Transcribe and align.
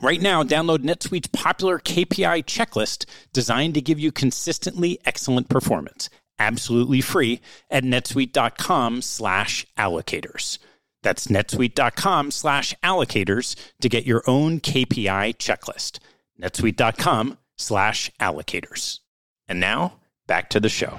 Right 0.00 0.20
now, 0.20 0.42
download 0.42 0.78
NetSuite's 0.78 1.28
popular 1.28 1.78
KPI 1.78 2.44
checklist 2.44 3.06
designed 3.32 3.74
to 3.74 3.80
give 3.80 3.98
you 3.98 4.12
consistently 4.12 4.98
excellent 5.04 5.48
performance 5.48 6.10
absolutely 6.38 7.00
free 7.00 7.40
at 7.70 7.84
netsuite.com 7.84 9.02
slash 9.02 9.66
allocators. 9.78 10.58
That's 11.02 11.26
netsuite.com 11.26 12.30
slash 12.30 12.74
allocators 12.82 13.56
to 13.80 13.88
get 13.88 14.06
your 14.06 14.22
own 14.26 14.60
KPI 14.60 15.36
checklist. 15.36 15.98
netsuite.com 16.40 17.38
slash 17.56 18.10
allocators. 18.18 19.00
And 19.46 19.60
now, 19.60 20.00
back 20.26 20.48
to 20.50 20.60
the 20.60 20.70
show. 20.70 20.98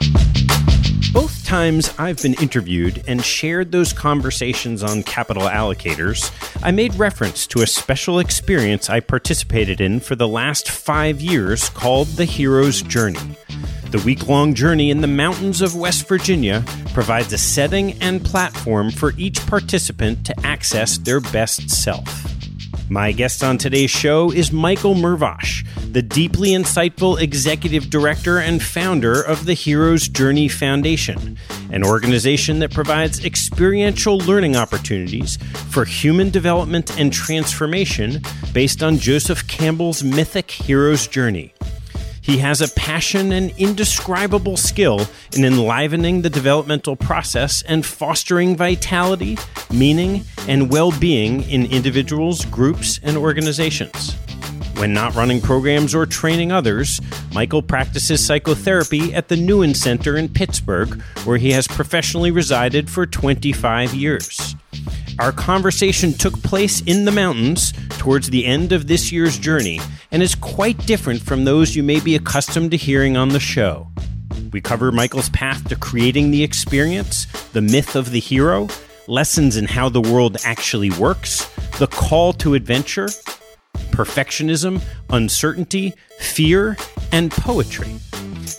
Times 1.51 1.93
I've 1.97 2.21
been 2.21 2.35
interviewed 2.35 3.03
and 3.07 3.21
shared 3.21 3.73
those 3.73 3.91
conversations 3.91 4.83
on 4.83 5.03
capital 5.03 5.43
allocators, 5.43 6.31
I 6.63 6.71
made 6.71 6.95
reference 6.95 7.45
to 7.47 7.61
a 7.61 7.67
special 7.67 8.19
experience 8.19 8.89
I 8.89 9.01
participated 9.01 9.81
in 9.81 9.99
for 9.99 10.15
the 10.15 10.29
last 10.29 10.69
five 10.69 11.19
years 11.19 11.67
called 11.67 12.07
the 12.07 12.23
Hero's 12.23 12.81
Journey. 12.81 13.35
The 13.89 14.01
week 14.05 14.29
long 14.29 14.53
journey 14.53 14.91
in 14.91 15.01
the 15.01 15.07
mountains 15.07 15.61
of 15.61 15.75
West 15.75 16.07
Virginia 16.07 16.63
provides 16.93 17.33
a 17.33 17.37
setting 17.37 18.01
and 18.01 18.23
platform 18.23 18.89
for 18.89 19.11
each 19.17 19.45
participant 19.45 20.25
to 20.27 20.45
access 20.45 20.99
their 20.99 21.19
best 21.19 21.69
self. 21.69 22.40
My 22.91 23.13
guest 23.13 23.41
on 23.41 23.57
today's 23.57 23.89
show 23.89 24.31
is 24.33 24.51
Michael 24.51 24.95
Mervosh, 24.95 25.65
the 25.93 26.01
deeply 26.01 26.49
insightful 26.49 27.21
executive 27.21 27.89
director 27.89 28.37
and 28.37 28.61
founder 28.61 29.21
of 29.21 29.45
the 29.45 29.53
Hero's 29.53 30.09
Journey 30.09 30.49
Foundation, 30.49 31.37
an 31.71 31.85
organization 31.85 32.59
that 32.59 32.73
provides 32.73 33.23
experiential 33.23 34.17
learning 34.17 34.57
opportunities 34.57 35.37
for 35.69 35.85
human 35.85 36.31
development 36.31 36.99
and 36.99 37.13
transformation 37.13 38.21
based 38.51 38.83
on 38.83 38.97
Joseph 38.97 39.47
Campbell's 39.47 40.03
mythic 40.03 40.51
hero's 40.51 41.07
journey. 41.07 41.53
He 42.21 42.37
has 42.37 42.61
a 42.61 42.69
passion 42.75 43.31
and 43.31 43.51
indescribable 43.57 44.55
skill 44.55 45.07
in 45.33 45.43
enlivening 45.43 46.21
the 46.21 46.29
developmental 46.29 46.95
process 46.95 47.63
and 47.63 47.83
fostering 47.83 48.55
vitality, 48.55 49.37
meaning, 49.73 50.23
and 50.47 50.71
well 50.71 50.91
being 50.91 51.41
in 51.49 51.65
individuals, 51.65 52.45
groups, 52.45 52.99
and 53.01 53.17
organizations. 53.17 54.15
When 54.77 54.93
not 54.93 55.15
running 55.15 55.41
programs 55.41 55.93
or 55.93 56.05
training 56.05 56.51
others, 56.51 57.01
Michael 57.33 57.61
practices 57.61 58.25
psychotherapy 58.25 59.13
at 59.13 59.27
the 59.27 59.35
Nuin 59.35 59.75
Center 59.75 60.17
in 60.17 60.29
Pittsburgh, 60.29 61.01
where 61.25 61.37
he 61.37 61.51
has 61.51 61.67
professionally 61.67 62.31
resided 62.31 62.89
for 62.89 63.05
25 63.05 63.93
years. 63.93 64.55
Our 65.19 65.31
conversation 65.31 66.13
took 66.13 66.41
place 66.41 66.81
in 66.81 67.05
the 67.05 67.11
mountains 67.11 67.73
towards 67.97 68.29
the 68.29 68.45
end 68.45 68.71
of 68.71 68.87
this 68.87 69.11
year's 69.11 69.37
journey 69.37 69.79
and 70.11 70.23
is 70.23 70.35
quite 70.35 70.77
different 70.85 71.21
from 71.21 71.45
those 71.45 71.75
you 71.75 71.83
may 71.83 71.99
be 71.99 72.15
accustomed 72.15 72.71
to 72.71 72.77
hearing 72.77 73.17
on 73.17 73.29
the 73.29 73.39
show. 73.39 73.87
We 74.51 74.61
cover 74.61 74.91
Michael's 74.91 75.29
path 75.29 75.67
to 75.69 75.75
creating 75.75 76.31
the 76.31 76.43
experience, 76.43 77.25
the 77.53 77.61
myth 77.61 77.95
of 77.95 78.11
the 78.11 78.19
hero, 78.19 78.67
lessons 79.07 79.57
in 79.57 79.65
how 79.65 79.89
the 79.89 80.01
world 80.01 80.37
actually 80.43 80.91
works, 80.91 81.49
the 81.77 81.87
call 81.87 82.33
to 82.33 82.53
adventure, 82.53 83.07
perfectionism, 83.91 84.81
uncertainty, 85.09 85.93
fear, 86.19 86.77
and 87.11 87.31
poetry. 87.31 87.95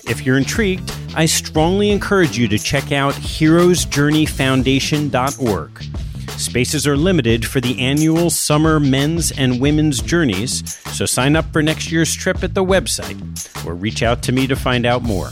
If 0.08 0.24
you're 0.24 0.38
intrigued, 0.38 0.90
I 1.14 1.26
strongly 1.26 1.90
encourage 1.90 2.38
you 2.38 2.48
to 2.48 2.58
check 2.58 2.90
out 2.92 3.12
herosjourneyfoundation.org. 3.14 6.01
Spaces 6.42 6.88
are 6.88 6.96
limited 6.96 7.46
for 7.46 7.60
the 7.60 7.78
annual 7.78 8.28
summer 8.28 8.80
men's 8.80 9.30
and 9.30 9.60
women's 9.60 10.02
journeys, 10.02 10.76
so 10.92 11.06
sign 11.06 11.36
up 11.36 11.50
for 11.52 11.62
next 11.62 11.92
year's 11.92 12.12
trip 12.12 12.42
at 12.42 12.52
the 12.52 12.64
website 12.64 13.64
or 13.64 13.76
reach 13.76 14.02
out 14.02 14.22
to 14.24 14.32
me 14.32 14.48
to 14.48 14.56
find 14.56 14.84
out 14.84 15.02
more. 15.02 15.30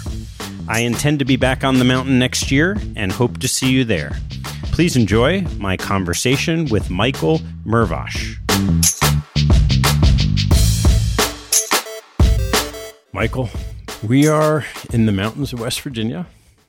I 0.69 0.81
intend 0.81 1.19
to 1.19 1.25
be 1.25 1.35
back 1.35 1.65
on 1.65 1.81
the 1.81 1.85
mountain 1.85 2.21
next 2.21 2.53
year 2.53 2.77
and 2.95 3.11
hope 3.11 3.39
to 3.41 3.49
see 3.49 3.71
you 3.71 3.85
there. 3.85 4.13
Please 4.67 4.95
enjoy 4.95 5.41
my 5.59 5.77
conversation 5.77 6.67
with 6.67 6.91
Michael 6.91 7.41
Mervosh. 7.67 8.37
Michael, 13.13 13.51
we 14.07 14.29
are 14.29 14.65
in 14.93 15.07
the 15.07 15.13
mountains 15.13 15.53
of 15.53 15.59
West 15.59 15.81
Virginia 15.81 16.27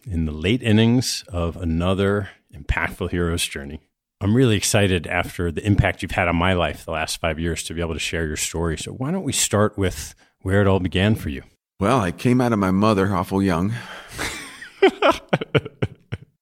in 0.10 0.26
the 0.26 0.34
late 0.34 0.64
innings 0.64 1.24
of 1.28 1.58
another 1.58 2.30
impactful 2.54 3.12
hero's 3.12 3.46
journey. 3.46 3.82
I'm 4.22 4.36
really 4.36 4.56
excited 4.56 5.08
after 5.08 5.52
the 5.52 5.66
impact 5.66 6.04
you've 6.04 6.12
had 6.12 6.28
on 6.28 6.36
my 6.36 6.54
life 6.54 6.86
the 6.86 6.92
last 6.92 7.20
five 7.20 7.40
years 7.40 7.64
to 7.64 7.74
be 7.74 7.82
able 7.82 7.96
to 7.96 8.00
share 8.00 8.28
your 8.28 8.38
story. 8.38 8.78
So, 8.78 8.92
why 8.92 9.10
don't 9.10 9.24
we 9.24 9.34
start 9.34 9.80
with 9.80 10.14
where 10.42 10.62
it 10.62 10.68
all 10.68 10.80
began 10.80 11.16
for 11.16 11.30
you? 11.30 11.42
Well, 11.80 12.00
I 12.00 12.12
came 12.12 12.40
out 12.40 12.54
of 12.54 12.60
my 12.60 12.70
mother 12.70 13.16
awful 13.16 13.42
young. 13.42 13.74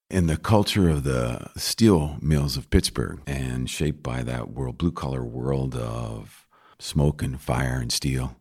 in 0.09 0.27
the 0.27 0.35
culture 0.35 0.89
of 0.89 1.05
the 1.05 1.49
steel 1.55 2.17
mills 2.21 2.57
of 2.57 2.69
Pittsburgh 2.69 3.21
and 3.25 3.69
shaped 3.69 4.03
by 4.03 4.23
that 4.23 4.49
world, 4.49 4.77
blue 4.77 4.91
collar 4.91 5.23
world 5.23 5.73
of 5.75 6.45
smoke 6.79 7.23
and 7.23 7.39
fire 7.39 7.79
and 7.79 7.93
steel 7.93 8.35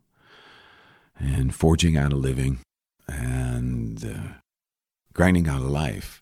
and 1.17 1.55
forging 1.55 1.95
out 1.95 2.11
a 2.11 2.17
living 2.17 2.59
and 3.07 4.03
uh, 4.03 4.33
grinding 5.13 5.47
out 5.47 5.61
a 5.61 5.67
life 5.67 6.21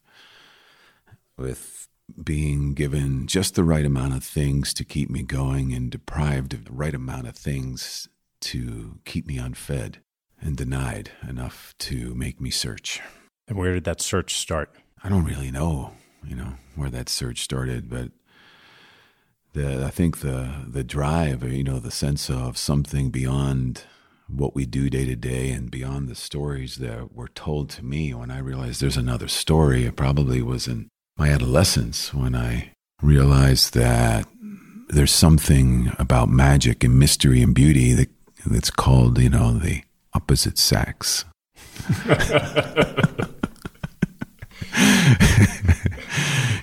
with 1.37 1.76
being 2.21 2.73
given 2.73 3.27
just 3.27 3.55
the 3.55 3.63
right 3.63 3.85
amount 3.85 4.15
of 4.15 4.23
things 4.23 4.73
to 4.73 4.83
keep 4.83 5.09
me 5.09 5.23
going 5.23 5.73
and 5.73 5.91
deprived 5.91 6.53
of 6.53 6.65
the 6.65 6.73
right 6.73 6.95
amount 6.95 7.27
of 7.27 7.35
things 7.35 8.07
to 8.41 8.99
keep 9.05 9.27
me 9.27 9.37
unfed 9.37 9.99
and 10.39 10.57
denied 10.57 11.11
enough 11.27 11.73
to 11.79 12.13
make 12.15 12.39
me 12.39 12.49
search. 12.49 13.01
And 13.47 13.57
where 13.57 13.73
did 13.73 13.83
that 13.85 14.01
search 14.01 14.35
start? 14.35 14.71
I 15.03 15.09
don't 15.09 15.25
really 15.25 15.51
know, 15.51 15.93
you 16.23 16.35
know, 16.35 16.53
where 16.75 16.89
that 16.89 17.09
search 17.09 17.41
started, 17.41 17.89
but 17.89 18.11
the 19.53 19.85
I 19.85 19.89
think 19.89 20.19
the 20.19 20.65
the 20.67 20.83
drive, 20.83 21.43
you 21.43 21.63
know, 21.63 21.79
the 21.79 21.91
sense 21.91 22.29
of 22.29 22.57
something 22.57 23.09
beyond 23.09 23.83
what 24.27 24.53
we 24.53 24.65
do 24.65 24.89
day 24.89 25.05
to 25.05 25.15
day 25.15 25.51
and 25.51 25.71
beyond 25.71 26.07
the 26.07 26.15
stories 26.15 26.77
that 26.77 27.13
were 27.13 27.29
told 27.29 27.69
to 27.69 27.85
me 27.85 28.13
when 28.13 28.29
I 28.29 28.39
realized 28.39 28.81
there's 28.81 28.97
another 28.97 29.27
story. 29.27 29.85
It 29.85 29.95
probably 29.95 30.41
was 30.41 30.67
in 30.67 30.89
my 31.17 31.29
adolescence 31.29 32.13
when 32.13 32.35
I 32.35 32.71
realized 33.01 33.73
that 33.73 34.27
there's 34.89 35.11
something 35.11 35.91
about 35.99 36.29
magic 36.29 36.83
and 36.83 36.97
mystery 36.97 37.41
and 37.41 37.53
beauty 37.53 37.93
that 37.93 38.09
that's 38.45 38.69
called, 38.69 39.19
you 39.19 39.29
know, 39.29 39.57
the 39.57 39.83
opposite 40.13 40.57
sex. 40.57 41.25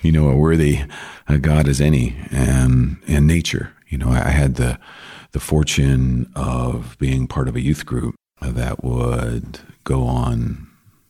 you 0.01 0.11
know, 0.11 0.29
a 0.29 0.35
worthy 0.35 0.81
a 1.27 1.37
God 1.37 1.67
as 1.67 1.81
any, 1.81 2.15
um, 2.31 3.01
and 3.07 3.07
and 3.07 3.27
nature. 3.27 3.73
You 3.87 3.97
know, 3.97 4.09
I 4.09 4.29
had 4.29 4.55
the 4.55 4.79
the 5.31 5.39
fortune 5.39 6.31
of 6.35 6.95
being 6.99 7.27
part 7.27 7.47
of 7.47 7.55
a 7.55 7.61
youth 7.61 7.85
group 7.85 8.15
that 8.41 8.83
would 8.83 9.59
go 9.83 10.03
on 10.03 10.67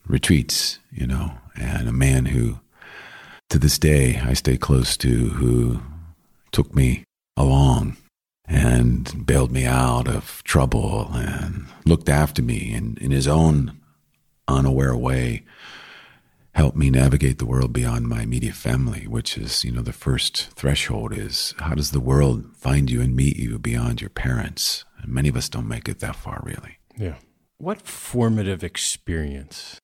retreats. 0.07 0.79
You 0.91 1.07
know, 1.07 1.33
and 1.55 1.87
a 1.87 1.93
man 1.93 2.27
who, 2.27 2.59
to 3.49 3.59
this 3.59 3.77
day, 3.77 4.19
I 4.23 4.33
stay 4.33 4.57
close 4.57 4.97
to, 4.97 5.29
who 5.29 5.81
took 6.51 6.75
me 6.75 7.03
along 7.37 7.97
and 8.47 9.25
bailed 9.25 9.51
me 9.51 9.65
out 9.65 10.07
of 10.07 10.43
trouble 10.43 11.09
and 11.13 11.65
looked 11.85 12.09
after 12.09 12.41
me 12.41 12.73
and 12.73 12.97
in 12.99 13.11
his 13.11 13.27
own 13.27 13.79
unaware 14.47 14.95
way 14.95 15.43
helped 16.53 16.77
me 16.77 16.89
navigate 16.89 17.39
the 17.39 17.45
world 17.45 17.73
beyond 17.73 18.07
my 18.07 18.21
immediate 18.21 18.55
family 18.55 19.07
which 19.07 19.37
is 19.37 19.63
you 19.63 19.71
know 19.71 19.81
the 19.81 19.91
first 19.91 20.51
threshold 20.51 21.11
is 21.11 21.53
how 21.57 21.73
does 21.73 21.91
the 21.91 21.99
world 21.99 22.45
find 22.55 22.89
you 22.89 23.01
and 23.01 23.15
meet 23.15 23.35
you 23.35 23.57
beyond 23.59 23.99
your 23.99 24.09
parents? 24.09 24.85
And 25.01 25.11
many 25.11 25.27
of 25.27 25.35
us 25.35 25.49
don't 25.49 25.67
make 25.67 25.89
it 25.89 25.99
that 25.99 26.15
far 26.15 26.41
really. 26.43 26.77
Yeah. 26.97 27.15
What 27.57 27.81
formative 27.81 28.63
experience 28.63 29.79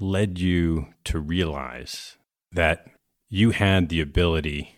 led 0.00 0.38
you 0.38 0.88
to 1.04 1.18
realize 1.18 2.16
that 2.52 2.86
you 3.28 3.50
had 3.50 3.88
the 3.88 4.00
ability 4.00 4.76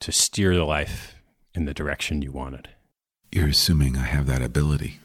to 0.00 0.10
steer 0.10 0.54
the 0.54 0.64
life 0.64 1.14
in 1.54 1.64
the 1.64 1.74
direction 1.74 2.22
you 2.22 2.32
wanted. 2.32 2.68
You're 3.30 3.48
assuming 3.48 3.96
I 3.96 4.04
have 4.04 4.26
that 4.26 4.42
ability. 4.42 4.98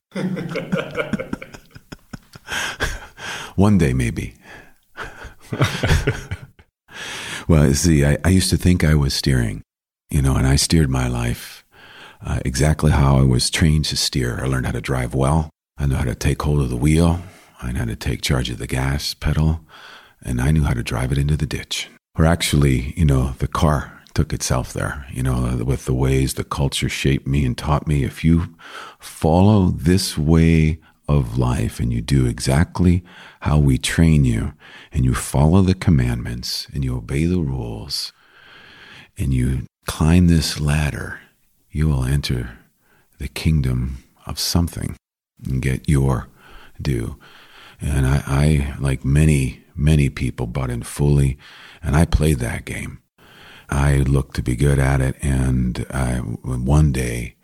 One 3.55 3.77
day, 3.77 3.93
maybe. 3.93 4.35
well, 7.47 7.71
see, 7.73 8.03
I, 8.03 8.17
I, 8.23 8.29
used 8.29 8.49
to 8.49 8.57
think 8.57 8.83
I 8.83 8.95
was 8.95 9.13
steering, 9.13 9.61
you 10.09 10.23
know, 10.23 10.35
and 10.35 10.47
I 10.47 10.55
steered 10.55 10.89
my 10.89 11.07
life 11.07 11.63
uh, 12.25 12.39
exactly 12.43 12.91
how 12.91 13.17
I 13.17 13.23
was 13.23 13.51
trained 13.51 13.85
to 13.85 13.97
steer. 13.97 14.43
I 14.43 14.47
learned 14.47 14.65
how 14.65 14.71
to 14.71 14.81
drive 14.81 15.13
well. 15.13 15.51
I 15.77 15.85
knew 15.85 15.95
how 15.95 16.05
to 16.05 16.15
take 16.15 16.41
hold 16.41 16.61
of 16.61 16.69
the 16.69 16.77
wheel. 16.77 17.21
I 17.61 17.71
knew 17.71 17.79
how 17.79 17.85
to 17.85 17.95
take 17.95 18.21
charge 18.21 18.49
of 18.49 18.57
the 18.57 18.67
gas 18.67 19.13
pedal, 19.13 19.59
and 20.23 20.41
I 20.41 20.49
knew 20.51 20.63
how 20.63 20.73
to 20.73 20.81
drive 20.81 21.11
it 21.11 21.19
into 21.19 21.37
the 21.37 21.45
ditch. 21.45 21.89
Or 22.17 22.25
actually, 22.25 22.93
you 22.95 23.05
know, 23.05 23.33
the 23.39 23.47
car 23.47 24.01
took 24.13 24.33
itself 24.33 24.71
there, 24.73 25.07
you 25.11 25.23
know, 25.23 25.63
with 25.65 25.85
the 25.85 25.93
ways 25.93 26.35
the 26.35 26.43
culture 26.43 26.89
shaped 26.89 27.25
me 27.25 27.43
and 27.43 27.57
taught 27.57 27.87
me. 27.87 28.03
If 28.03 28.23
you 28.23 28.55
follow 28.99 29.69
this 29.69 30.17
way 30.17 30.79
of 31.07 31.37
life 31.37 31.79
and 31.79 31.91
you 31.91 32.01
do 32.01 32.25
exactly 32.27 33.03
how 33.41 33.57
we 33.57 33.77
train 33.77 34.23
you 34.25 34.53
and 34.91 35.03
you 35.03 35.13
follow 35.13 35.61
the 35.61 35.73
commandments 35.73 36.67
and 36.73 36.83
you 36.83 36.95
obey 36.95 37.25
the 37.25 37.39
rules 37.39 38.13
and 39.17 39.33
you 39.33 39.65
climb 39.85 40.27
this 40.27 40.59
ladder, 40.59 41.19
you 41.71 41.87
will 41.87 42.03
enter 42.03 42.59
the 43.17 43.27
kingdom 43.27 44.03
of 44.27 44.39
something 44.39 44.95
and 45.45 45.61
get 45.61 45.89
your 45.89 46.27
due. 46.81 47.17
And 47.81 48.05
I, 48.05 48.23
I 48.25 48.75
like 48.79 49.03
many, 49.03 49.63
many 49.75 50.09
people, 50.09 50.47
bought 50.47 50.69
in 50.69 50.83
fully, 50.83 51.37
and 51.83 51.95
I 51.95 52.05
played 52.05 52.39
that 52.39 52.65
game. 52.65 52.99
I 53.69 53.97
looked 53.97 54.35
to 54.35 54.43
be 54.43 54.55
good 54.55 54.79
at 54.79 55.01
it. 55.01 55.15
And 55.21 55.85
I, 55.89 56.17
one 56.17 56.91
day 56.91 57.35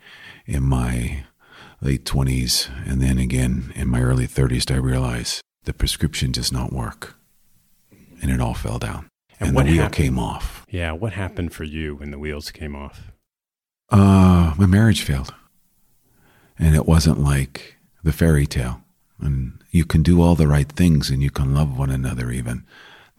in 0.46 0.62
my 0.62 1.24
late 1.80 2.04
20s 2.04 2.68
and 2.86 3.00
then 3.00 3.18
again 3.18 3.72
in 3.74 3.88
my 3.88 4.00
early 4.00 4.26
30s, 4.26 4.72
I 4.72 4.78
realized 4.78 5.42
the 5.64 5.72
prescription 5.72 6.32
does 6.32 6.52
not 6.52 6.72
work. 6.72 7.16
And 8.22 8.30
it 8.30 8.40
all 8.40 8.54
fell 8.54 8.78
down. 8.78 9.08
And, 9.38 9.50
and 9.50 9.58
the 9.58 9.72
wheel 9.72 9.82
happened? 9.82 9.94
came 9.94 10.18
off. 10.18 10.66
Yeah. 10.68 10.92
What 10.92 11.14
happened 11.14 11.52
for 11.52 11.64
you 11.64 11.96
when 11.96 12.10
the 12.10 12.18
wheels 12.18 12.50
came 12.50 12.76
off? 12.76 13.12
Uh, 13.88 14.54
my 14.58 14.66
marriage 14.66 15.02
failed. 15.02 15.34
And 16.58 16.76
it 16.76 16.86
wasn't 16.86 17.18
like 17.18 17.76
the 18.04 18.12
fairy 18.12 18.46
tale. 18.46 18.82
And 19.18 19.62
you 19.70 19.84
can 19.84 20.02
do 20.02 20.20
all 20.20 20.34
the 20.34 20.46
right 20.46 20.70
things 20.70 21.10
and 21.10 21.22
you 21.22 21.30
can 21.30 21.54
love 21.54 21.76
one 21.76 21.90
another 21.90 22.30
even. 22.30 22.64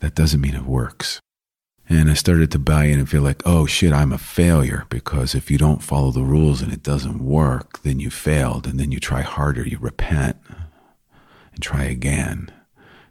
That 0.01 0.15
doesn't 0.15 0.41
mean 0.41 0.55
it 0.55 0.65
works. 0.65 1.19
And 1.87 2.09
I 2.09 2.13
started 2.13 2.51
to 2.51 2.59
buy 2.59 2.85
in 2.85 2.99
and 2.99 3.09
feel 3.09 3.21
like, 3.21 3.41
oh 3.45 3.65
shit, 3.65 3.91
I'm 3.91 4.11
a 4.11 4.17
failure 4.17 4.85
because 4.89 5.35
if 5.35 5.51
you 5.51 5.57
don't 5.57 5.83
follow 5.83 6.11
the 6.11 6.23
rules 6.23 6.61
and 6.61 6.71
it 6.71 6.83
doesn't 6.83 7.19
work, 7.19 7.81
then 7.83 7.99
you 7.99 8.09
failed. 8.09 8.65
And 8.65 8.79
then 8.79 8.91
you 8.91 8.99
try 8.99 9.21
harder, 9.21 9.67
you 9.67 9.77
repent 9.79 10.37
and 11.53 11.61
try 11.61 11.83
again. 11.83 12.51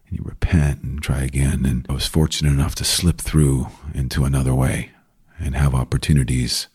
And 0.08 0.18
you 0.18 0.24
repent 0.24 0.82
and 0.82 1.02
try 1.02 1.22
again. 1.22 1.64
And 1.66 1.86
I 1.88 1.92
was 1.92 2.06
fortunate 2.06 2.52
enough 2.52 2.74
to 2.76 2.84
slip 2.84 3.20
through 3.20 3.68
into 3.94 4.24
another 4.24 4.54
way 4.54 4.92
and 5.38 5.54
have 5.54 5.74
opportunities 5.74 6.68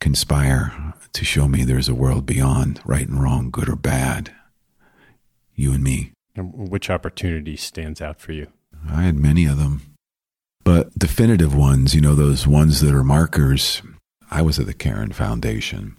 conspire 0.00 0.94
to 1.12 1.24
show 1.24 1.46
me 1.46 1.64
there's 1.64 1.88
a 1.88 1.94
world 1.94 2.24
beyond 2.24 2.80
right 2.84 3.06
and 3.06 3.22
wrong, 3.22 3.50
good 3.50 3.68
or 3.68 3.76
bad. 3.76 4.34
You 5.54 5.72
and 5.72 5.84
me. 5.84 6.12
And 6.34 6.70
which 6.70 6.88
opportunity 6.88 7.56
stands 7.56 8.00
out 8.00 8.20
for 8.20 8.32
you? 8.32 8.50
I 8.88 9.02
had 9.02 9.16
many 9.16 9.46
of 9.46 9.58
them. 9.58 9.82
But 10.64 10.96
definitive 10.98 11.54
ones, 11.54 11.94
you 11.94 12.00
know, 12.00 12.14
those 12.14 12.46
ones 12.46 12.80
that 12.80 12.94
are 12.94 13.04
markers. 13.04 13.82
I 14.30 14.42
was 14.42 14.58
at 14.58 14.66
the 14.66 14.74
Caron 14.74 15.12
Foundation 15.12 15.96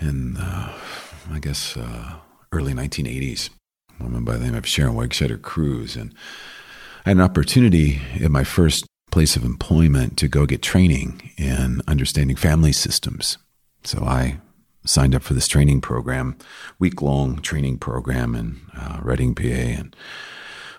in, 0.00 0.36
uh, 0.36 0.72
I 1.30 1.38
guess, 1.38 1.76
uh, 1.76 2.14
early 2.50 2.72
1980s. 2.72 3.50
A 4.00 4.04
woman 4.04 4.24
by 4.24 4.36
the 4.36 4.44
name 4.44 4.54
of 4.54 4.66
Sharon 4.66 4.94
Wegscheider-Cruse. 4.94 5.96
And 5.96 6.14
I 7.04 7.10
had 7.10 7.18
an 7.18 7.22
opportunity 7.22 8.00
at 8.20 8.30
my 8.30 8.44
first 8.44 8.86
place 9.10 9.36
of 9.36 9.44
employment 9.44 10.16
to 10.18 10.28
go 10.28 10.46
get 10.46 10.62
training 10.62 11.32
in 11.36 11.82
understanding 11.86 12.36
family 12.36 12.72
systems. 12.72 13.38
So 13.84 14.04
I 14.04 14.38
signed 14.84 15.14
up 15.14 15.22
for 15.22 15.34
this 15.34 15.48
training 15.48 15.80
program, 15.80 16.36
week 16.78 17.02
long 17.02 17.40
training 17.40 17.78
program 17.78 18.34
in 18.34 18.60
uh, 18.76 19.00
Reading, 19.02 19.34
PA, 19.34 19.42
and 19.42 19.96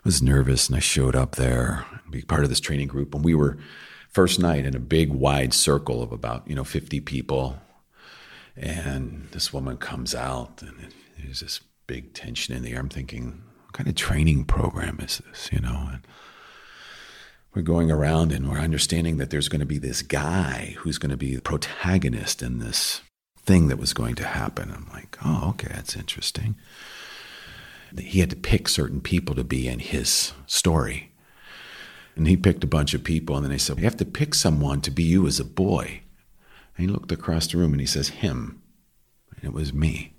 was 0.04 0.22
nervous. 0.22 0.68
And 0.68 0.76
I 0.76 0.80
showed 0.80 1.16
up 1.16 1.36
there 1.36 1.86
be 2.10 2.22
part 2.22 2.44
of 2.44 2.50
this 2.50 2.60
training 2.60 2.88
group. 2.88 3.14
And 3.14 3.24
we 3.24 3.36
were 3.36 3.58
first 4.10 4.40
night 4.40 4.66
in 4.66 4.76
a 4.76 4.80
big 4.80 5.12
wide 5.12 5.54
circle 5.54 6.02
of 6.02 6.12
about, 6.12 6.48
you 6.48 6.56
know, 6.56 6.64
50 6.64 7.00
people. 7.02 7.58
And 8.56 9.28
this 9.32 9.54
woman 9.54 9.78
comes 9.78 10.14
out 10.14 10.62
and 10.62 10.94
there's 11.18 11.40
this 11.42 11.62
big 11.88 12.14
tension 12.14 12.56
in 12.56 12.64
the 12.64 12.74
air. 12.74 12.80
I'm 12.80 12.90
thinking, 12.90 13.44
what 13.66 13.74
kind 13.74 13.90
of 13.90 13.96
training 13.96 14.46
program 14.46 15.00
is 15.00 15.20
this? 15.20 15.50
You 15.52 15.60
know, 15.60 15.90
and 15.92 16.02
we're 17.54 17.62
going 17.62 17.92
around 17.92 18.32
and 18.32 18.50
we're 18.50 18.60
understanding 18.60 19.18
that 19.18 19.30
there's 19.30 19.50
going 19.50 19.60
to 19.60 19.66
be 19.66 19.80
this 19.80 20.02
guy 20.02 20.76
who's 20.80 20.98
going 20.98 21.12
to 21.12 21.18
be 21.18 21.36
the 21.36 21.42
protagonist 21.42 22.42
in 22.42 22.60
this 22.60 23.02
thing 23.38 23.68
that 23.68 23.80
was 23.80 23.94
going 23.94 24.16
to 24.16 24.26
happen. 24.26 24.72
I'm 24.72 24.88
like, 24.94 25.18
oh, 25.26 25.50
okay, 25.50 25.70
that's 25.74 25.96
interesting. 25.96 26.56
He 27.98 28.20
had 28.20 28.30
to 28.30 28.36
pick 28.36 28.68
certain 28.68 29.02
people 29.02 29.36
to 29.36 29.44
be 29.44 29.68
in 29.68 29.80
his 29.80 30.34
story. 30.46 31.12
And 32.16 32.28
he 32.28 32.36
picked 32.36 32.64
a 32.64 32.68
bunch 32.68 32.94
of 32.94 33.04
people, 33.04 33.36
and 33.36 33.46
then 33.46 33.52
they 33.52 33.58
said, 33.58 33.78
You 33.78 33.86
have 33.86 33.98
to 33.98 34.06
pick 34.06 34.36
someone 34.36 34.82
to 34.82 34.92
be 34.92 35.04
you 35.04 35.26
as 35.26 35.40
a 35.40 35.46
boy. 35.46 36.02
And 36.76 36.86
he 36.86 36.92
looked 36.92 37.12
across 37.12 37.48
the 37.48 37.58
room 37.58 37.72
and 37.72 37.80
he 37.80 37.88
says, 37.88 38.10
Him. 38.10 38.62
And 39.36 39.46
it 39.46 39.54
was 39.54 39.74
me. 39.74 40.14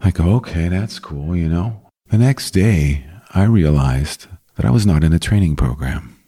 I 0.00 0.10
go, 0.10 0.34
Okay, 0.36 0.68
that's 0.68 0.98
cool, 0.98 1.36
you 1.36 1.48
know. 1.48 1.88
The 2.08 2.18
next 2.18 2.50
day, 2.50 3.06
I 3.30 3.44
realized 3.44 4.26
that 4.56 4.66
I 4.66 4.70
was 4.70 4.84
not 4.84 5.04
in 5.04 5.12
a 5.12 5.18
training 5.18 5.56
program, 5.56 6.18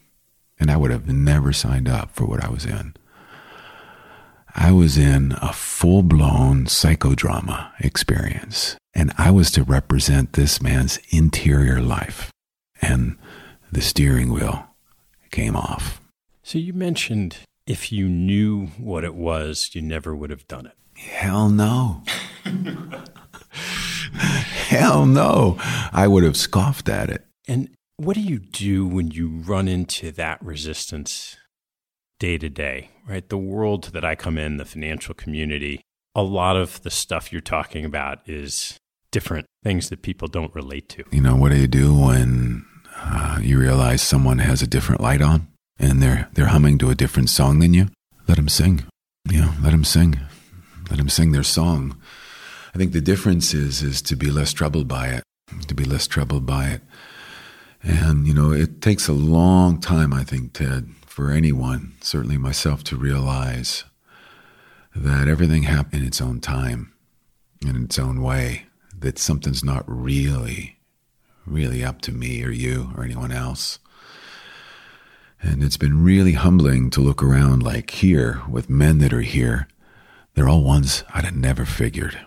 and 0.58 0.70
I 0.70 0.76
would 0.76 0.90
have 0.90 1.08
never 1.08 1.52
signed 1.52 1.88
up 1.88 2.10
for 2.12 2.24
what 2.24 2.42
I 2.42 2.48
was 2.48 2.64
in. 2.64 2.94
I 4.54 4.70
was 4.70 4.96
in 4.96 5.32
a 5.42 5.52
full 5.52 6.02
blown 6.02 6.66
psychodrama 6.66 7.72
experience, 7.80 8.76
and 8.94 9.12
I 9.18 9.30
was 9.30 9.50
to 9.52 9.64
represent 9.64 10.34
this 10.34 10.62
man's 10.62 10.98
interior 11.10 11.80
life. 11.80 12.30
And 12.80 13.16
the 13.72 13.80
steering 13.80 14.32
wheel 14.32 14.66
came 15.30 15.56
off. 15.56 16.00
So 16.42 16.58
you 16.58 16.72
mentioned 16.72 17.38
if 17.66 17.90
you 17.90 18.08
knew 18.08 18.66
what 18.78 19.04
it 19.04 19.14
was, 19.14 19.70
you 19.72 19.82
never 19.82 20.14
would 20.14 20.30
have 20.30 20.46
done 20.46 20.66
it. 20.66 20.76
Hell 20.96 21.48
no. 21.48 22.02
Hell 24.12 25.06
no. 25.06 25.56
I 25.92 26.06
would 26.06 26.22
have 26.24 26.36
scoffed 26.36 26.88
at 26.88 27.10
it. 27.10 27.26
And 27.48 27.70
what 27.96 28.14
do 28.14 28.20
you 28.20 28.38
do 28.38 28.86
when 28.86 29.10
you 29.10 29.28
run 29.28 29.66
into 29.66 30.12
that 30.12 30.42
resistance 30.44 31.36
day 32.18 32.38
to 32.38 32.48
day, 32.48 32.90
right? 33.08 33.28
The 33.28 33.38
world 33.38 33.84
that 33.92 34.04
I 34.04 34.14
come 34.14 34.38
in, 34.38 34.56
the 34.56 34.64
financial 34.64 35.14
community, 35.14 35.80
a 36.14 36.22
lot 36.22 36.56
of 36.56 36.82
the 36.82 36.90
stuff 36.90 37.32
you're 37.32 37.40
talking 37.40 37.84
about 37.84 38.20
is 38.28 38.78
different 39.14 39.46
things 39.62 39.90
that 39.90 40.02
people 40.02 40.26
don't 40.26 40.52
relate 40.56 40.88
to. 40.88 41.04
You 41.12 41.20
know, 41.20 41.36
what 41.36 41.52
do 41.52 41.56
you 41.56 41.68
do 41.68 41.94
when 41.94 42.66
uh, 42.96 43.38
you 43.40 43.60
realize 43.60 44.02
someone 44.02 44.38
has 44.40 44.60
a 44.60 44.66
different 44.66 45.00
light 45.00 45.22
on 45.22 45.46
and 45.78 46.02
they're, 46.02 46.28
they're 46.32 46.46
humming 46.46 46.78
to 46.78 46.90
a 46.90 46.96
different 46.96 47.30
song 47.30 47.60
than 47.60 47.72
you? 47.72 47.90
Let 48.26 48.38
them 48.38 48.48
sing. 48.48 48.84
You 49.30 49.42
know, 49.42 49.52
let 49.62 49.70
them 49.70 49.84
sing. 49.84 50.18
Let 50.90 50.98
them 50.98 51.08
sing 51.08 51.30
their 51.30 51.44
song. 51.44 51.96
I 52.74 52.78
think 52.78 52.92
the 52.92 53.00
difference 53.00 53.54
is 53.54 53.82
is 53.82 54.02
to 54.02 54.16
be 54.16 54.32
less 54.32 54.52
troubled 54.52 54.88
by 54.88 55.06
it, 55.08 55.22
to 55.68 55.74
be 55.74 55.84
less 55.84 56.08
troubled 56.08 56.44
by 56.44 56.70
it. 56.70 56.82
And 57.84 58.26
you 58.26 58.34
know, 58.34 58.50
it 58.50 58.82
takes 58.82 59.06
a 59.06 59.12
long 59.12 59.80
time, 59.80 60.12
I 60.12 60.24
think, 60.24 60.54
Ted, 60.54 60.88
for 61.06 61.30
anyone, 61.30 61.92
certainly 62.00 62.36
myself, 62.36 62.82
to 62.84 62.96
realize 62.96 63.84
that 64.96 65.28
everything 65.28 65.62
happens 65.62 66.02
in 66.02 66.08
its 66.08 66.20
own 66.20 66.40
time, 66.40 66.92
in 67.62 67.84
its 67.84 67.96
own 67.98 68.20
way, 68.20 68.66
that 69.04 69.18
something's 69.18 69.62
not 69.62 69.84
really, 69.86 70.78
really 71.46 71.84
up 71.84 72.00
to 72.00 72.10
me 72.10 72.42
or 72.42 72.50
you 72.50 72.90
or 72.96 73.04
anyone 73.04 73.30
else. 73.30 73.78
And 75.40 75.62
it's 75.62 75.76
been 75.76 76.02
really 76.02 76.32
humbling 76.32 76.88
to 76.90 77.02
look 77.02 77.22
around 77.22 77.62
like 77.62 77.90
here 77.90 78.40
with 78.48 78.70
men 78.70 78.98
that 78.98 79.12
are 79.12 79.20
here. 79.20 79.68
They're 80.34 80.48
all 80.48 80.64
ones 80.64 81.04
I'd 81.12 81.26
have 81.26 81.36
never 81.36 81.66
figured. 81.66 82.18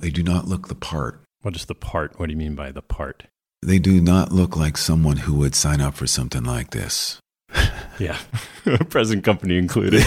They 0.00 0.10
do 0.10 0.22
not 0.22 0.46
look 0.46 0.68
the 0.68 0.74
part. 0.74 1.22
What 1.40 1.56
is 1.56 1.64
the 1.64 1.74
part? 1.74 2.20
What 2.20 2.26
do 2.26 2.32
you 2.32 2.38
mean 2.38 2.54
by 2.54 2.72
the 2.72 2.82
part? 2.82 3.24
They 3.62 3.78
do 3.78 4.00
not 4.00 4.30
look 4.30 4.54
like 4.54 4.76
someone 4.76 5.16
who 5.16 5.34
would 5.36 5.54
sign 5.54 5.80
up 5.80 5.94
for 5.94 6.06
something 6.06 6.44
like 6.44 6.70
this. 6.70 7.18
Yeah, 7.98 8.16
present 8.90 9.24
company 9.24 9.58
included. 9.58 10.02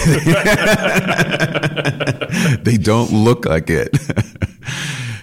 they 2.63 2.77
don't 2.77 3.11
look 3.11 3.43
like 3.43 3.69
it. 3.69 3.97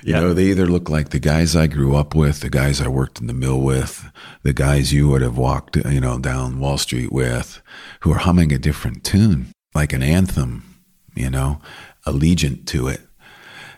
You 0.08 0.14
know, 0.14 0.32
they 0.34 0.44
either 0.44 0.66
look 0.66 0.88
like 0.88 1.10
the 1.10 1.18
guys 1.18 1.54
I 1.54 1.66
grew 1.66 1.96
up 1.96 2.14
with, 2.14 2.40
the 2.40 2.50
guys 2.50 2.80
I 2.80 2.88
worked 2.88 3.20
in 3.20 3.26
the 3.26 3.32
mill 3.32 3.60
with, 3.60 4.10
the 4.42 4.52
guys 4.52 4.92
you 4.92 5.08
would 5.08 5.22
have 5.22 5.36
walked, 5.36 5.76
you 5.76 6.00
know, 6.00 6.18
down 6.18 6.60
Wall 6.60 6.78
Street 6.78 7.12
with, 7.12 7.60
who 8.00 8.12
are 8.12 8.18
humming 8.18 8.52
a 8.52 8.58
different 8.58 9.04
tune, 9.04 9.52
like 9.74 9.92
an 9.92 10.02
anthem, 10.02 10.82
you 11.14 11.30
know, 11.30 11.60
allegiant 12.06 12.66
to 12.66 12.88
it 12.88 13.00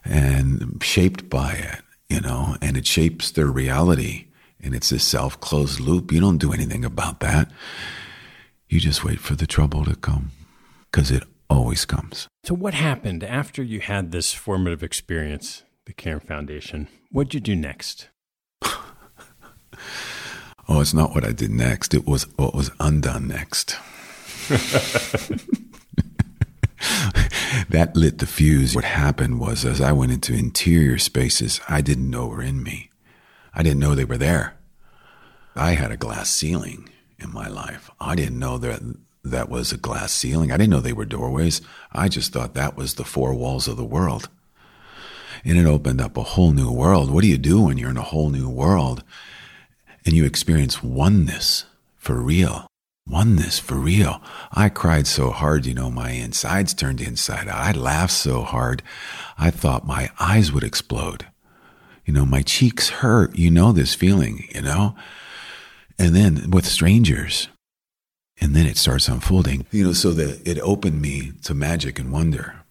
and 0.05 0.83
shaped 0.83 1.29
by 1.29 1.53
it, 1.53 1.83
you 2.09 2.21
know, 2.21 2.57
and 2.63 2.77
it 2.77 2.87
shapes 2.87 3.31
their 3.31 3.47
reality. 3.47 4.27
And 4.63 4.75
it's 4.75 4.91
this 4.91 5.05
self 5.05 5.41
closed 5.41 5.81
loop. 5.81 6.13
You 6.13 6.21
don't 6.21 6.39
do 6.39 6.53
anything 6.53 6.85
about 6.85 7.21
that. 7.21 7.51
You 8.69 8.79
just 8.79 9.05
wait 9.05 9.19
for 9.19 9.35
the 9.35 9.47
trouble 9.47 9.85
to 9.85 9.97
come 9.97 10.33
because 10.91 11.11
it 11.11 11.25
always 11.49 11.85
comes. 11.85 12.29
so, 12.45 12.55
what 12.55 12.75
happened 12.75 13.25
after 13.25 13.63
you 13.63 13.81
had 13.81 14.13
this 14.13 14.33
formative 14.33 14.83
experience, 14.83 15.65
the 15.91 15.95
Caron 15.95 16.21
Foundation? 16.21 16.87
What'd 17.11 17.35
you 17.35 17.41
do 17.41 17.57
next? 17.57 18.09
Oh, 20.69 20.81
it's 20.81 20.95
not 20.95 21.17
what 21.17 21.25
I 21.25 21.33
did 21.33 21.51
next. 21.51 21.95
It 21.95 22.07
was 22.07 22.29
what 22.37 22.55
was 22.55 22.71
undone 22.79 23.27
next. 23.27 23.77
that 27.69 27.91
lit 27.97 28.19
the 28.19 28.27
fuse. 28.27 28.77
What 28.77 28.85
happened 28.85 29.41
was, 29.41 29.65
as 29.65 29.81
I 29.81 29.91
went 29.91 30.13
into 30.13 30.33
interior 30.33 30.97
spaces 30.99 31.61
I 31.69 31.81
didn't 31.81 32.09
know 32.09 32.29
were 32.29 32.41
in 32.41 32.63
me, 32.63 32.93
I 33.53 33.65
didn't 33.65 33.81
know 33.81 33.97
they 33.97 34.05
were 34.05 34.17
there. 34.17 34.59
I 35.57 35.73
had 35.73 35.91
a 35.91 35.97
glass 35.97 36.31
ceiling 36.31 36.89
in 37.19 37.33
my 37.33 37.49
life. 37.49 37.91
I 37.99 38.15
didn't 38.15 38.39
know 38.39 38.57
that 38.59 38.81
that 39.25 39.49
was 39.49 39.73
a 39.73 39.77
glass 39.77 40.13
ceiling. 40.13 40.53
I 40.53 40.57
didn't 40.57 40.71
know 40.71 40.79
they 40.79 40.93
were 40.93 41.05
doorways. 41.05 41.61
I 41.93 42.09
just 42.09 42.33
thought 42.33 42.55
that 42.55 42.77
was 42.77 42.95
the 42.95 43.05
four 43.05 43.35
walls 43.35 43.67
of 43.67 43.77
the 43.77 43.83
world. 43.85 44.29
And 45.45 45.59
it 45.59 45.67
opened 45.67 46.01
up 46.01 46.17
a 46.17 46.23
whole 46.23 46.53
new 46.53 46.71
world. 46.71 47.11
What 47.11 47.23
do 47.23 47.29
you 47.29 47.39
do 47.39 47.63
when 47.63 47.79
you're 47.79 47.91
in 47.91 47.97
a 47.97 48.03
whole 48.03 48.31
new 48.31 48.49
world 48.49 49.03
and 50.05 50.15
you 50.15 50.25
experience 50.25 50.83
oneness 50.83 51.65
for 51.97 52.17
real? 52.17 52.67
Oneness 53.07 53.59
for 53.59 53.75
real. 53.75 54.23
I 54.53 54.69
cried 54.69 55.07
so 55.07 55.31
hard, 55.31 55.67
you 55.67 55.75
know, 55.75 55.91
my 55.91 56.11
insides 56.11 56.75
turned 56.75 57.01
inside 57.01 57.49
out. 57.49 57.77
I 57.77 57.79
laughed 57.79 58.13
so 58.13 58.43
hard, 58.43 58.83
I 59.39 59.51
thought 59.51 59.87
my 59.87 60.11
eyes 60.21 60.53
would 60.53 60.63
explode. 60.63 61.27
You 62.05 62.15
know, 62.15 62.27
my 62.27 62.43
cheeks 62.43 62.89
hurt. 62.89 63.37
You 63.37 63.51
know 63.51 63.73
this 63.73 63.95
feeling, 63.95 64.49
you 64.55 64.63
know? 64.63 64.97
And 65.99 66.15
then 66.15 66.51
with 66.51 66.67
strangers. 66.67 67.49
And 68.41 68.55
then 68.57 68.67
it 68.67 68.77
starts 68.77 69.07
unfolding. 69.07 69.67
You 69.71 69.85
know, 69.85 69.93
so 69.93 70.11
that 70.13 70.47
it 70.47 70.59
opened 70.61 71.01
me 71.01 71.33
to 71.45 71.55
magic 71.55 71.99
and 71.99 72.11
wonder. 72.11 72.63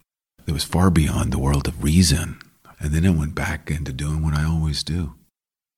It 0.47 0.51
was 0.51 0.63
far 0.63 0.89
beyond 0.89 1.31
the 1.31 1.39
world 1.39 1.67
of 1.67 1.83
reason. 1.83 2.39
And 2.79 2.93
then 2.93 3.05
I 3.05 3.09
went 3.09 3.35
back 3.35 3.69
into 3.69 3.91
doing 3.91 4.23
what 4.23 4.33
I 4.33 4.45
always 4.45 4.83
do 4.83 5.15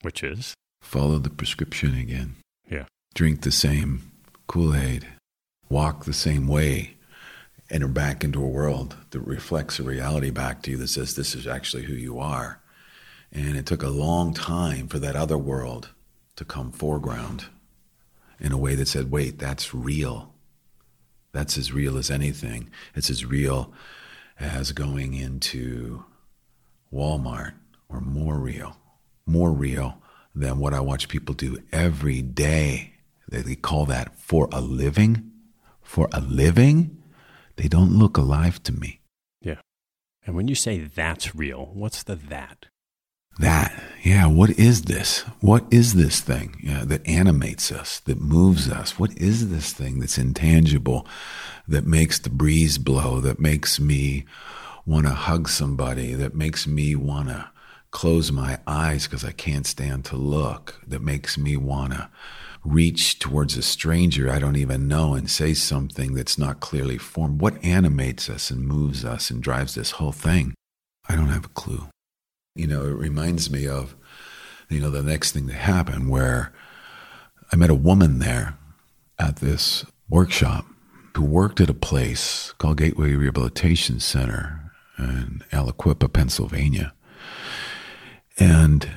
Which 0.01 0.23
is? 0.23 0.53
follow 0.81 1.17
the 1.19 1.29
prescription 1.29 1.95
again, 1.97 2.35
Yeah. 2.69 2.85
drink 3.13 3.41
the 3.41 3.51
same 3.51 4.11
Kool 4.47 4.75
Aid, 4.75 5.07
walk 5.69 6.05
the 6.05 6.13
same 6.13 6.47
way, 6.47 6.97
enter 7.69 7.87
back 7.87 8.23
into 8.23 8.43
a 8.43 8.47
world 8.47 8.97
that 9.11 9.21
reflects 9.21 9.79
a 9.79 9.83
reality 9.83 10.29
back 10.29 10.61
to 10.63 10.71
you 10.71 10.77
that 10.77 10.89
says 10.89 11.15
this 11.15 11.33
is 11.35 11.47
actually 11.47 11.83
who 11.83 11.93
you 11.93 12.19
are. 12.19 12.59
And 13.31 13.55
it 13.57 13.65
took 13.65 13.81
a 13.81 13.89
long 13.89 14.33
time 14.33 14.87
for 14.89 14.99
that 14.99 15.15
other 15.15 15.37
world 15.37 15.89
to 16.35 16.43
come 16.43 16.71
foreground 16.71 17.45
in 18.41 18.51
a 18.51 18.57
way 18.57 18.75
that 18.75 18.87
said, 18.89 19.09
wait, 19.09 19.39
that's 19.39 19.73
real. 19.73 20.33
That's 21.31 21.57
as 21.57 21.71
real 21.71 21.97
as 21.97 22.11
anything. 22.11 22.69
It's 22.93 23.09
as 23.09 23.23
real 23.23 23.71
as 24.37 24.73
going 24.73 25.13
into 25.13 26.03
Walmart 26.93 27.53
or 27.89 28.01
more 28.01 28.37
real, 28.37 28.77
more 29.25 29.51
real 29.51 30.01
than 30.33 30.59
what 30.59 30.73
I 30.73 30.79
watch 30.79 31.07
people 31.07 31.35
do 31.35 31.61
every 31.71 32.21
day. 32.21 32.93
They, 33.29 33.41
they 33.41 33.55
call 33.55 33.85
that 33.87 34.17
for 34.17 34.47
a 34.51 34.61
living. 34.61 35.31
For 35.81 36.07
a 36.13 36.21
living? 36.21 36.97
They 37.57 37.67
don't 37.67 37.97
look 37.97 38.17
alive 38.17 38.61
to 38.63 38.71
me. 38.71 39.01
Yeah. 39.41 39.61
And 40.25 40.35
when 40.35 40.47
you 40.47 40.55
say 40.55 40.79
that's 40.79 41.35
real, 41.35 41.71
what's 41.73 42.03
the 42.03 42.15
that? 42.15 42.67
That, 43.39 43.81
yeah, 44.03 44.27
what 44.27 44.51
is 44.51 44.83
this? 44.83 45.21
What 45.39 45.65
is 45.71 45.93
this 45.93 46.19
thing 46.19 46.59
yeah, 46.61 46.83
that 46.85 47.07
animates 47.07 47.71
us, 47.71 47.99
that 48.01 48.19
moves 48.19 48.69
us? 48.69 48.99
What 48.99 49.17
is 49.17 49.49
this 49.49 49.71
thing 49.71 49.99
that's 49.99 50.17
intangible, 50.17 51.07
that 51.67 51.85
makes 51.87 52.19
the 52.19 52.29
breeze 52.29 52.77
blow, 52.77 53.21
that 53.21 53.39
makes 53.39 53.79
me 53.79 54.25
want 54.85 55.05
to 55.05 55.13
hug 55.13 55.47
somebody, 55.47 56.13
that 56.13 56.35
makes 56.35 56.65
me 56.65 56.95
want 56.95 57.29
to 57.29 57.49
close 57.91 58.31
my 58.31 58.59
eyes 58.65 59.05
because 59.05 59.25
I 59.25 59.31
can't 59.31 59.65
stand 59.65 60.05
to 60.05 60.15
look, 60.15 60.79
that 60.87 61.01
makes 61.01 61.37
me 61.37 61.57
want 61.57 61.93
to 61.93 62.09
reach 62.63 63.19
towards 63.19 63.57
a 63.57 63.61
stranger 63.61 64.29
I 64.29 64.37
don't 64.37 64.55
even 64.55 64.87
know 64.87 65.15
and 65.15 65.29
say 65.29 65.53
something 65.53 66.13
that's 66.13 66.37
not 66.37 66.59
clearly 66.59 66.97
formed? 66.97 67.41
What 67.41 67.63
animates 67.63 68.29
us 68.29 68.51
and 68.51 68.67
moves 68.67 69.03
us 69.03 69.29
and 69.31 69.41
drives 69.41 69.75
this 69.75 69.91
whole 69.91 70.11
thing? 70.11 70.53
I 71.09 71.15
don't 71.15 71.29
have 71.29 71.45
a 71.45 71.49
clue. 71.49 71.87
You 72.55 72.67
know, 72.67 72.83
it 72.83 72.93
reminds 72.93 73.49
me 73.49 73.67
of 73.67 73.95
you 74.71 74.79
know, 74.79 74.89
the 74.89 75.03
next 75.03 75.33
thing 75.33 75.47
that 75.47 75.53
happened 75.53 76.09
where 76.09 76.53
I 77.51 77.57
met 77.57 77.69
a 77.69 77.75
woman 77.75 78.19
there 78.19 78.57
at 79.19 79.37
this 79.37 79.85
workshop 80.09 80.65
who 81.15 81.25
worked 81.25 81.59
at 81.59 81.69
a 81.69 81.73
place 81.73 82.53
called 82.57 82.77
Gateway 82.77 83.11
Rehabilitation 83.11 83.99
Center 83.99 84.60
in 85.01 85.43
Aliquippa, 85.51 86.11
Pennsylvania. 86.11 86.93
And 88.39 88.89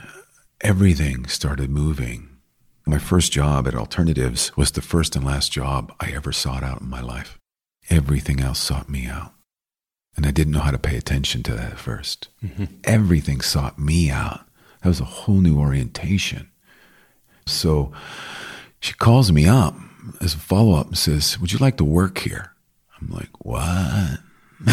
everything 0.60 1.26
started 1.26 1.70
moving. 1.70 2.28
My 2.86 2.98
first 2.98 3.32
job 3.32 3.66
at 3.66 3.74
Alternatives 3.74 4.56
was 4.56 4.72
the 4.72 4.82
first 4.82 5.16
and 5.16 5.24
last 5.24 5.52
job 5.52 5.92
I 6.00 6.12
ever 6.12 6.32
sought 6.32 6.62
out 6.62 6.82
in 6.82 6.88
my 6.88 7.00
life. 7.00 7.38
Everything 7.90 8.40
else 8.40 8.60
sought 8.60 8.88
me 8.88 9.06
out. 9.06 9.32
And 10.16 10.26
I 10.26 10.30
didn't 10.30 10.52
know 10.52 10.60
how 10.60 10.70
to 10.70 10.78
pay 10.78 10.96
attention 10.96 11.42
to 11.44 11.54
that 11.54 11.72
at 11.72 11.78
1st 11.78 12.28
mm-hmm. 12.44 12.64
Everything 12.84 13.40
sought 13.40 13.78
me 13.78 14.10
out. 14.10 14.46
That 14.82 14.88
was 14.88 15.00
a 15.00 15.04
whole 15.04 15.40
new 15.40 15.58
orientation. 15.58 16.50
So 17.46 17.92
she 18.80 18.94
calls 18.94 19.32
me 19.32 19.46
up 19.46 19.74
as 20.20 20.34
a 20.34 20.38
follow 20.38 20.78
up 20.78 20.88
and 20.88 20.98
says, 20.98 21.38
Would 21.40 21.52
you 21.52 21.58
like 21.58 21.78
to 21.78 21.84
work 21.84 22.18
here? 22.18 22.52
I'm 23.00 23.10
like, 23.10 23.30
What? 23.44 24.20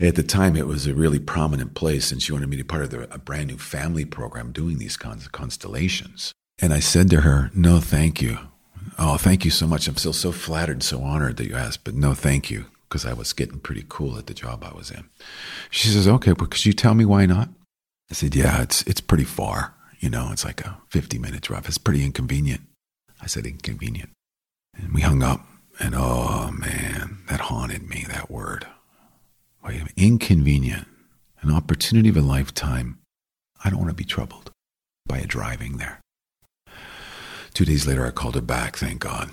At 0.00 0.16
the 0.16 0.24
time, 0.24 0.56
it 0.56 0.66
was 0.66 0.86
a 0.86 0.94
really 0.94 1.20
prominent 1.20 1.74
place, 1.74 2.10
and 2.10 2.20
she 2.20 2.32
wanted 2.32 2.48
me 2.48 2.56
to 2.56 2.64
be 2.64 2.66
part 2.66 2.82
of 2.82 2.90
the, 2.90 3.12
a 3.14 3.18
brand 3.18 3.48
new 3.48 3.58
family 3.58 4.04
program 4.04 4.50
doing 4.50 4.78
these 4.78 4.96
kinds 4.96 5.24
of 5.24 5.32
constellations. 5.32 6.32
And 6.60 6.72
I 6.72 6.80
said 6.80 7.08
to 7.10 7.20
her, 7.20 7.50
No, 7.54 7.78
thank 7.78 8.20
you. 8.20 8.38
Oh, 8.98 9.16
thank 9.16 9.44
you 9.44 9.50
so 9.50 9.66
much. 9.66 9.86
I'm 9.86 9.96
still 9.96 10.12
so 10.12 10.32
flattered, 10.32 10.82
so 10.82 11.02
honored 11.02 11.36
that 11.36 11.48
you 11.48 11.54
asked, 11.54 11.84
but 11.84 11.94
no, 11.94 12.14
thank 12.14 12.50
you 12.50 12.66
because 12.92 13.06
I 13.06 13.14
was 13.14 13.32
getting 13.32 13.58
pretty 13.58 13.86
cool 13.88 14.18
at 14.18 14.26
the 14.26 14.34
job 14.34 14.62
I 14.62 14.76
was 14.76 14.90
in. 14.90 15.08
She 15.70 15.88
says, 15.88 16.06
"Okay, 16.06 16.32
but 16.32 16.50
could 16.50 16.66
you 16.66 16.74
tell 16.74 16.94
me 16.94 17.06
why 17.06 17.24
not?" 17.24 17.48
I 18.10 18.14
said, 18.14 18.34
"Yeah, 18.34 18.60
it's 18.60 18.82
it's 18.82 19.00
pretty 19.00 19.24
far. 19.24 19.72
You 19.98 20.10
know, 20.10 20.30
it's 20.30 20.44
like 20.44 20.60
a 20.60 20.76
50 20.90 21.18
minute 21.18 21.40
drive. 21.40 21.66
It's 21.66 21.78
pretty 21.78 22.04
inconvenient." 22.04 22.60
I 23.22 23.26
said, 23.26 23.46
"Inconvenient," 23.46 24.10
and 24.76 24.92
we 24.92 25.00
hung 25.00 25.22
up. 25.22 25.40
And 25.82 25.96
oh 25.96 26.52
man, 26.52 27.18
that 27.28 27.40
haunted 27.40 27.88
me. 27.88 28.04
That 28.08 28.30
word, 28.30 28.66
wait, 29.64 29.82
inconvenient, 29.96 30.86
an 31.40 31.52
opportunity 31.52 32.08
of 32.08 32.16
a 32.16 32.20
lifetime. 32.20 33.00
I 33.64 33.68
don't 33.68 33.80
want 33.80 33.90
to 33.90 33.96
be 33.96 34.04
troubled 34.04 34.52
by 35.06 35.18
a 35.18 35.26
driving 35.26 35.78
there. 35.78 36.00
Two 37.52 37.64
days 37.64 37.84
later, 37.84 38.06
I 38.06 38.12
called 38.12 38.36
her 38.36 38.40
back. 38.40 38.76
Thank 38.76 39.00
God. 39.00 39.30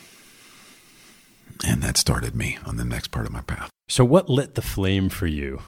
And 1.68 1.84
that 1.84 1.98
started 1.98 2.36
me 2.36 2.58
on 2.66 2.78
the 2.78 2.86
next 2.86 3.10
part 3.10 3.28
of 3.28 3.32
my 3.32 3.42
path. 3.42 3.70
So, 3.88 4.04
what 4.04 4.28
lit 4.28 4.56
the 4.56 4.64
flame 4.64 5.10
for 5.10 5.28
you 5.28 5.62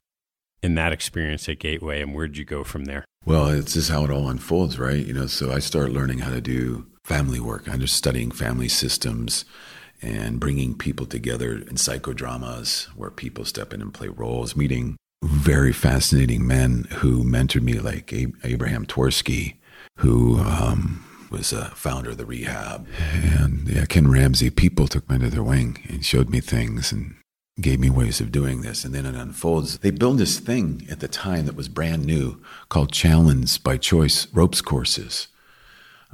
in 0.63 0.73
that 0.75 0.93
experience 0.93 1.47
at 1.47 1.59
Gateway, 1.59 2.01
and 2.01 2.15
where'd 2.15 2.37
you 2.37 2.45
go 2.45 2.63
from 2.63 2.85
there? 2.85 3.05
Well, 3.23 3.49
it's 3.49 3.75
just 3.75 3.91
how 3.91 4.03
it 4.03 4.09
all 4.09 4.27
unfolds, 4.27 4.79
right? 4.79 5.05
You 5.05 5.13
know, 5.13 5.27
so 5.27 5.51
I 5.51 5.59
start 5.59 5.91
learning 5.91 6.19
how 6.19 6.31
to 6.31 6.41
do 6.41 6.87
family 7.05 7.39
work. 7.39 7.69
I'm 7.69 7.81
just 7.81 7.95
studying 7.95 8.31
family 8.31 8.67
systems 8.67 9.45
and 10.01 10.39
bringing 10.39 10.75
people 10.75 11.05
together 11.05 11.53
in 11.53 11.75
psychodramas 11.75 12.85
where 12.95 13.11
people 13.11 13.45
step 13.45 13.73
in 13.73 13.81
and 13.81 13.93
play 13.93 14.07
roles, 14.07 14.55
meeting 14.55 14.97
very 15.23 15.71
fascinating 15.71 16.47
men 16.47 16.87
who 16.95 17.23
mentored 17.23 17.61
me, 17.61 17.79
like 17.79 18.11
Abraham 18.43 18.85
Twerski, 18.85 19.57
who 19.97 20.39
um, 20.39 21.05
was 21.29 21.53
a 21.53 21.65
founder 21.71 22.11
of 22.11 22.17
the 22.17 22.25
rehab. 22.25 22.87
And 23.11 23.67
yeah, 23.67 23.85
Ken 23.85 24.09
Ramsey, 24.09 24.49
people 24.49 24.87
took 24.87 25.07
me 25.09 25.15
under 25.15 25.29
their 25.29 25.43
wing 25.43 25.77
and 25.87 26.03
showed 26.03 26.29
me 26.29 26.39
things 26.39 26.91
and 26.91 27.15
gave 27.59 27.79
me 27.79 27.89
ways 27.89 28.19
of 28.19 28.31
doing 28.31 28.61
this. 28.61 28.83
And 28.83 28.95
then 28.95 29.05
it 29.05 29.15
unfolds. 29.15 29.79
They 29.79 29.91
built 29.91 30.17
this 30.17 30.39
thing 30.39 30.87
at 30.89 30.99
the 30.99 31.07
time 31.07 31.45
that 31.45 31.55
was 31.55 31.67
brand 31.67 32.05
new 32.05 32.41
called 32.69 32.91
Challenge 32.91 33.63
by 33.63 33.77
Choice 33.77 34.27
ropes 34.33 34.61
courses 34.61 35.27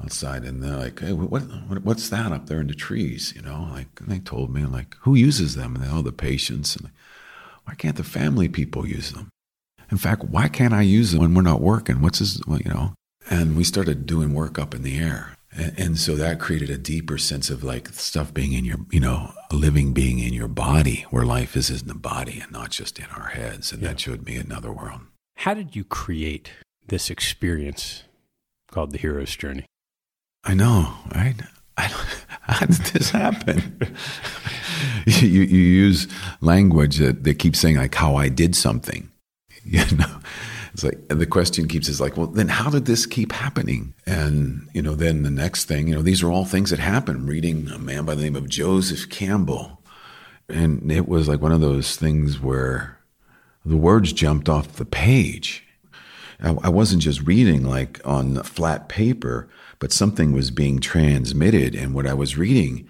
outside. 0.01 0.43
And 0.43 0.63
they're 0.63 0.77
like, 0.77 0.99
hey, 0.99 1.13
what, 1.13 1.29
what, 1.29 1.83
what's 1.83 2.09
that 2.09 2.31
up 2.31 2.47
there 2.47 2.59
in 2.59 2.67
the 2.67 2.73
trees? 2.73 3.33
You 3.35 3.41
know, 3.41 3.67
like, 3.71 3.99
they 4.01 4.19
told 4.19 4.53
me, 4.53 4.65
like, 4.65 4.95
who 5.01 5.15
uses 5.15 5.55
them? 5.55 5.75
And 5.75 5.83
they, 5.83 5.89
oh, 5.89 6.01
the 6.01 6.11
patients. 6.11 6.75
And 6.75 6.89
why 7.65 7.75
can't 7.75 7.97
the 7.97 8.03
family 8.03 8.47
people 8.47 8.87
use 8.87 9.11
them? 9.11 9.29
In 9.91 9.97
fact, 9.97 10.25
why 10.25 10.47
can't 10.47 10.73
I 10.73 10.81
use 10.81 11.11
them 11.11 11.21
when 11.21 11.33
we're 11.33 11.41
not 11.41 11.61
working? 11.61 12.01
What's 12.01 12.19
this, 12.19 12.41
well, 12.45 12.59
you 12.59 12.71
know? 12.71 12.93
And 13.29 13.57
we 13.57 13.63
started 13.63 14.05
doing 14.05 14.33
work 14.33 14.59
up 14.59 14.73
in 14.73 14.83
the 14.83 14.97
air. 14.97 15.37
And, 15.51 15.79
and, 15.79 15.99
so 15.99 16.15
that 16.15 16.39
created 16.39 16.69
a 16.69 16.77
deeper 16.77 17.17
sense 17.17 17.49
of 17.49 17.63
like 17.63 17.87
stuff 17.89 18.33
being 18.33 18.53
in 18.53 18.65
your, 18.65 18.77
you 18.91 18.99
know, 18.99 19.31
a 19.49 19.55
living 19.55 19.93
being 19.93 20.19
in 20.19 20.33
your 20.33 20.47
body, 20.47 21.05
where 21.09 21.25
life 21.25 21.55
is 21.55 21.69
in 21.69 21.87
the 21.87 21.95
body 21.95 22.39
and 22.41 22.51
not 22.51 22.69
just 22.69 22.99
in 22.99 23.05
our 23.05 23.29
heads. 23.29 23.71
And 23.71 23.81
yeah. 23.81 23.89
that 23.89 23.99
showed 23.99 24.25
me 24.25 24.35
another 24.35 24.71
world. 24.71 25.01
How 25.37 25.53
did 25.53 25.75
you 25.75 25.83
create 25.83 26.51
this 26.85 27.09
experience 27.09 28.03
called 28.71 28.91
the 28.91 28.97
hero's 28.97 29.35
journey? 29.35 29.65
I 30.47 30.53
know, 30.53 30.93
right? 31.13 31.35
I, 31.77 31.83
how 32.41 32.65
did 32.65 32.77
this 32.77 33.11
happen? 33.11 33.77
you, 35.05 35.41
you 35.41 35.59
use 35.59 36.07
language 36.39 36.97
that 36.97 37.25
they 37.25 37.33
keep 37.33 37.55
saying 37.55 37.75
like 37.75 37.93
how 37.93 38.15
I 38.15 38.29
did 38.29 38.55
something, 38.55 39.11
you 39.63 39.83
know. 39.97 40.19
It's 40.73 40.83
like 40.83 41.07
the 41.07 41.25
question 41.25 41.67
keeps 41.67 41.89
is 41.89 41.99
like, 41.99 42.17
well, 42.17 42.27
then 42.27 42.49
how 42.49 42.69
did 42.69 42.85
this 42.85 43.07
keep 43.07 43.31
happening? 43.31 43.95
And 44.05 44.69
you 44.73 44.81
know, 44.81 44.93
then 44.93 45.23
the 45.23 45.31
next 45.31 45.65
thing, 45.65 45.87
you 45.87 45.95
know, 45.95 46.03
these 46.03 46.21
are 46.21 46.31
all 46.31 46.45
things 46.45 46.69
that 46.69 46.79
happen. 46.79 47.25
reading 47.25 47.67
a 47.69 47.79
man 47.79 48.05
by 48.05 48.13
the 48.15 48.21
name 48.21 48.35
of 48.35 48.47
Joseph 48.47 49.09
Campbell, 49.09 49.81
and 50.47 50.91
it 50.91 51.09
was 51.09 51.27
like 51.27 51.41
one 51.41 51.51
of 51.51 51.61
those 51.61 51.95
things 51.95 52.39
where 52.39 52.99
the 53.65 53.75
words 53.75 54.13
jumped 54.13 54.47
off 54.47 54.73
the 54.73 54.85
page. 54.85 55.63
I, 56.39 56.55
I 56.61 56.69
wasn't 56.69 57.01
just 57.01 57.25
reading 57.25 57.63
like 57.63 57.99
on 58.05 58.41
flat 58.43 58.87
paper, 58.87 59.49
but 59.79 59.91
something 59.91 60.31
was 60.31 60.51
being 60.51 60.79
transmitted 60.79 61.75
in 61.75 61.93
what 61.93 62.07
I 62.07 62.13
was 62.13 62.37
reading. 62.37 62.87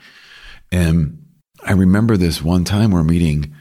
And 0.72 1.26
I 1.64 1.74
remember 1.74 2.18
this 2.18 2.42
one 2.42 2.64
time 2.64 2.92
we're 2.92 3.04
meeting 3.04 3.54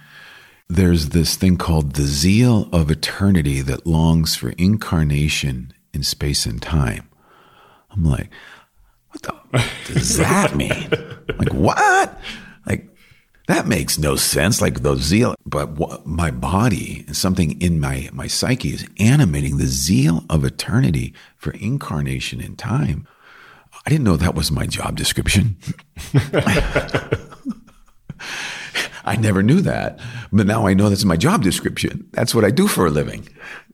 there's 0.68 1.10
this 1.10 1.36
thing 1.36 1.56
called 1.56 1.92
the 1.92 2.02
zeal 2.02 2.68
of 2.72 2.90
eternity 2.90 3.60
that 3.62 3.86
longs 3.86 4.34
for 4.34 4.50
incarnation 4.50 5.72
in 5.92 6.02
space 6.02 6.44
and 6.44 6.60
time. 6.60 7.08
I'm 7.90 8.04
like, 8.04 8.30
what 9.10 9.22
the 9.22 9.64
does 9.94 10.16
that 10.18 10.56
mean? 10.56 10.90
like, 11.38 11.52
what? 11.52 12.20
Like, 12.66 12.88
that 13.46 13.68
makes 13.68 13.96
no 13.96 14.16
sense. 14.16 14.60
Like 14.60 14.82
the 14.82 14.96
zeal, 14.96 15.36
but 15.46 15.70
what, 15.70 16.04
my 16.04 16.32
body 16.32 17.04
and 17.06 17.16
something 17.16 17.60
in 17.60 17.78
my, 17.78 18.10
my 18.12 18.26
psyche 18.26 18.70
is 18.70 18.88
animating 18.98 19.58
the 19.58 19.68
zeal 19.68 20.24
of 20.28 20.44
eternity 20.44 21.14
for 21.36 21.52
incarnation 21.52 22.40
in 22.40 22.56
time. 22.56 23.06
I 23.86 23.90
didn't 23.90 24.04
know 24.04 24.16
that 24.16 24.34
was 24.34 24.50
my 24.50 24.66
job 24.66 24.96
description. 24.96 25.56
I 29.04 29.14
never 29.14 29.44
knew 29.44 29.60
that. 29.60 30.00
But 30.32 30.46
now 30.46 30.66
I 30.66 30.74
know 30.74 30.88
that's 30.88 31.04
my 31.04 31.16
job 31.16 31.42
description. 31.42 32.08
That's 32.10 32.34
what 32.34 32.44
I 32.44 32.50
do 32.50 32.66
for 32.66 32.86
a 32.86 32.90
living. 32.90 33.28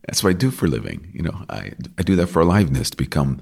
That's 0.06 0.22
what 0.22 0.30
I 0.30 0.34
do 0.34 0.50
for 0.50 0.66
a 0.66 0.68
living. 0.68 1.10
You 1.14 1.22
know, 1.22 1.46
I, 1.48 1.72
I 1.98 2.02
do 2.02 2.14
that 2.16 2.26
for 2.26 2.42
aliveness 2.42 2.90
to 2.90 2.96
become 2.96 3.40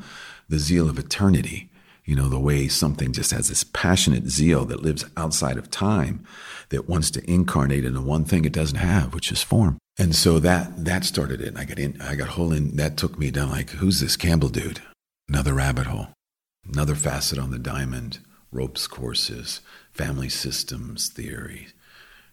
the 0.49 0.61
zeal 0.61 0.89
of 0.89 0.97
eternity. 0.97 1.71
You 2.05 2.15
know, 2.15 2.29
the 2.29 2.39
way 2.39 2.69
something 2.69 3.13
just 3.13 3.33
has 3.33 3.49
this 3.49 3.65
passionate 3.65 4.29
zeal 4.29 4.65
that 4.67 4.83
lives 4.83 5.05
outside 5.17 5.59
of 5.59 5.71
time 5.73 6.25
that 6.69 6.89
wants 6.89 7.11
to 7.13 7.31
incarnate 7.31 7.85
into 7.85 8.01
one 8.01 8.25
thing 8.25 8.45
it 8.45 8.53
doesn't 8.53 8.79
have, 8.79 9.13
which 9.13 9.33
is 9.33 9.43
form. 9.43 9.79
And 9.99 10.15
so 10.15 10.39
that 10.39 10.85
that 10.85 11.05
started 11.05 11.41
it. 11.41 11.49
And 11.49 11.59
I 11.59 11.65
got 11.65 11.81
in 11.81 12.01
I 12.01 12.15
got 12.15 12.29
whole 12.29 12.53
in 12.53 12.77
that 12.77 12.97
took 12.97 13.19
me 13.19 13.33
down 13.33 13.51
like, 13.51 13.71
who's 13.71 14.01
this 14.01 14.17
Campbell 14.17 14.49
dude? 14.49 14.81
Another 15.29 15.53
rabbit 15.53 15.87
hole. 15.87 16.09
Another 16.67 16.95
facet 16.95 17.39
on 17.39 17.51
the 17.51 17.59
diamond, 17.59 18.19
ropes 18.53 18.87
courses, 18.87 19.61
family 19.93 20.29
systems 20.29 21.09
theory, 21.09 21.69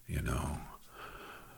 you 0.06 0.22
know, 0.22 0.60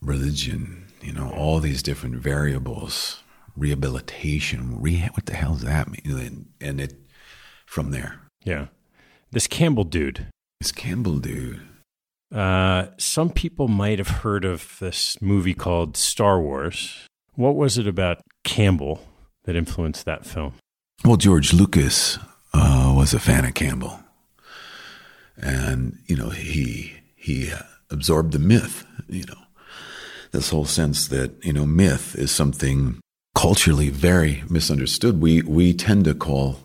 religion, 0.01 0.87
you 1.01 1.13
know, 1.13 1.29
all 1.31 1.59
these 1.59 1.83
different 1.83 2.15
variables, 2.15 3.21
rehabilitation. 3.55 4.81
Re- 4.81 5.09
what 5.13 5.25
the 5.25 5.35
hell 5.35 5.53
does 5.53 5.63
that 5.63 5.89
mean? 5.89 6.17
And, 6.19 6.45
and 6.61 6.81
it 6.81 6.93
from 7.65 7.91
there. 7.91 8.19
Yeah. 8.43 8.67
This 9.31 9.47
Campbell 9.47 9.83
dude. 9.83 10.27
This 10.59 10.71
Campbell 10.71 11.19
dude. 11.19 11.61
Uh, 12.33 12.87
some 12.97 13.29
people 13.29 13.67
might 13.67 13.97
have 13.97 14.07
heard 14.07 14.45
of 14.45 14.77
this 14.79 15.21
movie 15.21 15.53
called 15.53 15.97
Star 15.97 16.39
Wars. 16.39 17.07
What 17.35 17.55
was 17.55 17.77
it 17.77 17.87
about 17.87 18.21
Campbell 18.43 19.07
that 19.45 19.55
influenced 19.55 20.05
that 20.05 20.25
film? 20.25 20.53
Well, 21.03 21.17
George 21.17 21.53
Lucas 21.53 22.19
uh, 22.53 22.93
was 22.95 23.13
a 23.13 23.19
fan 23.19 23.45
of 23.45 23.53
Campbell, 23.53 23.99
and 25.37 25.99
you 26.07 26.15
know 26.15 26.29
he 26.29 26.99
he 27.15 27.51
uh, 27.51 27.63
absorb 27.89 28.31
the 28.31 28.39
myth, 28.39 28.85
you 29.07 29.25
know, 29.25 29.37
this 30.31 30.49
whole 30.49 30.65
sense 30.65 31.07
that, 31.07 31.43
you 31.43 31.53
know, 31.53 31.65
myth 31.65 32.15
is 32.15 32.31
something 32.31 32.99
culturally 33.35 33.89
very 33.89 34.43
misunderstood. 34.49 35.21
We, 35.21 35.41
we 35.41 35.73
tend 35.73 36.05
to 36.05 36.13
call 36.13 36.59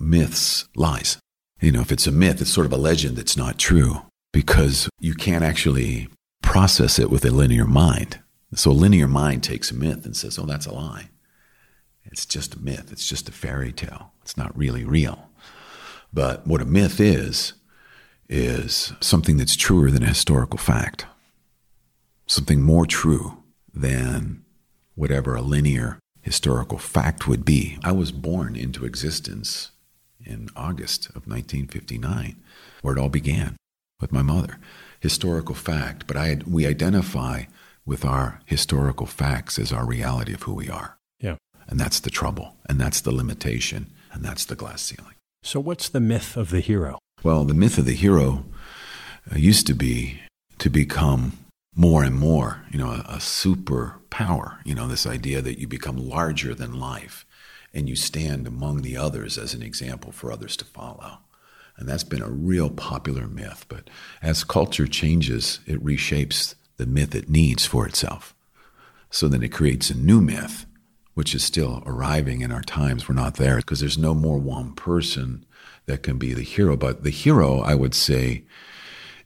myths 0.00 0.68
lies. 0.74 1.18
You 1.60 1.72
know, 1.72 1.80
if 1.80 1.92
it's 1.92 2.06
a 2.06 2.12
myth, 2.12 2.40
it's 2.40 2.52
sort 2.52 2.66
of 2.66 2.72
a 2.72 2.78
legend 2.78 3.16
that's 3.16 3.36
not 3.36 3.58
true 3.58 4.02
because 4.32 4.88
you 4.98 5.14
can't 5.14 5.44
actually 5.44 6.08
process 6.42 6.98
it 6.98 7.10
with 7.10 7.24
a 7.24 7.30
linear 7.30 7.66
mind. 7.66 8.18
So 8.54 8.70
a 8.70 8.72
linear 8.72 9.08
mind 9.08 9.44
takes 9.44 9.70
a 9.70 9.74
myth 9.74 10.04
and 10.04 10.16
says, 10.16 10.38
oh, 10.38 10.46
that's 10.46 10.66
a 10.66 10.74
lie. 10.74 11.08
It's 12.04 12.26
just 12.26 12.54
a 12.54 12.60
myth. 12.60 12.90
It's 12.92 13.06
just 13.06 13.28
a 13.28 13.32
fairy 13.32 13.72
tale. 13.72 14.12
It's 14.22 14.36
not 14.36 14.56
really 14.56 14.84
real. 14.84 15.30
But 16.12 16.46
what 16.46 16.60
a 16.60 16.66
myth 16.66 17.00
is, 17.00 17.54
is 18.28 18.92
something 19.00 19.36
that's 19.36 19.56
truer 19.56 19.90
than 19.90 20.02
a 20.02 20.08
historical 20.08 20.58
fact, 20.58 21.06
something 22.26 22.62
more 22.62 22.86
true 22.86 23.42
than 23.72 24.44
whatever 24.94 25.34
a 25.34 25.42
linear 25.42 25.98
historical 26.20 26.78
fact 26.78 27.26
would 27.26 27.44
be. 27.44 27.78
I 27.82 27.92
was 27.92 28.12
born 28.12 28.56
into 28.56 28.84
existence 28.84 29.70
in 30.24 30.48
August 30.54 31.06
of 31.08 31.26
1959, 31.26 32.36
where 32.82 32.96
it 32.96 33.00
all 33.00 33.08
began 33.08 33.56
with 34.00 34.12
my 34.12 34.22
mother. 34.22 34.58
Historical 35.00 35.54
fact, 35.54 36.06
but 36.06 36.16
I, 36.16 36.38
we 36.46 36.66
identify 36.66 37.44
with 37.84 38.04
our 38.04 38.40
historical 38.46 39.06
facts 39.06 39.58
as 39.58 39.72
our 39.72 39.84
reality 39.84 40.32
of 40.32 40.42
who 40.42 40.54
we 40.54 40.68
are. 40.68 40.96
And 41.72 41.80
that's 41.80 42.00
the 42.00 42.10
trouble, 42.10 42.54
and 42.68 42.78
that's 42.78 43.00
the 43.00 43.12
limitation, 43.12 43.86
and 44.12 44.22
that's 44.22 44.44
the 44.44 44.54
glass 44.54 44.82
ceiling. 44.82 45.14
So, 45.42 45.58
what's 45.58 45.88
the 45.88 46.00
myth 46.00 46.36
of 46.36 46.50
the 46.50 46.60
hero? 46.60 46.98
Well, 47.22 47.46
the 47.46 47.54
myth 47.54 47.78
of 47.78 47.86
the 47.86 47.94
hero 47.94 48.44
uh, 49.32 49.36
used 49.38 49.66
to 49.68 49.74
be 49.74 50.20
to 50.58 50.68
become 50.68 51.38
more 51.74 52.04
and 52.04 52.14
more, 52.14 52.60
you 52.70 52.76
know, 52.76 52.90
a, 52.90 53.14
a 53.14 53.20
super 53.20 54.00
power, 54.10 54.58
you 54.66 54.74
know, 54.74 54.86
this 54.86 55.06
idea 55.06 55.40
that 55.40 55.58
you 55.58 55.66
become 55.66 55.96
larger 55.96 56.54
than 56.54 56.78
life 56.78 57.24
and 57.72 57.88
you 57.88 57.96
stand 57.96 58.46
among 58.46 58.82
the 58.82 58.98
others 58.98 59.38
as 59.38 59.54
an 59.54 59.62
example 59.62 60.12
for 60.12 60.30
others 60.30 60.58
to 60.58 60.66
follow. 60.66 61.20
And 61.78 61.88
that's 61.88 62.04
been 62.04 62.20
a 62.20 62.28
real 62.28 62.68
popular 62.68 63.26
myth. 63.26 63.64
But 63.70 63.88
as 64.20 64.44
culture 64.44 64.86
changes, 64.86 65.60
it 65.66 65.82
reshapes 65.82 66.54
the 66.76 66.84
myth 66.84 67.14
it 67.14 67.30
needs 67.30 67.64
for 67.64 67.86
itself. 67.86 68.34
So 69.08 69.26
then 69.26 69.42
it 69.42 69.52
creates 69.52 69.88
a 69.88 69.96
new 69.96 70.20
myth, 70.20 70.66
which 71.14 71.34
is 71.34 71.44
still 71.44 71.82
arriving 71.86 72.40
in 72.40 72.52
our 72.52 72.62
times. 72.62 73.08
We're 73.08 73.14
not 73.14 73.36
there 73.36 73.56
because 73.56 73.80
there's 73.80 73.98
no 73.98 74.14
more 74.14 74.38
one 74.38 74.72
person 74.72 75.44
that 75.86 76.02
can 76.02 76.18
be 76.18 76.32
the 76.32 76.42
hero. 76.42 76.76
But 76.76 77.02
the 77.02 77.10
hero, 77.10 77.60
I 77.60 77.74
would 77.74 77.94
say, 77.94 78.44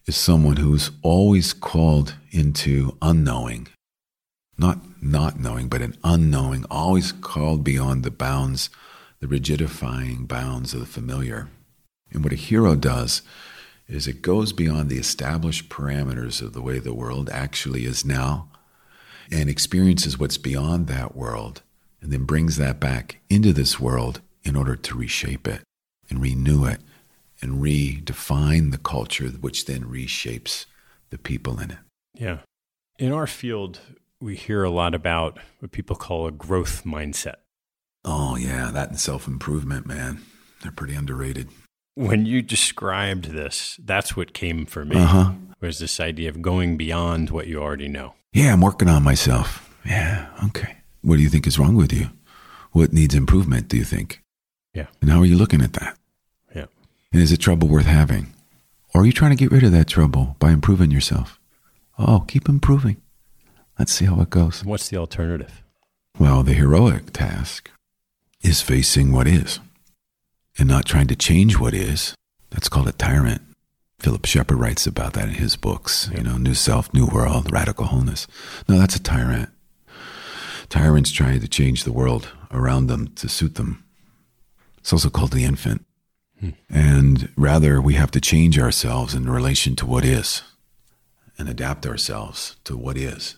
is 0.07 0.17
someone 0.17 0.57
who's 0.57 0.91
always 1.03 1.53
called 1.53 2.15
into 2.31 2.97
unknowing 3.03 3.69
not 4.59 4.79
not 5.03 5.39
knowing, 5.39 5.69
but 5.69 5.83
an 5.83 5.97
unknowing, 6.03 6.65
always 6.71 7.13
called 7.13 7.63
beyond 7.63 8.03
the 8.03 8.11
bounds, 8.11 8.71
the 9.21 9.27
rigidifying 9.27 10.27
bounds 10.27 10.75
of 10.75 10.81
the 10.81 10.87
familiar. 10.87 11.49
And 12.11 12.25
what 12.25 12.33
a 12.33 12.37
hero 12.37 12.75
does 12.75 13.23
is 13.87 14.09
it 14.09 14.23
goes 14.23 14.53
beyond 14.53 14.89
the 14.89 14.99
established 14.99 15.69
parameters 15.69 16.43
of 16.43 16.55
the 16.55 16.63
way 16.63 16.79
the 16.79 16.95
world 16.95 17.31
actually 17.31 17.85
is 17.85 18.05
now 18.05 18.49
and 19.31 19.49
experiences 19.49 20.19
what's 20.19 20.39
beyond 20.39 20.87
that 20.89 21.15
world 21.15 21.63
and 22.01 22.13
then 22.13 22.25
brings 22.25 22.57
that 22.57 22.81
back 22.81 23.21
into 23.29 23.53
this 23.53 23.81
world 23.81 24.21
in 24.45 24.57
order 24.57 24.77
to 24.77 24.97
reshape 24.97 25.49
it 25.49 25.63
and 26.09 26.21
renew 26.21 26.65
it 26.65 26.81
and 27.41 27.61
redefine 27.63 28.71
the 28.71 28.79
culture, 28.79 29.29
which 29.29 29.67
then 29.67 29.85
reshapes 29.85 30.67
the 31.11 31.19
people 31.19 31.59
in 31.61 31.73
it. 31.73 31.79
Yeah. 32.15 32.39
In 32.99 33.13
our 33.13 33.27
field, 33.27 33.81
we 34.21 34.37
hear 34.37 34.65
a 34.65 34.71
lot 34.71 34.95
about 34.95 35.39
what 35.59 35.73
people 35.73 35.97
call 35.97 36.27
a 36.27 36.33
growth 36.33 36.85
mindset. 36.85 37.37
Oh, 38.05 38.37
yeah, 38.37 38.71
that 38.73 38.89
and 38.89 39.01
self 39.01 39.27
improvement, 39.27 39.87
man. 39.87 40.23
They're 40.63 40.73
pretty 40.73 40.95
underrated. 40.95 41.49
When 41.95 42.27
you 42.27 42.43
described 42.43 43.27
this, 43.27 43.79
that's 43.83 44.17
what 44.17 44.33
came 44.33 44.67
for 44.67 44.85
me. 44.85 44.97
Uh-huh. 44.97 45.33
Was 45.61 45.79
this 45.79 45.99
idea 45.99 46.29
of 46.29 46.43
going 46.43 46.77
beyond 46.77 47.31
what 47.31 47.47
you 47.47 47.61
already 47.61 47.89
know? 47.89 48.15
Yeah, 48.33 48.53
I'm 48.53 48.61
working 48.61 48.89
on 48.89 49.03
myself. 49.03 49.75
Yeah, 49.85 50.29
okay. 50.47 50.77
What 51.07 51.19
do 51.19 51.23
you 51.23 51.29
think 51.29 51.47
is 51.47 51.57
wrong 51.57 51.77
with 51.77 51.93
you? 51.93 52.11
What 52.73 52.93
needs 52.93 53.15
improvement, 53.15 53.69
do 53.69 53.77
you 53.77 53.85
think? 53.85 54.25
Yeah. 54.75 54.87
And 55.01 55.09
how 55.09 55.21
are 55.21 55.25
you 55.25 55.37
looking 55.37 55.63
at 55.63 55.75
that? 55.75 55.97
Yeah. 56.53 56.67
And 57.13 57.23
is 57.23 57.31
it 57.31 57.37
trouble 57.37 57.69
worth 57.69 57.87
having? 57.87 58.35
Or 58.93 59.03
are 59.03 59.07
you 59.07 59.13
trying 59.13 59.31
to 59.31 59.37
get 59.37 59.53
rid 59.53 59.63
of 59.63 59.71
that 59.71 59.87
trouble 59.87 60.35
by 60.41 60.51
improving 60.51 60.91
yourself? 60.91 61.39
Oh, 61.97 62.25
keep 62.27 62.49
improving. 62.49 62.97
Let's 63.79 63.93
see 63.93 64.07
how 64.07 64.21
it 64.21 64.31
goes. 64.31 64.65
What's 64.65 64.89
the 64.89 64.97
alternative? 64.97 65.63
Well, 66.19 66.43
the 66.43 66.55
heroic 66.55 67.13
task 67.13 67.71
is 68.43 68.61
facing 68.61 69.13
what 69.13 69.29
is 69.29 69.61
and 70.59 70.69
not 70.69 70.87
trying 70.87 71.07
to 71.07 71.15
change 71.15 71.57
what 71.57 71.73
is. 71.73 72.17
That's 72.51 72.69
called 72.69 72.89
a 72.89 72.93
tyrant. 72.93 73.43
Philip 74.01 74.27
Shepherd 74.27 74.57
writes 74.57 74.89
about 74.89 75.13
that 75.13 75.29
in 75.29 75.35
his 75.35 75.55
books, 75.55 76.11
you 76.13 76.25
know, 76.25 76.37
New 76.37 76.55
Self, 76.55 76.93
New 76.93 77.07
World, 77.07 77.53
Radical 77.53 77.87
Wholeness. 77.87 78.27
No, 78.69 78.77
that's 78.77 78.97
a 78.97 79.03
tyrant. 79.03 79.51
Tyrants 80.69 81.13
try 81.13 81.39
to 81.39 81.49
change 81.49 81.85
the 81.85 81.93
world 81.93 82.29
around 82.51 82.87
them 82.87 83.09
to 83.17 83.29
suit 83.29 83.55
them. 83.55 83.85
It's 84.79 84.93
also 84.93 85.11
called 85.11 85.33
the 85.33 85.45
infant. 85.45 85.85
Hmm. 86.41 86.51
And 86.69 87.33
rather, 87.37 87.81
we 87.81 87.95
have 87.95 88.11
to 88.13 88.21
change 88.21 88.59
ourselves 88.59 89.15
in 89.15 89.29
relation 89.29 89.77
to 89.77 89.87
what 89.87 90.05
is 90.05 90.43
and 91.39 91.49
adapt 91.49 91.87
ourselves 91.87 92.57
to 92.65 92.77
what 92.77 92.97
is. 92.97 93.37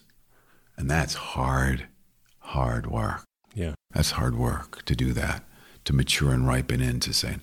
And 0.77 0.91
that's 0.91 1.14
hard, 1.14 1.87
hard 2.41 2.87
work. 2.87 3.25
Yeah. 3.55 3.75
That's 3.93 4.12
hard 4.12 4.37
work 4.37 4.85
to 4.85 4.95
do 4.95 5.12
that, 5.14 5.45
to 5.85 5.93
mature 5.93 6.33
and 6.33 6.47
ripen 6.47 6.81
into 6.81 7.12
saying, 7.12 7.41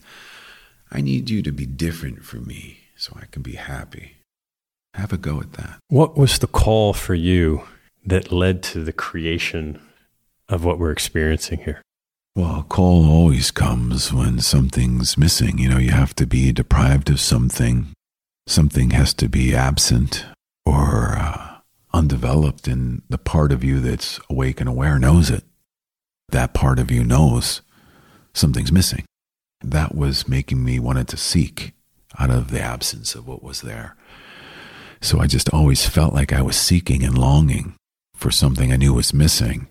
I 0.91 1.01
need 1.01 1.29
you 1.29 1.41
to 1.41 1.51
be 1.51 1.65
different 1.65 2.23
for 2.23 2.37
me 2.37 2.79
so 2.95 3.17
I 3.21 3.25
can 3.25 3.41
be 3.41 3.55
happy. 3.55 4.17
Have 4.93 5.11
a 5.11 5.17
go 5.17 5.41
at 5.41 5.53
that. 5.53 5.79
What 5.89 6.17
was 6.17 6.39
the 6.39 6.47
call 6.47 6.93
for 6.93 7.15
you 7.15 7.63
that 8.05 8.31
led 8.31 8.61
to 8.63 8.83
the 8.83 8.93
creation 8.93 9.81
of 10.47 10.63
what 10.63 10.79
we're 10.79 10.91
experiencing 10.91 11.59
here? 11.59 11.81
Well, 12.35 12.63
call 12.63 13.09
always 13.09 13.49
comes 13.49 14.11
when 14.11 14.39
something's 14.39 15.17
missing. 15.17 15.57
You 15.57 15.69
know, 15.69 15.77
you 15.77 15.91
have 15.91 16.13
to 16.15 16.27
be 16.27 16.51
deprived 16.51 17.09
of 17.09 17.19
something, 17.19 17.93
something 18.45 18.91
has 18.91 19.13
to 19.15 19.29
be 19.29 19.55
absent, 19.55 20.25
or 20.65 21.15
uh, 21.17 21.59
undeveloped, 21.93 22.67
and 22.67 23.01
the 23.09 23.17
part 23.17 23.51
of 23.51 23.63
you 23.63 23.79
that's 23.79 24.19
awake 24.29 24.59
and 24.59 24.69
aware 24.69 24.99
knows 24.99 25.29
it. 25.29 25.43
That 26.29 26.53
part 26.53 26.77
of 26.77 26.91
you 26.91 27.03
knows 27.03 27.61
something's 28.33 28.71
missing. 28.71 29.05
That 29.61 29.95
was 29.95 30.27
making 30.27 30.63
me 30.63 30.77
wanted 30.77 31.07
to 31.09 31.17
seek 31.17 31.71
out 32.19 32.29
of 32.29 32.51
the 32.51 32.61
absence 32.61 33.15
of 33.15 33.27
what 33.27 33.43
was 33.43 33.61
there. 33.61 33.95
So 35.01 35.19
I 35.19 35.27
just 35.27 35.49
always 35.53 35.87
felt 35.87 36.13
like 36.13 36.33
I 36.33 36.41
was 36.41 36.57
seeking 36.57 37.03
and 37.03 37.17
longing 37.17 37.75
for 38.25 38.31
something 38.31 38.73
I 38.73 38.77
knew 38.77 38.91
was 38.91 39.13
missing. 39.13 39.67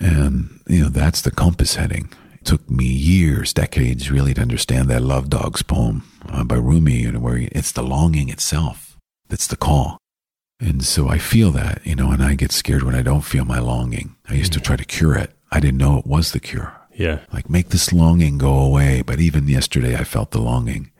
And, 0.00 0.58
you 0.66 0.82
know, 0.82 0.88
that's 0.88 1.22
the 1.22 1.30
compass 1.30 1.76
heading. 1.76 2.12
It 2.34 2.44
took 2.44 2.68
me 2.68 2.84
years, 2.84 3.52
decades, 3.52 4.10
really 4.10 4.34
to 4.34 4.40
understand 4.40 4.88
that 4.88 5.02
Love 5.02 5.30
Dogs 5.30 5.62
poem 5.62 6.02
uh, 6.28 6.42
by 6.42 6.56
Rumi, 6.56 7.04
and 7.04 7.22
where 7.22 7.36
it's 7.52 7.70
the 7.70 7.84
longing 7.84 8.28
itself 8.28 8.98
that's 9.28 9.46
the 9.46 9.56
call. 9.56 9.98
And 10.58 10.82
so 10.84 11.08
I 11.08 11.18
feel 11.18 11.52
that, 11.52 11.86
you 11.86 11.94
know, 11.94 12.10
and 12.10 12.20
I 12.20 12.34
get 12.34 12.50
scared 12.50 12.82
when 12.82 12.96
I 12.96 13.02
don't 13.02 13.20
feel 13.20 13.44
my 13.44 13.60
longing. 13.60 14.16
I 14.28 14.34
used 14.34 14.52
to 14.54 14.60
try 14.60 14.74
to 14.74 14.84
cure 14.84 15.14
it. 15.14 15.30
I 15.52 15.60
didn't 15.60 15.78
know 15.78 15.98
it 15.98 16.08
was 16.08 16.32
the 16.32 16.40
cure. 16.40 16.74
Yeah. 16.92 17.20
Like 17.32 17.48
make 17.48 17.68
this 17.68 17.92
longing 17.92 18.36
go 18.36 18.58
away. 18.58 19.02
But 19.02 19.20
even 19.20 19.46
yesterday, 19.46 19.94
I 19.94 20.02
felt 20.02 20.32
the 20.32 20.40
longing. 20.40 20.90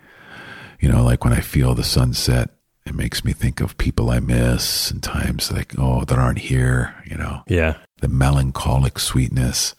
You 0.79 0.89
know, 0.89 1.03
like 1.03 1.25
when 1.25 1.33
I 1.33 1.41
feel 1.41 1.75
the 1.75 1.83
sunset, 1.83 2.51
it 2.87 2.95
makes 2.95 3.25
me 3.25 3.33
think 3.33 3.61
of 3.61 3.77
people 3.77 4.11
I 4.11 4.21
miss 4.21 4.91
and 4.91 5.03
times 5.03 5.51
like, 5.51 5.75
oh, 5.77 6.05
that 6.05 6.19
aren't 6.19 6.39
here, 6.39 6.95
you 7.05 7.17
know? 7.17 7.43
Yeah. 7.49 7.79
The 8.01 8.09
melancholic 8.09 9.01
sweetness 9.01 9.75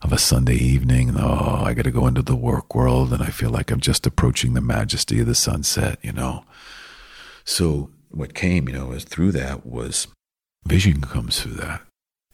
of 0.00 0.12
a 0.12 0.18
Sunday 0.18 0.54
evening. 0.56 1.14
Oh, 1.16 1.62
I 1.62 1.74
got 1.74 1.82
to 1.82 1.90
go 1.90 2.06
into 2.06 2.22
the 2.22 2.34
work 2.34 2.74
world 2.74 3.12
and 3.12 3.22
I 3.22 3.26
feel 3.26 3.50
like 3.50 3.70
I'm 3.70 3.80
just 3.80 4.06
approaching 4.06 4.54
the 4.54 4.62
majesty 4.62 5.20
of 5.20 5.26
the 5.26 5.34
sunset, 5.34 5.98
you 6.02 6.12
know? 6.12 6.44
So 7.44 7.90
what 8.08 8.34
came, 8.34 8.68
you 8.68 8.74
know, 8.74 8.86
was 8.86 9.04
through 9.04 9.32
that 9.32 9.66
was 9.66 10.08
vision 10.64 11.02
comes 11.02 11.40
through 11.42 11.54
that. 11.54 11.82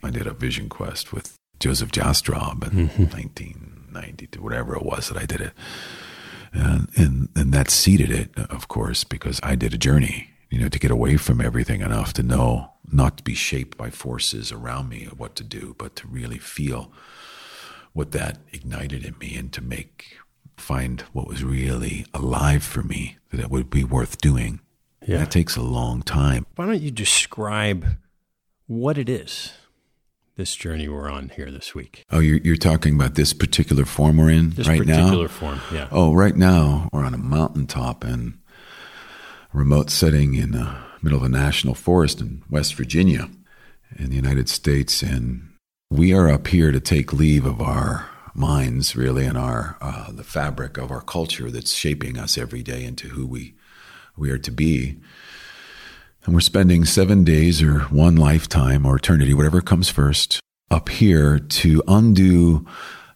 I 0.04 0.10
did 0.10 0.28
a 0.28 0.32
vision 0.32 0.68
quest 0.68 1.12
with 1.12 1.34
Joseph 1.58 1.90
Jastrab 1.90 2.62
in 2.62 2.88
mm-hmm. 2.88 3.02
1992, 3.04 4.40
whatever 4.40 4.76
it 4.76 4.84
was 4.84 5.08
that 5.08 5.20
I 5.20 5.26
did 5.26 5.40
it. 5.40 5.52
And, 6.52 6.88
and, 6.96 7.28
and 7.35 7.52
that 7.52 7.70
seeded 7.70 8.11
it, 8.11 8.38
of 8.50 8.68
course, 8.68 9.04
because 9.04 9.40
I 9.42 9.54
did 9.54 9.74
a 9.74 9.78
journey, 9.78 10.30
you 10.50 10.59
know, 10.59 10.68
to 10.68 10.78
get 10.78 10.90
away 10.90 11.16
from 11.16 11.40
everything 11.40 11.80
enough 11.80 12.12
to 12.14 12.22
know 12.22 12.72
not 12.90 13.18
to 13.18 13.24
be 13.24 13.35
shaped 13.35 13.76
by 13.76 13.90
forces 13.90 14.52
around 14.52 14.88
me 14.88 15.04
of 15.06 15.18
what 15.18 15.35
to 15.37 15.44
do, 15.44 15.74
but 15.78 15.96
to 15.96 16.06
really 16.06 16.38
feel 16.38 16.92
what 17.92 18.12
that 18.12 18.38
ignited 18.52 19.04
in 19.04 19.16
me 19.18 19.37
and 19.37 19.52
to 19.52 19.61
make, 19.61 20.18
find 20.56 21.02
what 21.12 21.26
was 21.26 21.42
really 21.42 22.06
alive 22.14 22.62
for 22.62 22.82
me 22.82 23.18
that 23.30 23.40
it 23.40 23.50
would 23.50 23.70
be 23.70 23.85
worth 23.85 24.18
doing 24.18 24.61
yeah. 25.06 25.18
That 25.18 25.30
takes 25.30 25.56
a 25.56 25.62
long 25.62 26.02
time. 26.02 26.46
Why 26.56 26.66
don't 26.66 26.80
you 26.80 26.90
describe 26.90 27.87
what 28.66 28.98
it 28.98 29.09
is, 29.09 29.52
this 30.37 30.55
journey 30.55 30.88
we're 30.88 31.11
on 31.11 31.31
here 31.31 31.51
this 31.51 31.75
week? 31.75 32.05
Oh, 32.11 32.18
you're, 32.18 32.38
you're 32.38 32.57
talking 32.57 32.94
about 32.94 33.14
this 33.14 33.33
particular 33.33 33.85
form 33.85 34.18
we're 34.18 34.31
in 34.31 34.51
this 34.51 34.68
right 34.68 34.81
now? 34.81 34.85
This 34.85 34.96
particular 34.96 35.29
form, 35.29 35.61
yeah. 35.72 35.88
Oh, 35.90 36.12
right 36.12 36.37
now 36.37 36.88
we're 36.92 37.05
on 37.05 37.14
a 37.14 37.18
mountaintop 37.18 38.05
in 38.05 38.38
a 39.53 39.57
remote 39.57 39.90
setting 39.90 40.35
in 40.35 40.53
the 40.53 40.75
middle 41.03 41.18
of 41.18 41.25
a 41.25 41.29
national 41.29 41.75
forest 41.75 42.20
in 42.20 42.42
West 42.51 42.75
Virginia 42.75 43.29
in 43.99 44.11
the 44.11 44.16
United 44.16 44.49
States. 44.49 45.03
And 45.03 45.49
We 45.90 46.12
are 46.12 46.29
up 46.29 46.49
here 46.49 46.70
to 46.70 46.81
take 46.81 47.12
leave 47.12 47.46
of 47.46 47.61
our 47.61 48.09
minds, 48.35 48.94
really, 48.94 49.25
and 49.25 49.38
our 49.38 49.79
uh, 49.81 50.12
the 50.12 50.25
fabric 50.25 50.77
of 50.77 50.90
our 50.90 51.01
culture 51.01 51.51
that's 51.51 51.72
shaping 51.72 52.18
us 52.18 52.37
every 52.37 52.62
day 52.62 52.85
into 52.85 53.09
who 53.09 53.27
we 53.27 53.55
we 54.18 54.31
are 54.31 54.38
to 54.38 54.51
be. 54.51 54.96
And 56.26 56.34
we're 56.34 56.40
spending 56.40 56.84
seven 56.84 57.22
days 57.22 57.62
or 57.62 57.82
one 57.82 58.16
lifetime 58.16 58.84
or 58.84 58.96
eternity, 58.96 59.32
whatever 59.32 59.60
comes 59.60 59.88
first, 59.88 60.40
up 60.72 60.88
here 60.88 61.38
to 61.38 61.84
undo 61.86 62.66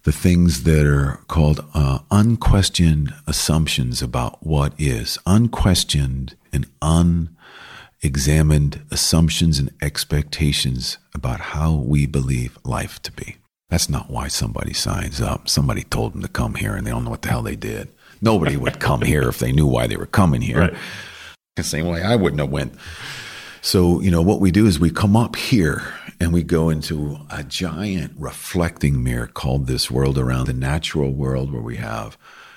the 0.05 0.13
things 0.13 0.63
that 0.63 0.87
are 0.87 1.19
called 1.27 1.65
uh, 1.75 1.99
unquestioned 2.13 3.13
assumptions 3.27 4.01
about 4.01 4.47
what 4.47 4.75
is, 4.79 5.19
unquestioned 5.27 6.37
and 6.53 6.67
unexamined 8.01 8.81
assumptions 8.93 9.59
and 9.59 9.73
expectations 9.83 10.99
about 11.13 11.41
how 11.41 11.75
we 11.75 12.07
believe 12.07 12.57
life 12.65 13.03
to 13.03 13.11
be. 13.11 13.39
That's 13.71 13.91
not 13.91 14.09
why 14.09 14.29
somebody 14.29 14.73
signs 14.73 15.21
up. 15.21 15.49
Somebody 15.49 15.83
told 15.83 16.13
them 16.15 16.23
to 16.23 16.29
come 16.29 16.55
here 16.55 16.77
and 16.77 16.87
they 16.87 16.93
don't 16.93 17.03
know 17.03 17.11
what 17.11 17.23
the 17.23 17.31
hell 17.31 17.43
they 17.43 17.57
did. 17.57 17.89
Nobody 18.23 18.57
would 18.57 18.79
come 18.79 19.03
here 19.03 19.29
if 19.29 19.41
they 19.41 19.51
knew 19.51 19.67
why 19.67 19.89
they 19.89 19.97
were 19.97 20.07
coming 20.07 20.43
here. 20.43 20.61
Right. 20.61 20.75
The 21.57 21.63
same 21.63 21.87
way 21.87 22.03
I 22.03 22.17
wouldn't 22.17 22.41
have 22.41 22.51
went. 22.51 22.75
So, 23.63 24.01
you 24.01 24.11
know, 24.11 24.23
what 24.23 24.41
we 24.41 24.51
do 24.51 24.67
is 24.67 24.81
we 24.81 24.91
come 24.91 25.17
up 25.17 25.37
here 25.37 25.83
and 26.19 26.33
we 26.33 26.43
go 26.43 26.71
into 26.71 27.19
a 27.31 27.43
giant 27.43 28.15
reflecting 28.17 29.03
mirror 29.03 29.27
called 29.27 29.67
this 29.67 29.91
world 29.91 30.17
around 30.17 30.47
the 30.47 30.55
natural 30.55 31.13
world 31.13 31.53
where 31.53 31.63
we 31.63 31.77
have, 31.77 32.17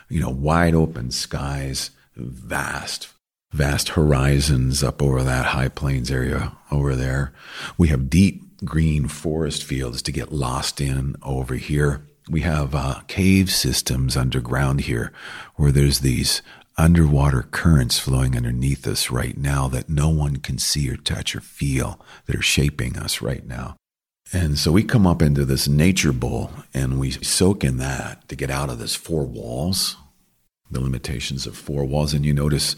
you 0.09 0.21
know, 0.21 0.29
wide 0.29 0.75
open 0.75 1.11
skies, 1.11 1.91
vast, 2.15 3.09
vast 3.51 3.89
horizons 3.89 4.83
up 4.83 5.01
over 5.01 5.23
that 5.23 5.47
high 5.47 5.67
plains 5.67 6.09
area 6.09 6.53
over 6.71 6.95
there. 6.95 7.33
We 7.77 7.89
have 7.89 8.09
deep 8.09 8.63
green 8.63 9.07
forest 9.07 9.63
fields 9.63 10.01
to 10.03 10.11
get 10.11 10.31
lost 10.31 10.79
in 10.79 11.15
over 11.21 11.55
here. 11.55 12.05
We 12.29 12.41
have 12.41 12.73
uh, 12.73 13.01
cave 13.07 13.51
systems 13.51 14.15
underground 14.15 14.81
here 14.81 15.11
where 15.55 15.73
there's 15.73 15.99
these 15.99 16.41
underwater 16.77 17.43
currents 17.51 17.99
flowing 17.99 18.35
underneath 18.35 18.87
us 18.87 19.11
right 19.11 19.37
now 19.37 19.67
that 19.67 19.89
no 19.89 20.09
one 20.09 20.37
can 20.37 20.57
see 20.57 20.89
or 20.89 20.97
touch 20.97 21.35
or 21.35 21.41
feel 21.41 21.99
that 22.25 22.35
are 22.35 22.41
shaping 22.41 22.97
us 22.97 23.21
right 23.21 23.45
now. 23.45 23.75
And 24.31 24.57
so 24.57 24.71
we 24.71 24.83
come 24.83 25.05
up 25.05 25.21
into 25.21 25.45
this 25.45 25.67
nature 25.67 26.11
bowl 26.11 26.49
and 26.73 26.99
we 26.99 27.11
soak 27.11 27.63
in 27.63 27.77
that 27.77 28.27
to 28.29 28.35
get 28.35 28.49
out 28.49 28.69
of 28.69 28.79
this 28.79 28.95
four 28.95 29.25
walls, 29.25 29.95
the 30.71 30.81
limitations 30.81 31.45
of 31.45 31.55
four 31.55 31.85
walls. 31.85 32.13
And 32.13 32.25
you 32.25 32.33
notice 32.33 32.75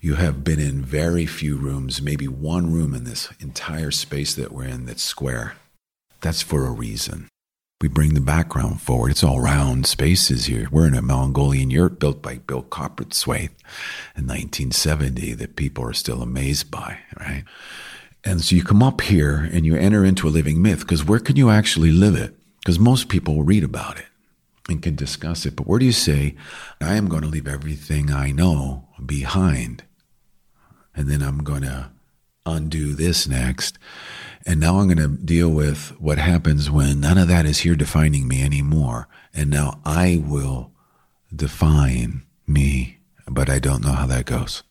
you 0.00 0.14
have 0.14 0.42
been 0.42 0.58
in 0.58 0.82
very 0.82 1.26
few 1.26 1.56
rooms, 1.56 2.00
maybe 2.00 2.28
one 2.28 2.72
room 2.72 2.94
in 2.94 3.04
this 3.04 3.28
entire 3.40 3.90
space 3.90 4.34
that 4.34 4.52
we're 4.52 4.64
in 4.64 4.86
that's 4.86 5.02
square. 5.02 5.56
That's 6.22 6.42
for 6.42 6.66
a 6.66 6.70
reason. 6.70 7.28
We 7.82 7.88
bring 7.88 8.14
the 8.14 8.22
background 8.22 8.80
forward. 8.80 9.10
It's 9.10 9.22
all 9.22 9.38
round 9.38 9.86
spaces 9.86 10.46
here. 10.46 10.66
We're 10.72 10.86
in 10.86 10.94
a 10.94 11.02
Mongolian 11.02 11.70
yurt 11.70 12.00
built 12.00 12.22
by 12.22 12.38
Bill 12.38 12.62
Coperthwaite 12.62 13.50
in 14.16 14.26
1970 14.26 15.34
that 15.34 15.56
people 15.56 15.84
are 15.84 15.92
still 15.92 16.22
amazed 16.22 16.70
by, 16.70 17.00
right? 17.20 17.44
And 18.24 18.40
so 18.40 18.56
you 18.56 18.64
come 18.64 18.82
up 18.82 19.02
here 19.02 19.50
and 19.52 19.66
you 19.66 19.76
enter 19.76 20.06
into 20.06 20.26
a 20.26 20.30
living 20.30 20.62
myth 20.62 20.80
because 20.80 21.04
where 21.04 21.18
can 21.18 21.36
you 21.36 21.50
actually 21.50 21.90
live 21.90 22.16
it? 22.16 22.34
Because 22.60 22.78
most 22.78 23.10
people 23.10 23.42
read 23.42 23.62
about 23.62 23.98
it 23.98 24.06
and 24.70 24.82
can 24.82 24.96
discuss 24.96 25.44
it. 25.44 25.54
But 25.54 25.66
where 25.66 25.78
do 25.78 25.84
you 25.84 25.92
say, 25.92 26.34
I 26.80 26.94
am 26.94 27.08
going 27.08 27.22
to 27.22 27.28
leave 27.28 27.46
everything 27.46 28.10
I 28.10 28.30
know 28.32 28.88
behind? 29.04 29.84
And 30.94 31.08
then 31.08 31.22
I'm 31.22 31.44
going 31.44 31.62
to 31.62 31.90
undo 32.46 32.94
this 32.94 33.28
next. 33.28 33.78
And 34.48 34.60
now 34.60 34.78
I'm 34.78 34.86
going 34.86 34.98
to 34.98 35.08
deal 35.08 35.48
with 35.48 35.88
what 36.00 36.18
happens 36.18 36.70
when 36.70 37.00
none 37.00 37.18
of 37.18 37.26
that 37.26 37.46
is 37.46 37.58
here 37.58 37.74
defining 37.74 38.28
me 38.28 38.44
anymore. 38.44 39.08
And 39.34 39.50
now 39.50 39.80
I 39.84 40.22
will 40.24 40.70
define 41.34 42.22
me, 42.46 42.98
but 43.26 43.50
I 43.50 43.58
don't 43.58 43.84
know 43.84 43.92
how 43.92 44.06
that 44.06 44.24
goes. 44.24 44.62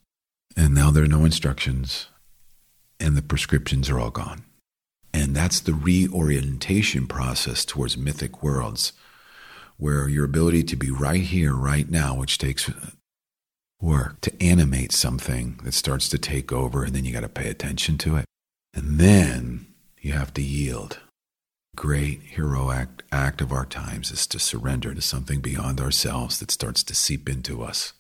And 0.56 0.74
now 0.74 0.92
there 0.92 1.04
are 1.04 1.08
no 1.08 1.26
instructions, 1.26 2.08
and 3.02 3.18
the 3.18 3.22
prescriptions 3.22 3.90
are 3.90 4.00
all 4.00 4.12
gone. 4.12 4.46
And 5.14 5.36
that's 5.36 5.60
the 5.60 5.74
reorientation 5.74 7.08
process 7.08 7.66
towards 7.66 7.98
mythic 7.98 8.42
worlds, 8.42 8.94
where 9.76 10.08
your 10.08 10.24
ability 10.24 10.64
to 10.64 10.78
be 10.78 10.90
right 10.90 11.22
here, 11.22 11.54
right 11.54 11.90
now, 11.90 12.16
which 12.16 12.38
takes 12.38 12.72
work 13.82 14.22
to 14.22 14.42
animate 14.42 14.94
something 14.94 15.60
that 15.64 15.74
starts 15.74 16.08
to 16.10 16.18
take 16.18 16.54
over, 16.54 16.86
and 16.86 16.96
then 16.96 17.04
you 17.04 17.12
got 17.12 17.22
to 17.22 17.30
pay 17.30 17.50
attention 17.50 17.98
to 17.98 18.16
it. 18.16 18.26
And 18.76 19.00
then 19.00 19.68
you 20.02 20.12
have 20.12 20.34
to 20.34 20.42
yield. 20.42 21.00
Great 21.76 22.22
heroic 22.22 23.04
act 23.12 23.42
of 23.42 23.52
our 23.52 23.66
times 23.66 24.12
is 24.12 24.28
to 24.28 24.40
surrender 24.40 24.94
to 24.94 25.02
something 25.02 25.40
beyond 25.40 25.80
ourselves 25.80 26.40
that 26.40 26.52
starts 26.52 26.84
to 26.84 26.96
seep 26.96 27.28
into 27.30 27.64
us. 27.64 27.94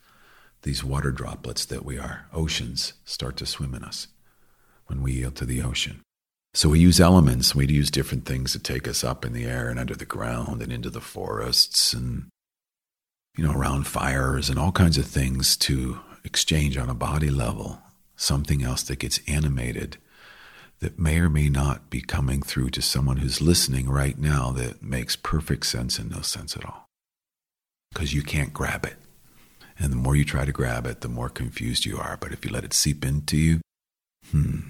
These 0.63 0.83
water 0.83 1.11
droplets 1.11 1.65
that 1.65 1.85
we 1.85 1.97
are, 1.97 2.27
oceans, 2.33 2.93
start 3.05 3.38
to 3.38 3.45
swim 3.45 3.73
in 3.73 3.83
us 3.83 4.07
when 4.88 5.01
we 5.01 5.13
yield 5.13 5.35
to 5.38 5.45
the 5.45 5.61
ocean. 5.61 6.01
So 6.53 6.69
we 6.69 6.79
use 6.79 6.99
elements, 6.99 7.53
we 7.55 7.67
use 7.67 7.91
different 7.91 8.25
things 8.25 8.53
to 8.53 8.59
take 8.59 8.88
us 8.88 9.03
up 9.03 9.25
in 9.25 9.33
the 9.33 9.45
air 9.45 9.69
and 9.69 9.79
under 9.79 9.95
the 9.95 10.05
ground 10.05 10.61
and 10.61 10.71
into 10.71 10.89
the 10.89 11.01
forests 11.01 11.93
and, 11.93 12.27
you 13.38 13.45
know, 13.45 13.53
around 13.53 13.88
fires 13.88 14.49
and 14.49 14.57
all 14.57 14.71
kinds 14.71 14.97
of 14.97 15.05
things 15.05 15.57
to 15.57 15.99
exchange 16.23 16.77
on 16.77 16.89
a 16.89 16.93
body 16.93 17.29
level, 17.29 17.81
something 18.15 18.63
else 18.63 18.83
that 18.83 18.99
gets 18.99 19.19
animated 19.27 19.97
that 20.79 20.99
may 20.99 21.19
or 21.19 21.29
may 21.29 21.49
not 21.49 21.89
be 21.89 22.01
coming 22.01 22.41
through 22.41 22.69
to 22.71 22.81
someone 22.81 23.17
who's 23.17 23.41
listening 23.41 23.89
right 23.89 24.17
now 24.17 24.51
that 24.51 24.83
makes 24.83 25.15
perfect 25.15 25.65
sense 25.65 25.97
and 25.97 26.11
no 26.11 26.21
sense 26.21 26.55
at 26.55 26.65
all. 26.65 26.88
Because 27.93 28.13
you 28.13 28.21
can't 28.21 28.53
grab 28.53 28.85
it. 28.85 28.97
And 29.77 29.91
the 29.91 29.97
more 29.97 30.15
you 30.15 30.25
try 30.25 30.45
to 30.45 30.51
grab 30.51 30.85
it, 30.85 31.01
the 31.01 31.09
more 31.09 31.29
confused 31.29 31.85
you 31.85 31.97
are. 31.97 32.17
But 32.19 32.31
if 32.31 32.45
you 32.45 32.51
let 32.51 32.63
it 32.63 32.73
seep 32.73 33.05
into 33.05 33.38
you, 33.38 33.61
hmm. 34.31 34.69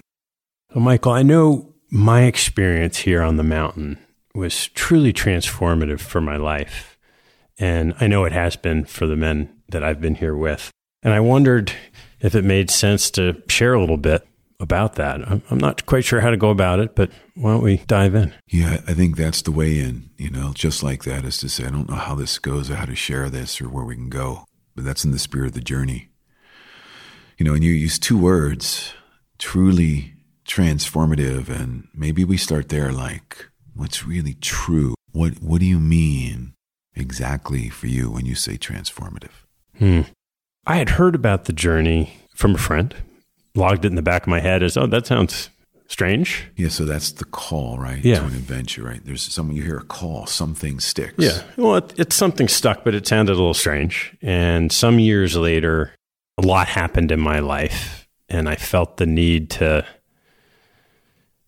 Well, 0.73 0.83
Michael, 0.83 1.11
I 1.11 1.23
know 1.23 1.73
my 1.89 2.23
experience 2.23 2.97
here 2.97 3.21
on 3.21 3.37
the 3.37 3.43
mountain 3.43 3.97
was 4.33 4.67
truly 4.67 5.13
transformative 5.13 6.01
for 6.01 6.21
my 6.21 6.37
life. 6.37 6.97
And 7.57 7.93
I 8.01 8.07
know 8.07 8.25
it 8.25 8.33
has 8.33 8.55
been 8.55 8.83
for 8.85 9.07
the 9.07 9.15
men 9.15 9.49
that 9.69 9.83
I've 9.83 10.01
been 10.01 10.15
here 10.15 10.35
with. 10.35 10.71
And 11.03 11.13
I 11.13 11.19
wondered 11.19 11.71
if 12.19 12.35
it 12.35 12.43
made 12.43 12.69
sense 12.69 13.09
to 13.11 13.41
share 13.47 13.73
a 13.73 13.79
little 13.79 13.97
bit 13.97 14.27
about 14.65 14.95
that. 14.95 15.21
I'm 15.49 15.58
not 15.58 15.86
quite 15.86 16.04
sure 16.04 16.19
how 16.19 16.32
to 16.32 16.38
go 16.38 16.49
about 16.49 16.80
it, 16.80 16.95
but 16.95 17.12
why 17.36 17.51
don't 17.51 17.63
we 17.63 17.78
dive 17.88 18.15
in? 18.15 18.34
Yeah, 18.47 18.82
I 18.88 18.93
think 18.93 19.15
that's 19.15 19.41
the 19.41 19.51
way 19.51 19.80
in, 19.80 20.10
you 20.17 20.30
know, 20.30 20.51
just 20.54 20.84
like 20.84 21.04
that 21.04 21.23
is 21.23 21.38
to 21.38 21.49
say, 21.49 21.65
I 21.65 21.69
don't 21.69 21.89
know 21.89 21.95
how 21.95 22.15
this 22.15 22.39
goes 22.39 22.69
or 22.69 22.75
how 22.75 22.86
to 22.86 22.95
share 22.95 23.30
this 23.30 23.62
or 23.62 23.69
where 23.69 23.86
we 23.86 23.95
can 23.95 24.10
go, 24.10 24.43
but 24.75 24.84
that's 24.84 25.06
in 25.06 25.12
the 25.12 25.19
spirit 25.19 25.47
of 25.47 25.54
the 25.54 25.62
journey. 25.62 26.10
You 27.38 27.45
know, 27.45 27.54
and 27.54 27.63
you 27.63 27.71
use 27.71 27.99
two 27.99 28.17
words, 28.17 28.93
truly 29.38 30.15
transformative, 30.45 31.47
and 31.49 31.88
maybe 31.93 32.25
we 32.25 32.38
start 32.38 32.69
there 32.69 32.91
like, 32.91 33.47
what's 33.75 34.06
really 34.06 34.34
true? 34.34 34.95
What, 35.12 35.41
what 35.41 35.60
do 35.60 35.65
you 35.65 35.80
mean 35.80 36.54
exactly 36.95 37.69
for 37.69 37.88
you 37.88 38.10
when 38.12 38.25
you 38.25 38.36
say 38.36 38.58
transformative? 38.58 39.45
Hmm. 39.78 40.01
I 40.65 40.78
had 40.78 40.91
heard 40.91 41.13
about 41.13 41.45
the 41.45 41.54
journey 41.54 42.17
from 42.34 42.56
a 42.56 42.58
friend 42.58 42.95
logged 43.55 43.85
it 43.85 43.89
in 43.89 43.95
the 43.95 44.01
back 44.01 44.23
of 44.23 44.27
my 44.27 44.39
head 44.39 44.63
as, 44.63 44.77
oh, 44.77 44.87
that 44.87 45.07
sounds 45.07 45.49
strange. 45.87 46.45
Yeah, 46.55 46.69
so 46.69 46.85
that's 46.85 47.11
the 47.11 47.25
call, 47.25 47.77
right? 47.77 48.03
Yeah. 48.03 48.19
To 48.19 48.25
an 48.25 48.33
adventure, 48.33 48.83
right? 48.83 49.03
There's 49.03 49.21
someone 49.21 49.55
you 49.55 49.63
hear 49.63 49.77
a 49.77 49.83
call, 49.83 50.25
something 50.25 50.79
sticks. 50.79 51.13
Yeah. 51.17 51.41
Well, 51.57 51.75
it, 51.77 51.93
it's 51.97 52.15
something 52.15 52.47
stuck, 52.47 52.83
but 52.83 52.95
it 52.95 53.07
sounded 53.07 53.33
a 53.33 53.35
little 53.35 53.53
strange. 53.53 54.15
And 54.21 54.71
some 54.71 54.99
years 54.99 55.35
later, 55.35 55.93
a 56.37 56.41
lot 56.41 56.67
happened 56.67 57.11
in 57.11 57.19
my 57.19 57.39
life, 57.39 58.07
and 58.29 58.49
I 58.49 58.55
felt 58.55 58.97
the 58.97 59.05
need 59.05 59.49
to 59.51 59.85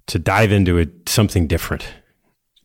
to 0.08 0.20
dive 0.20 0.54
into 0.54 0.78
it, 0.78 1.10
something 1.10 1.48
different 1.48 1.86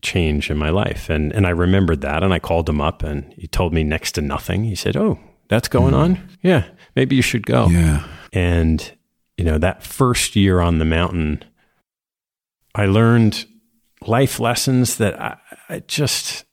change 0.00 0.50
in 0.50 0.57
my 0.57 0.70
life. 0.70 1.11
And 1.11 1.33
and 1.33 1.46
I 1.46 1.50
remembered 1.50 2.02
that, 2.02 2.22
and 2.22 2.33
I 2.33 2.38
called 2.38 2.68
him 2.68 2.81
up, 2.81 3.02
and 3.02 3.33
he 3.35 3.48
told 3.48 3.72
me 3.72 3.83
next 3.83 4.12
to 4.12 4.20
nothing. 4.20 4.64
He 4.64 4.74
said, 4.74 4.96
"Oh, 4.96 5.18
that's 5.48 5.68
going 5.68 5.94
mm. 5.94 5.98
on. 5.98 6.28
Yeah, 6.42 6.64
maybe 6.94 7.16
you 7.16 7.22
should 7.22 7.46
go." 7.46 7.68
Yeah. 7.68 8.07
And 8.33 8.92
you 9.42 9.50
know, 9.50 9.59
that 9.59 9.83
first 9.83 10.37
year 10.37 10.61
on 10.61 10.78
the 10.78 10.85
mountain, 10.85 11.42
I 12.76 12.87
learned 12.87 13.44
life 14.07 14.38
lessons 14.38 14.98
that 14.98 15.20
I, 15.20 15.37
I 15.68 15.81
just 15.81 16.44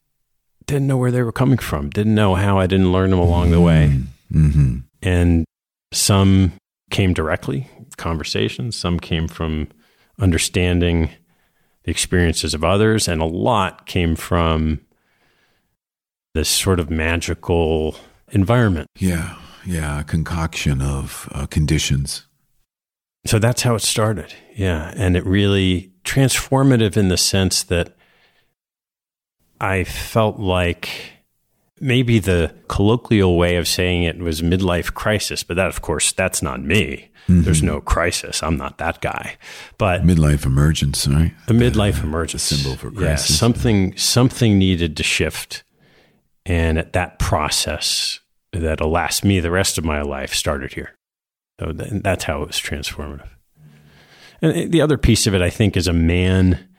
didn't 0.65 0.87
know 0.87 0.97
where 0.97 1.11
they 1.11 1.21
were 1.21 1.31
coming 1.31 1.59
from, 1.59 1.91
didn't 1.91 2.15
know 2.15 2.33
how 2.33 2.57
I 2.57 2.65
didn't 2.65 2.91
learn 2.91 3.11
them 3.11 3.19
along 3.19 3.51
the 3.51 3.61
way. 3.61 3.95
Mm-hmm. 4.33 4.77
And 5.03 5.45
some 5.91 6.53
came 6.89 7.13
directly, 7.13 7.67
conversations, 7.97 8.75
some 8.75 8.99
came 8.99 9.27
from 9.27 9.67
understanding 10.19 11.11
the 11.83 11.91
experiences 11.91 12.55
of 12.55 12.63
others, 12.63 13.07
and 13.07 13.21
a 13.21 13.25
lot 13.25 13.85
came 13.85 14.15
from 14.15 14.79
this 16.33 16.49
sort 16.49 16.79
of 16.79 16.89
magical 16.89 17.95
environment. 18.31 18.87
Yeah, 18.97 19.35
yeah, 19.63 19.99
a 19.99 20.03
concoction 20.03 20.81
of 20.81 21.29
uh, 21.35 21.45
conditions 21.45 22.25
so 23.25 23.39
that's 23.39 23.61
how 23.61 23.75
it 23.75 23.81
started. 23.81 24.33
Yeah. 24.55 24.93
And 24.95 25.15
it 25.15 25.25
really 25.25 25.91
transformative 26.03 26.97
in 26.97 27.09
the 27.09 27.17
sense 27.17 27.63
that 27.63 27.95
I 29.59 29.83
felt 29.83 30.39
like 30.39 30.89
maybe 31.79 32.19
the 32.19 32.53
colloquial 32.67 33.37
way 33.37 33.55
of 33.55 33.67
saying 33.67 34.03
it 34.03 34.17
was 34.19 34.41
midlife 34.41 34.93
crisis, 34.93 35.43
but 35.43 35.55
that, 35.55 35.67
of 35.67 35.81
course, 35.81 36.11
that's 36.11 36.41
not 36.41 36.61
me. 36.61 37.09
Mm-hmm. 37.27 37.43
There's 37.43 37.61
no 37.61 37.79
crisis. 37.79 38.41
I'm 38.41 38.57
not 38.57 38.77
that 38.79 39.01
guy. 39.01 39.37
But 39.77 40.01
midlife 40.01 40.45
emergence, 40.45 41.07
right? 41.07 41.33
A 41.47 41.51
midlife 41.51 42.03
emergence 42.03 42.43
symbol 42.43 42.75
for 42.75 42.89
crisis. 42.89 43.29
Yeah, 43.29 43.35
something 43.35 43.95
something 43.97 44.57
needed 44.57 44.97
to 44.97 45.03
shift, 45.03 45.63
and 46.45 46.79
that 46.79 47.19
process 47.19 48.19
that'll 48.51 48.89
last 48.89 49.23
me 49.23 49.39
the 49.39 49.51
rest 49.51 49.77
of 49.77 49.85
my 49.85 50.01
life 50.01 50.33
started 50.33 50.73
here. 50.73 50.95
So 51.59 51.73
that's 51.73 52.23
how 52.23 52.41
it 52.41 52.47
was 52.47 52.57
transformative. 52.57 53.27
And 54.41 54.71
the 54.71 54.81
other 54.81 54.97
piece 54.97 55.27
of 55.27 55.35
it, 55.35 55.41
I 55.41 55.49
think, 55.49 55.75
is 55.75 55.87
a 55.87 55.93
man 55.93 56.69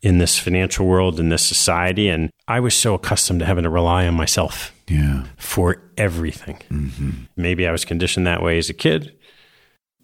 in 0.00 0.18
this 0.18 0.38
financial 0.38 0.86
world, 0.86 1.20
in 1.20 1.28
this 1.28 1.44
society. 1.44 2.08
And 2.08 2.30
I 2.48 2.60
was 2.60 2.74
so 2.74 2.94
accustomed 2.94 3.40
to 3.40 3.46
having 3.46 3.64
to 3.64 3.70
rely 3.70 4.06
on 4.06 4.14
myself 4.14 4.74
yeah. 4.88 5.24
for 5.36 5.82
everything. 5.96 6.58
Mm-hmm. 6.70 7.10
Maybe 7.36 7.66
I 7.66 7.72
was 7.72 7.84
conditioned 7.84 8.26
that 8.26 8.42
way 8.42 8.58
as 8.58 8.70
a 8.70 8.74
kid, 8.74 9.14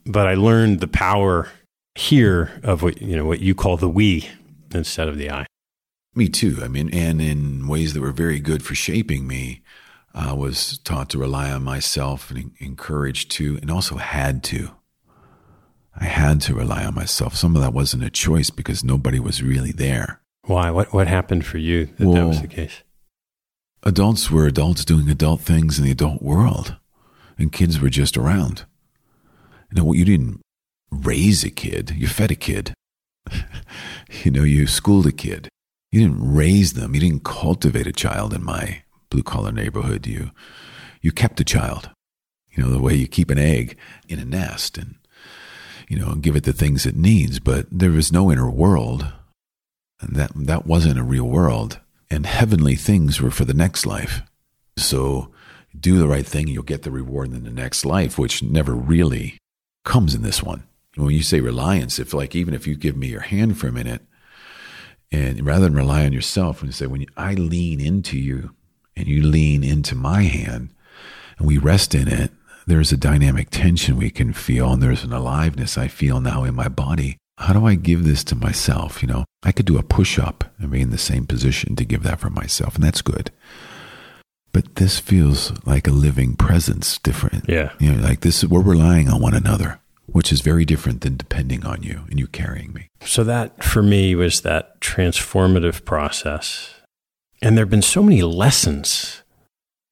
but 0.07 0.27
I 0.27 0.35
learned 0.35 0.81
the 0.81 0.89
power 0.89 1.49
here 1.95 2.61
of 2.63 2.83
what 2.83 3.03
you 3.03 3.17
know 3.17 3.25
what 3.25 3.41
you 3.41 3.57
call 3.57 3.77
the 3.77 3.89
we 3.89 4.29
instead 4.73 5.09
of 5.09 5.19
the 5.19 5.31
I. 5.31 5.47
Me 6.15 6.29
too. 6.29 6.59
I 6.63 6.69
mean, 6.69 6.91
and 6.93 7.21
in 7.21 7.67
ways 7.67 7.95
that 7.95 8.01
were 8.01 8.13
very 8.13 8.41
good 8.41 8.63
for 8.63 8.75
shaping 8.75 9.27
me, 9.27 9.63
I 10.15 10.33
was 10.33 10.79
taught 10.79 11.11
to 11.11 11.19
rely 11.19 11.51
on 11.51 11.63
myself 11.63 12.31
and 12.31 12.53
encouraged 12.59 13.31
to, 13.33 13.59
and 13.61 13.71
also 13.71 13.97
had 13.97 14.43
to. 14.45 14.71
I 16.01 16.05
had 16.05 16.41
to 16.43 16.55
rely 16.55 16.85
on 16.85 16.95
myself. 16.95 17.37
Some 17.37 17.57
of 17.57 17.63
that 17.63 17.73
wasn't 17.73 18.05
a 18.05 18.11
choice 18.11 18.51
because 18.51 18.85
nobody 18.85 19.19
was 19.19 19.43
really 19.43 19.73
there. 19.73 20.21
Why? 20.45 20.71
What 20.71 20.93
what 20.93 21.09
happened 21.09 21.45
for 21.45 21.59
you 21.59 21.87
that 21.99 22.07
well, 22.07 22.15
that 22.15 22.27
was 22.27 22.41
the 22.41 22.49
case? 22.49 22.83
Adults 23.83 24.31
were 24.31 24.47
adults 24.47 24.85
doing 24.85 25.09
adult 25.09 25.41
things 25.41 25.79
in 25.79 25.85
the 25.85 25.91
adult 25.91 26.23
world, 26.23 26.77
and 27.37 27.53
kids 27.53 27.81
were 27.81 27.91
just 27.91 28.17
around. 28.17 28.65
You 29.71 29.83
know, 29.83 29.93
you 29.93 30.05
didn't 30.05 30.41
raise 30.91 31.45
a 31.45 31.51
kid; 31.51 31.91
you 31.97 32.07
fed 32.07 32.31
a 32.31 32.37
kid. 32.37 32.75
you 34.25 34.31
know, 34.31 34.43
you 34.43 34.67
schooled 34.67 35.07
a 35.07 35.13
kid. 35.13 35.49
You 35.93 36.01
didn't 36.01 36.35
raise 36.35 36.75
them. 36.75 36.95
You 36.95 37.01
didn't 37.01 37.25
cultivate 37.25 37.87
a 37.87 37.93
child 37.93 38.33
in 38.33 38.45
my 38.45 38.83
blue 39.11 39.23
collar 39.23 39.53
neighborhood. 39.53 40.07
You 40.07 40.31
you 41.01 41.13
kept 41.13 41.41
a 41.41 41.45
child. 41.45 41.91
You 42.51 42.63
know, 42.63 42.71
the 42.71 42.81
way 42.81 42.95
you 42.95 43.07
keep 43.07 43.31
an 43.31 43.39
egg 43.39 43.77
in 44.09 44.19
a 44.19 44.25
nest 44.25 44.79
and 44.79 44.97
you 45.89 45.99
know, 45.99 46.11
and 46.11 46.23
give 46.23 46.37
it 46.37 46.45
the 46.45 46.53
things 46.53 46.87
it 46.87 46.97
needs. 46.97 47.41
But 47.41 47.67
there 47.71 47.97
is 47.97 48.13
no 48.13 48.31
inner 48.31 48.51
world. 48.51 49.11
And 50.01 50.15
that, 50.15 50.31
that 50.35 50.67
wasn't 50.67 50.99
a 50.99 51.05
real 51.05 51.25
world. 51.25 51.81
And 52.11 52.27
heavenly 52.27 52.77
things 52.77 53.21
were 53.21 53.31
for 53.31 53.45
the 53.45 53.55
next 53.55 53.87
life. 53.87 54.23
So 54.77 55.33
do 55.79 55.99
the 55.99 56.09
right 56.09 56.27
thing, 56.27 56.49
you'll 56.49 56.63
get 56.63 56.83
the 56.83 56.91
reward 56.91 57.33
in 57.33 57.45
the 57.45 57.51
next 57.51 57.85
life, 57.85 58.19
which 58.19 58.43
never 58.43 58.75
really 58.75 59.39
comes 59.85 60.15
in 60.15 60.23
this 60.23 60.43
one. 60.43 60.65
When 60.95 61.11
you 61.11 61.23
say 61.23 61.41
reliance, 61.41 61.99
if 61.99 62.15
like 62.15 62.35
even 62.35 62.55
if 62.55 62.67
you 62.67 62.77
give 62.77 62.97
me 62.97 63.09
your 63.09 63.21
hand 63.21 63.59
for 63.59 63.69
a 63.69 63.73
minute, 63.73 64.03
and 65.11 65.45
rather 65.45 65.65
than 65.65 65.75
rely 65.75 66.05
on 66.05 66.13
yourself, 66.13 66.61
when 66.61 66.69
you 66.69 66.73
say, 66.73 66.87
when 66.87 67.07
I 67.17 67.35
lean 67.35 67.81
into 67.81 68.19
you 68.19 68.55
and 68.99 69.07
you 69.07 69.23
lean 69.23 69.65
into 69.65 69.95
my 69.95 70.23
hand 70.23 70.71
and 71.39 71.47
we 71.47 71.59
rest 71.59 71.95
in 71.95 72.09
it, 72.09 72.33
there's 72.67 72.93
a 72.93 72.99
dynamic 72.99 73.49
tension 73.51 73.97
we 73.97 74.11
can 74.11 74.35
feel, 74.35 74.73
and 74.73 74.83
there's 74.83 75.03
an 75.03 75.13
aliveness 75.13 75.79
I 75.79 75.89
feel 75.89 76.21
now 76.21 76.45
in 76.45 76.55
my 76.55 76.69
body. 76.69 77.17
How 77.39 77.55
do 77.55 77.65
I 77.65 77.77
give 77.77 78.05
this 78.05 78.23
to 78.25 78.35
myself? 78.35 79.01
You 79.01 79.09
know, 79.09 79.25
I 79.43 79.53
could 79.53 79.65
do 79.65 79.79
a 79.79 79.83
push 79.83 80.19
up 80.19 80.45
and 80.59 80.71
be 80.71 80.83
in 80.83 80.91
the 80.91 80.99
same 80.99 81.27
position 81.27 81.77
to 81.77 81.85
give 81.85 82.03
that 82.03 82.21
for 82.21 82.29
myself, 82.29 82.75
and 82.75 82.85
that's 82.85 83.01
good. 83.01 83.31
But 84.53 84.75
this 84.75 84.99
feels 84.99 85.53
like 85.65 85.87
a 85.87 85.93
living 85.93 86.37
presence, 86.37 86.99
different. 86.99 87.49
Yeah. 87.49 87.73
You 87.79 87.93
know, 87.93 88.03
like 88.03 88.21
this, 88.21 88.45
we're 88.45 88.61
relying 88.61 89.09
on 89.09 89.23
one 89.23 89.35
another, 89.35 89.81
which 90.07 90.31
is 90.31 90.41
very 90.41 90.65
different 90.65 91.01
than 91.01 91.17
depending 91.17 91.65
on 91.65 91.83
you 91.83 92.03
and 92.11 92.19
you 92.19 92.27
carrying 92.27 92.73
me. 92.73 92.89
So, 93.03 93.25
that 93.25 93.63
for 93.63 93.83
me 93.83 94.15
was 94.15 94.43
that 94.43 94.81
transformative 94.81 95.85
process. 95.85 96.75
And 97.43 97.57
there 97.57 97.65
have 97.65 97.71
been 97.71 97.83
so 97.83 98.03
many 98.03 98.23
lessons 98.23 99.23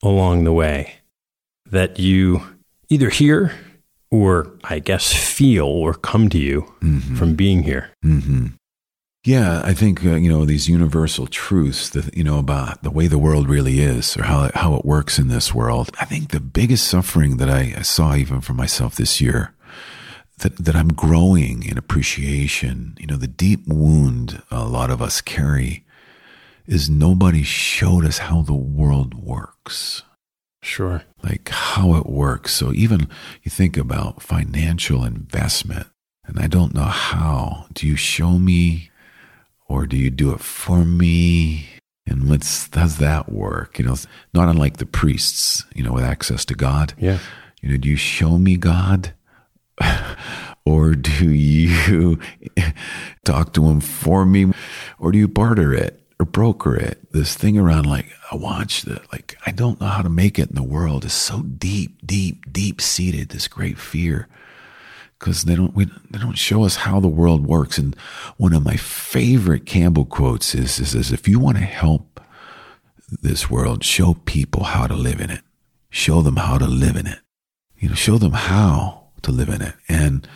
along 0.03 0.45
the 0.45 0.53
way 0.53 0.97
that 1.71 1.99
you 1.99 2.43
either 2.89 3.11
hear 3.11 3.53
or 4.11 4.53
I 4.65 4.79
guess 4.79 5.13
feel 5.13 5.67
or 5.67 5.95
come 5.95 6.29
to 6.31 6.39
you 6.39 6.63
mm-hmm. 6.81 7.17
from 7.17 7.35
being 7.35 7.63
here. 7.63 7.91
Mm-hmm. 8.05 8.47
Yeah, 9.25 9.61
I 9.65 9.75
think 9.75 10.05
uh, 10.05 10.15
you 10.15 10.31
know 10.31 10.45
these 10.45 10.69
universal 10.69 11.27
truths 11.27 11.91
that 11.91 12.17
you 12.17 12.23
know 12.23 12.39
about 12.39 12.85
the 12.85 12.93
way 12.93 13.09
the 13.09 13.19
world 13.19 13.49
really 13.49 13.81
is, 13.81 14.17
or 14.17 14.23
how 14.23 14.45
it, 14.45 14.55
how 14.55 14.75
it 14.77 14.85
works 14.85 15.19
in 15.19 15.27
this 15.27 15.53
world. 15.53 15.91
I 16.01 16.05
think 16.05 16.31
the 16.31 16.39
biggest 16.39 16.87
suffering 16.87 17.39
that 17.39 17.51
I, 17.51 17.75
I 17.77 17.83
saw 17.83 18.15
even 18.15 18.41
for 18.41 18.55
myself 18.55 18.95
this 18.95 19.21
year, 19.21 19.53
that 20.39 20.57
that 20.59 20.77
I'm 20.77 20.93
growing 20.93 21.65
in 21.65 21.77
appreciation. 21.77 22.97
You 23.01 23.09
know, 23.09 23.17
the 23.17 23.27
deep 23.27 23.67
wound 23.67 24.43
a 24.53 24.65
lot 24.65 24.91
of 24.91 25.03
us 25.03 25.21
carry 25.21 25.85
is 26.67 26.91
nobody 26.91 27.43
showed 27.43 28.05
us 28.05 28.19
how 28.19 28.43
the 28.43 28.55
world 28.55 29.15
works. 29.15 30.03
Sure. 30.63 31.05
Like 31.23 31.49
how 31.49 31.95
it 31.95 32.07
works. 32.07 32.53
So 32.53 32.73
even 32.73 33.09
you 33.43 33.51
think 33.51 33.77
about 33.77 34.23
financial 34.23 35.05
investment, 35.05 35.87
and 36.25 36.41
I 36.41 36.49
don't 36.49 36.75
know 36.75 36.83
how. 36.83 37.67
Do 37.73 37.87
you 37.87 37.97
show 37.97 38.39
me 38.39 38.91
or 39.69 39.87
do 39.87 39.97
you 39.97 40.11
do 40.11 40.33
it 40.33 40.41
for 40.41 40.85
me? 40.85 41.69
And 42.05 42.29
let's 42.29 42.69
does 42.69 42.99
that 42.99 43.31
work? 43.31 43.79
You 43.79 43.87
know, 43.87 43.97
not 44.35 44.49
unlike 44.49 44.79
the 44.79 44.87
priests, 44.87 45.65
you 45.75 45.83
know, 45.83 45.93
with 45.93 46.05
access 46.05 46.45
to 46.47 46.55
God. 46.55 46.95
Yeah. 46.99 47.19
You 47.63 47.71
know, 47.71 47.77
do 47.77 47.89
you 47.89 47.97
show 47.97 48.39
me 48.39 48.57
God? 48.57 49.15
or 50.65 50.95
do 50.95 51.31
you 51.31 52.19
talk 53.25 53.53
to 53.55 53.67
him 53.67 53.81
for 53.81 54.25
me? 54.27 54.53
Or 54.99 55.13
do 55.13 55.19
you 55.19 55.29
barter 55.29 55.73
it? 55.73 56.01
Or 56.19 56.27
broker 56.27 56.77
it. 56.77 57.13
This 57.13 57.35
thing 57.35 57.59
around 57.59 57.87
like 57.87 58.07
I 58.31 58.37
watch 58.37 58.83
that 58.83 59.11
like 59.13 59.37
I 59.47 59.51
don't 59.51 59.81
know 59.81 59.89
how 59.89 60.03
to 60.03 60.09
make 60.09 60.39
it 60.39 60.51
in 60.51 60.57
the 60.57 60.63
world 60.63 61.05
is 61.05 61.13
so 61.13 61.43
deep, 61.43 62.07
deep, 62.07 62.53
deep 62.53 62.81
seated. 62.81 63.31
This 63.31 63.49
great 63.49 63.79
fear 63.79 64.29
because 65.19 65.43
they 65.43 65.55
don't 65.55 65.75
we, 65.75 65.87
they 66.11 66.19
don't 66.19 66.39
show 66.39 66.65
us 66.65 66.77
how 66.77 67.01
the 67.01 67.09
world 67.09 67.47
works. 67.47 67.79
And 67.79 67.97
one 68.37 68.53
of 68.53 68.65
my 68.65 68.77
favorite 68.77 69.67
Campbell 69.67 70.05
quotes 70.05 70.55
is 70.55 70.79
is, 70.79 70.95
is 70.95 71.13
if 71.13 71.29
you 71.29 71.39
want 71.39 71.59
to 71.59 71.65
help 71.65 72.21
this 73.23 73.51
world, 73.51 73.85
show 73.85 74.15
people 74.25 74.65
how 74.65 74.87
to 74.87 74.95
live 74.95 75.21
in 75.21 75.31
it. 75.31 75.43
Show 75.91 76.23
them 76.23 76.37
how 76.37 76.59
to 76.59 76.67
live 76.67 76.97
in 76.97 77.07
it. 77.07 77.21
You 77.79 77.91
know, 77.91 77.95
show 77.95 78.19
them 78.19 78.33
how 78.33 79.05
to 79.23 79.31
live 79.31 79.49
in 79.49 79.63
it. 79.63 79.75
And 79.89 80.27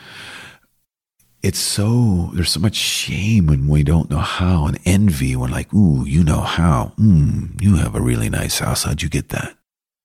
it's 1.43 1.59
so 1.59 2.31
there's 2.35 2.51
so 2.51 2.61
much 2.61 2.75
shame 2.75 3.47
when 3.47 3.67
we 3.67 3.83
don't 3.83 4.11
know 4.11 4.19
how 4.19 4.67
and 4.67 4.79
envy 4.85 5.35
when 5.37 5.51
like 5.51 5.73
ooh 5.73 6.05
you 6.05 6.23
know 6.23 6.41
how. 6.41 6.93
Mm, 6.99 7.61
you 7.61 7.77
have 7.77 7.95
a 7.95 8.01
really 8.01 8.29
nice 8.29 8.59
house. 8.59 8.85
How'd 8.85 9.03
you 9.03 9.09
get 9.09 9.31
that? 9.31 9.57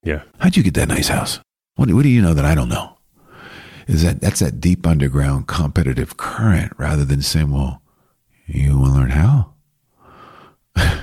Yeah. 0.03 0.23
How'd 0.39 0.55
you 0.55 0.63
get 0.63 0.75
that 0.75 0.87
nice 0.87 1.09
house? 1.09 1.39
What, 1.75 1.91
what 1.91 2.03
do 2.03 2.09
you 2.09 2.21
know 2.21 2.33
that 2.33 2.45
i 2.45 2.55
don't 2.55 2.69
know? 2.69 2.97
Is 3.87 4.03
that 4.03 4.21
that's 4.21 4.39
that 4.39 4.61
deep 4.61 4.87
underground 4.87 5.47
competitive 5.47 6.17
current 6.17 6.71
rather 6.77 7.03
than 7.03 7.21
saying 7.21 7.51
well 7.51 7.81
you 8.47 8.79
want 8.79 8.93
to 8.93 8.99
learn 8.99 9.09
how? 9.09 9.53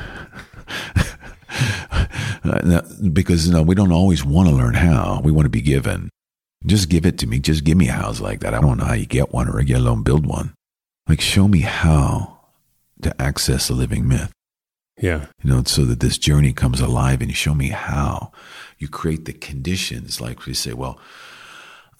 Because 3.12 3.47
you 3.47 3.53
know, 3.53 3.62
we 3.62 3.75
don't 3.75 3.92
always 3.92 4.25
want 4.25 4.49
to 4.49 4.55
learn 4.55 4.75
how. 4.75 5.21
We 5.23 5.31
want 5.31 5.47
to 5.47 5.51
be 5.51 5.61
given 5.61 6.11
just 6.66 6.88
give 6.88 7.07
it 7.07 7.18
to 7.18 7.27
me. 7.27 7.38
Just 7.38 7.64
give 7.64 7.77
me 7.77 7.88
a 7.88 7.92
house 7.92 8.20
like 8.20 8.40
that. 8.40 8.55
I 8.55 8.61
don't 8.61 8.79
know 8.79 8.85
how 8.85 8.94
you 8.94 9.07
get 9.07 9.33
one 9.33 9.48
or 9.48 9.61
you 9.61 9.66
get 9.66 9.81
alone 9.81 10.03
build 10.03 10.27
one. 10.27 10.55
Like, 11.09 11.20
show 11.20 11.48
me 11.48 11.61
how 11.61 12.40
to 13.03 13.20
access 13.20 13.69
a 13.69 13.75
living 13.75 14.06
myth. 14.06 14.33
Yeah. 15.00 15.27
You 15.42 15.50
know, 15.50 15.63
so 15.65 15.85
that 15.85 16.00
this 16.00 16.19
journey 16.19 16.52
comes 16.52 16.81
alive 16.81 17.21
and 17.21 17.31
you 17.31 17.35
show 17.35 17.54
me 17.54 17.69
how 17.69 18.33
you 18.79 18.88
create 18.88 19.25
the 19.25 19.33
conditions. 19.33 20.21
Like 20.21 20.46
we 20.46 20.54
say, 20.54 20.73
well, 20.73 20.98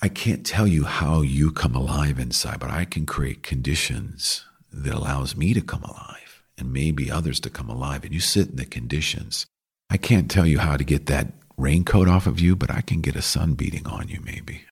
I 0.01 0.09
can't 0.09 0.47
tell 0.47 0.67
you 0.67 0.85
how 0.85 1.23
you 1.23 1.51
come 1.51 1.75
alive 1.75 2.19
inside, 2.19 2.61
but 2.61 2.71
I 2.71 2.85
can 2.85 3.07
create 3.07 3.43
conditions 3.43 4.45
that 4.73 4.95
allows 4.95 5.37
me 5.37 5.53
to 5.55 5.61
come 5.61 5.83
alive 5.83 6.43
and 6.59 6.73
maybe 6.73 7.11
others 7.11 7.41
to 7.41 7.51
come 7.51 7.69
alive. 7.69 8.05
And 8.05 8.13
you 8.13 8.21
sit 8.21 8.51
in 8.51 8.57
the 8.57 8.65
conditions. 8.65 9.47
I 9.91 9.97
can't 9.97 10.31
tell 10.31 10.47
you 10.47 10.59
how 10.59 10.77
to 10.77 10.85
get 10.85 11.07
that 11.07 11.42
raincoat 11.57 12.09
off 12.09 12.27
of 12.27 12.41
you, 12.41 12.57
but 12.57 12.71
I 12.71 12.81
can 12.81 13.01
get 13.01 13.17
a 13.17 13.23
sun 13.23 13.55
beating 13.55 13.87
on 13.87 14.09
you 14.09 14.21
maybe 14.25 14.63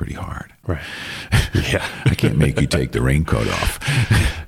pretty 0.00 0.14
hard. 0.14 0.52
Right. 0.66 0.82
Yeah. 1.52 1.86
I 2.06 2.14
can't 2.14 2.38
make 2.38 2.60
you 2.60 2.66
take 2.66 2.92
the 2.92 3.02
raincoat 3.02 3.48
off. 3.48 3.78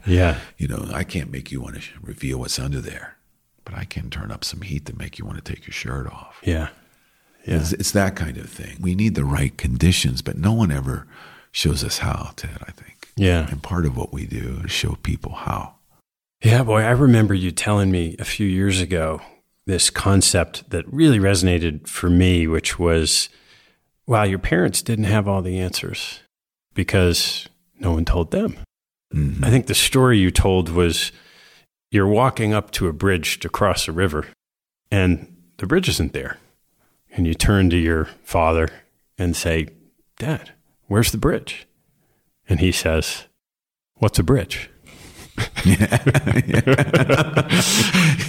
yeah. 0.06 0.38
You 0.56 0.68
know, 0.68 0.88
I 0.94 1.02
can't 1.04 1.30
make 1.30 1.50
you 1.52 1.60
want 1.60 1.74
to 1.74 1.82
reveal 2.00 2.38
what's 2.38 2.58
under 2.58 2.80
there, 2.80 3.16
but 3.64 3.74
I 3.74 3.84
can 3.84 4.08
turn 4.08 4.30
up 4.30 4.44
some 4.44 4.62
heat 4.62 4.86
to 4.86 4.96
make 4.96 5.18
you 5.18 5.26
want 5.26 5.44
to 5.44 5.52
take 5.52 5.66
your 5.66 5.74
shirt 5.74 6.06
off. 6.06 6.38
Yeah. 6.42 6.68
Yeah. 7.44 7.56
It's, 7.56 7.72
it's 7.72 7.90
that 7.90 8.16
kind 8.16 8.38
of 8.38 8.48
thing. 8.48 8.78
We 8.80 8.94
need 8.94 9.14
the 9.14 9.24
right 9.24 9.56
conditions, 9.56 10.22
but 10.22 10.38
no 10.38 10.52
one 10.52 10.70
ever 10.70 11.06
shows 11.50 11.82
us 11.84 11.98
how, 11.98 12.30
Ted, 12.36 12.58
I 12.66 12.70
think. 12.70 13.08
Yeah. 13.16 13.48
And 13.50 13.62
part 13.62 13.84
of 13.84 13.96
what 13.96 14.12
we 14.12 14.26
do 14.26 14.62
is 14.64 14.70
show 14.70 14.96
people 15.02 15.32
how. 15.32 15.74
Yeah, 16.42 16.62
boy, 16.62 16.82
I 16.82 16.90
remember 16.90 17.34
you 17.34 17.50
telling 17.50 17.90
me 17.90 18.16
a 18.18 18.24
few 18.24 18.46
years 18.46 18.80
ago 18.80 19.20
this 19.72 19.88
concept 19.88 20.68
that 20.68 20.84
really 20.92 21.18
resonated 21.18 21.88
for 21.88 22.10
me, 22.10 22.46
which 22.46 22.78
was 22.78 23.30
wow, 24.06 24.24
your 24.24 24.38
parents 24.38 24.82
didn't 24.82 25.06
have 25.06 25.26
all 25.26 25.40
the 25.40 25.58
answers 25.58 26.20
because 26.74 27.48
no 27.78 27.92
one 27.92 28.04
told 28.04 28.30
them. 28.32 28.58
Mm-hmm. 29.14 29.42
I 29.42 29.48
think 29.48 29.66
the 29.66 29.74
story 29.74 30.18
you 30.18 30.30
told 30.30 30.68
was 30.68 31.10
you're 31.90 32.06
walking 32.06 32.52
up 32.52 32.70
to 32.72 32.88
a 32.88 32.92
bridge 32.92 33.38
to 33.40 33.48
cross 33.48 33.88
a 33.88 33.92
river 33.92 34.26
and 34.90 35.34
the 35.56 35.66
bridge 35.66 35.88
isn't 35.88 36.12
there. 36.12 36.36
And 37.12 37.26
you 37.26 37.34
turn 37.34 37.70
to 37.70 37.76
your 37.76 38.06
father 38.24 38.68
and 39.16 39.34
say, 39.34 39.68
Dad, 40.18 40.52
where's 40.86 41.12
the 41.12 41.18
bridge? 41.18 41.66
And 42.46 42.60
he 42.60 42.72
says, 42.72 43.24
What's 43.94 44.18
a 44.18 44.22
bridge? 44.22 44.68
Yeah. 45.64 45.64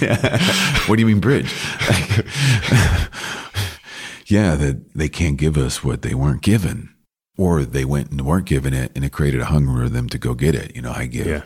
yeah. 0.00 0.38
What 0.86 0.96
do 0.96 1.00
you 1.00 1.06
mean 1.06 1.20
bridge? 1.20 1.52
yeah, 4.26 4.56
that 4.56 4.82
they 4.94 5.08
can't 5.08 5.36
give 5.36 5.56
us 5.56 5.84
what 5.84 6.02
they 6.02 6.14
weren't 6.14 6.42
given. 6.42 6.90
Or 7.36 7.64
they 7.64 7.84
went 7.84 8.12
and 8.12 8.20
weren't 8.20 8.46
given 8.46 8.72
it 8.72 8.92
and 8.94 9.04
it 9.04 9.10
created 9.10 9.40
a 9.40 9.46
hunger 9.46 9.84
for 9.84 9.88
them 9.88 10.08
to 10.08 10.18
go 10.18 10.34
get 10.34 10.54
it. 10.54 10.74
You 10.76 10.82
know, 10.82 10.92
I 10.92 11.06
give. 11.06 11.26
Yeah. 11.26 11.42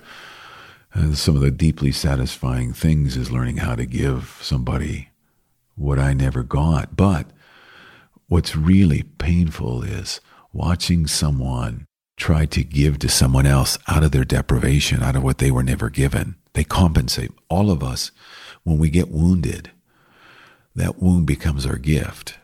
Uh, 0.95 1.15
some 1.15 1.35
of 1.35 1.43
the 1.43 1.51
deeply 1.51 1.93
satisfying 1.93 2.73
things 2.73 3.17
is 3.17 3.31
learning 3.31 3.59
how 3.59 3.75
to 3.75 3.87
give 3.87 4.39
somebody 4.43 5.11
what 5.77 5.99
I 5.99 6.13
never 6.13 6.43
got. 6.43 6.97
But 6.97 7.31
what's 8.27 8.57
really 8.57 9.03
painful 9.03 9.83
is 9.83 10.21
watching 10.53 11.07
someone 11.07 11.87
try 12.19 12.45
to 12.45 12.65
give 12.65 12.99
to 12.99 13.09
someone 13.09 13.47
else 13.47 13.79
out 13.87 14.03
of 14.03 14.11
their 14.11 14.25
deprivation, 14.25 15.03
out 15.03 15.17
of 15.17 15.23
what 15.23 15.39
they 15.39 15.51
were 15.51 15.63
never 15.63 15.89
given. 15.89 16.35
They 16.53 16.65
compensate. 16.65 17.31
All 17.49 17.71
of 17.71 17.83
us, 17.83 18.11
when 18.65 18.79
we 18.79 18.91
get 18.91 19.11
wounded, 19.11 19.71
that 20.75 21.01
wound 21.01 21.27
becomes 21.27 21.65
our 21.65 21.77
gift 21.77 22.39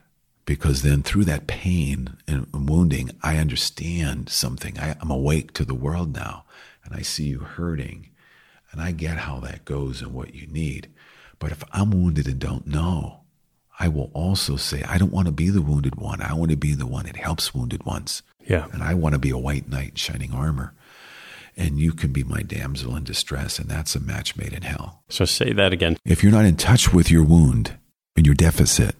because 0.46 0.82
then 0.82 1.02
through 1.02 1.24
that 1.24 1.46
pain 1.46 2.16
and 2.26 2.46
wounding, 2.52 3.10
I 3.22 3.38
understand 3.38 4.28
something. 4.28 4.78
I, 4.78 4.96
am 5.00 5.10
awake 5.10 5.52
to 5.54 5.64
the 5.64 5.74
world 5.74 6.14
now 6.14 6.44
and 6.84 6.94
I 6.94 7.02
see 7.02 7.24
you 7.24 7.40
hurting 7.40 8.08
and 8.70 8.80
I 8.80 8.92
get 8.92 9.18
how 9.18 9.40
that 9.40 9.64
goes 9.64 10.02
and 10.02 10.12
what 10.12 10.34
you 10.34 10.46
need. 10.46 10.88
But 11.38 11.52
if 11.52 11.64
I'm 11.72 11.90
wounded 11.90 12.26
and 12.26 12.38
don't 12.38 12.66
know, 12.66 13.20
I 13.78 13.88
will 13.88 14.10
also 14.14 14.56
say, 14.56 14.82
I 14.84 14.98
don't 14.98 15.12
want 15.12 15.26
to 15.26 15.32
be 15.32 15.50
the 15.50 15.62
wounded 15.62 15.96
one. 15.96 16.22
I 16.22 16.32
want 16.34 16.50
to 16.52 16.56
be 16.56 16.74
the 16.74 16.86
one 16.86 17.06
that 17.06 17.16
helps 17.16 17.54
wounded 17.54 17.84
ones. 17.84 18.22
Yeah. 18.46 18.66
And 18.72 18.82
I 18.82 18.94
want 18.94 19.14
to 19.14 19.18
be 19.18 19.30
a 19.30 19.38
white 19.38 19.68
knight 19.68 19.90
in 19.90 19.94
shining 19.96 20.32
armor. 20.32 20.74
And 21.56 21.78
you 21.78 21.92
can 21.92 22.12
be 22.12 22.24
my 22.24 22.42
damsel 22.42 22.96
in 22.96 23.04
distress. 23.04 23.58
And 23.58 23.68
that's 23.68 23.94
a 23.94 24.00
match 24.00 24.36
made 24.36 24.52
in 24.52 24.62
hell. 24.62 25.02
So 25.08 25.24
say 25.24 25.52
that 25.52 25.72
again. 25.72 25.96
If 26.04 26.22
you're 26.22 26.32
not 26.32 26.44
in 26.44 26.56
touch 26.56 26.92
with 26.92 27.10
your 27.10 27.22
wound 27.22 27.76
and 28.16 28.26
your 28.26 28.34
deficit 28.34 28.96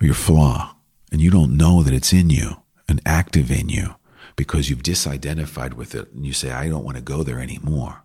or 0.00 0.06
your 0.06 0.14
flaw, 0.14 0.76
and 1.12 1.20
you 1.20 1.30
don't 1.30 1.56
know 1.56 1.82
that 1.82 1.94
it's 1.94 2.12
in 2.12 2.30
you 2.30 2.62
and 2.88 3.00
active 3.06 3.50
in 3.50 3.68
you 3.68 3.94
because 4.34 4.68
you've 4.68 4.82
disidentified 4.82 5.74
with 5.74 5.94
it 5.94 6.12
and 6.12 6.26
you 6.26 6.32
say, 6.32 6.50
I 6.50 6.68
don't 6.68 6.84
want 6.84 6.96
to 6.96 7.02
go 7.02 7.22
there 7.22 7.40
anymore. 7.40 8.02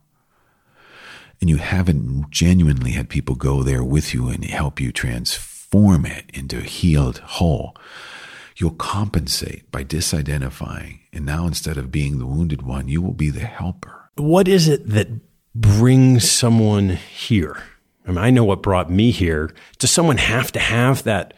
And 1.40 1.50
you 1.50 1.58
haven't 1.58 2.30
genuinely 2.30 2.92
had 2.92 3.10
people 3.10 3.36
go 3.36 3.64
there 3.64 3.84
with 3.84 4.14
you 4.14 4.30
and 4.30 4.46
help 4.46 4.80
you 4.80 4.92
transform 4.92 6.06
it 6.06 6.26
into 6.34 6.60
a 6.60 6.62
healed 6.62 7.18
whole 7.20 7.76
you'll 8.58 8.72
compensate 8.72 9.70
by 9.72 9.84
disidentifying. 9.84 11.00
And 11.14 11.26
now 11.26 11.48
instead 11.48 11.78
of 11.78 11.92
being 11.92 12.20
the 12.20 12.26
wounded 12.26 12.62
one, 12.62 12.88
you 12.88 13.02
will 13.02 13.14
be 13.14 13.30
the 13.30 13.42
helper. 13.42 14.10
What 14.16 14.48
is 14.48 14.68
it 14.68 14.90
that 14.90 15.08
brings 15.56 16.30
someone 16.30 16.90
here? 16.90 17.64
I 18.06 18.10
mean, 18.10 18.18
I 18.18 18.30
know 18.30 18.44
what 18.44 18.62
brought 18.64 18.90
me 18.90 19.12
here. 19.12 19.54
Does 19.80 19.92
someone 19.92 20.18
have 20.18 20.52
to 20.54 20.60
have 20.60 21.04
that? 21.04 21.34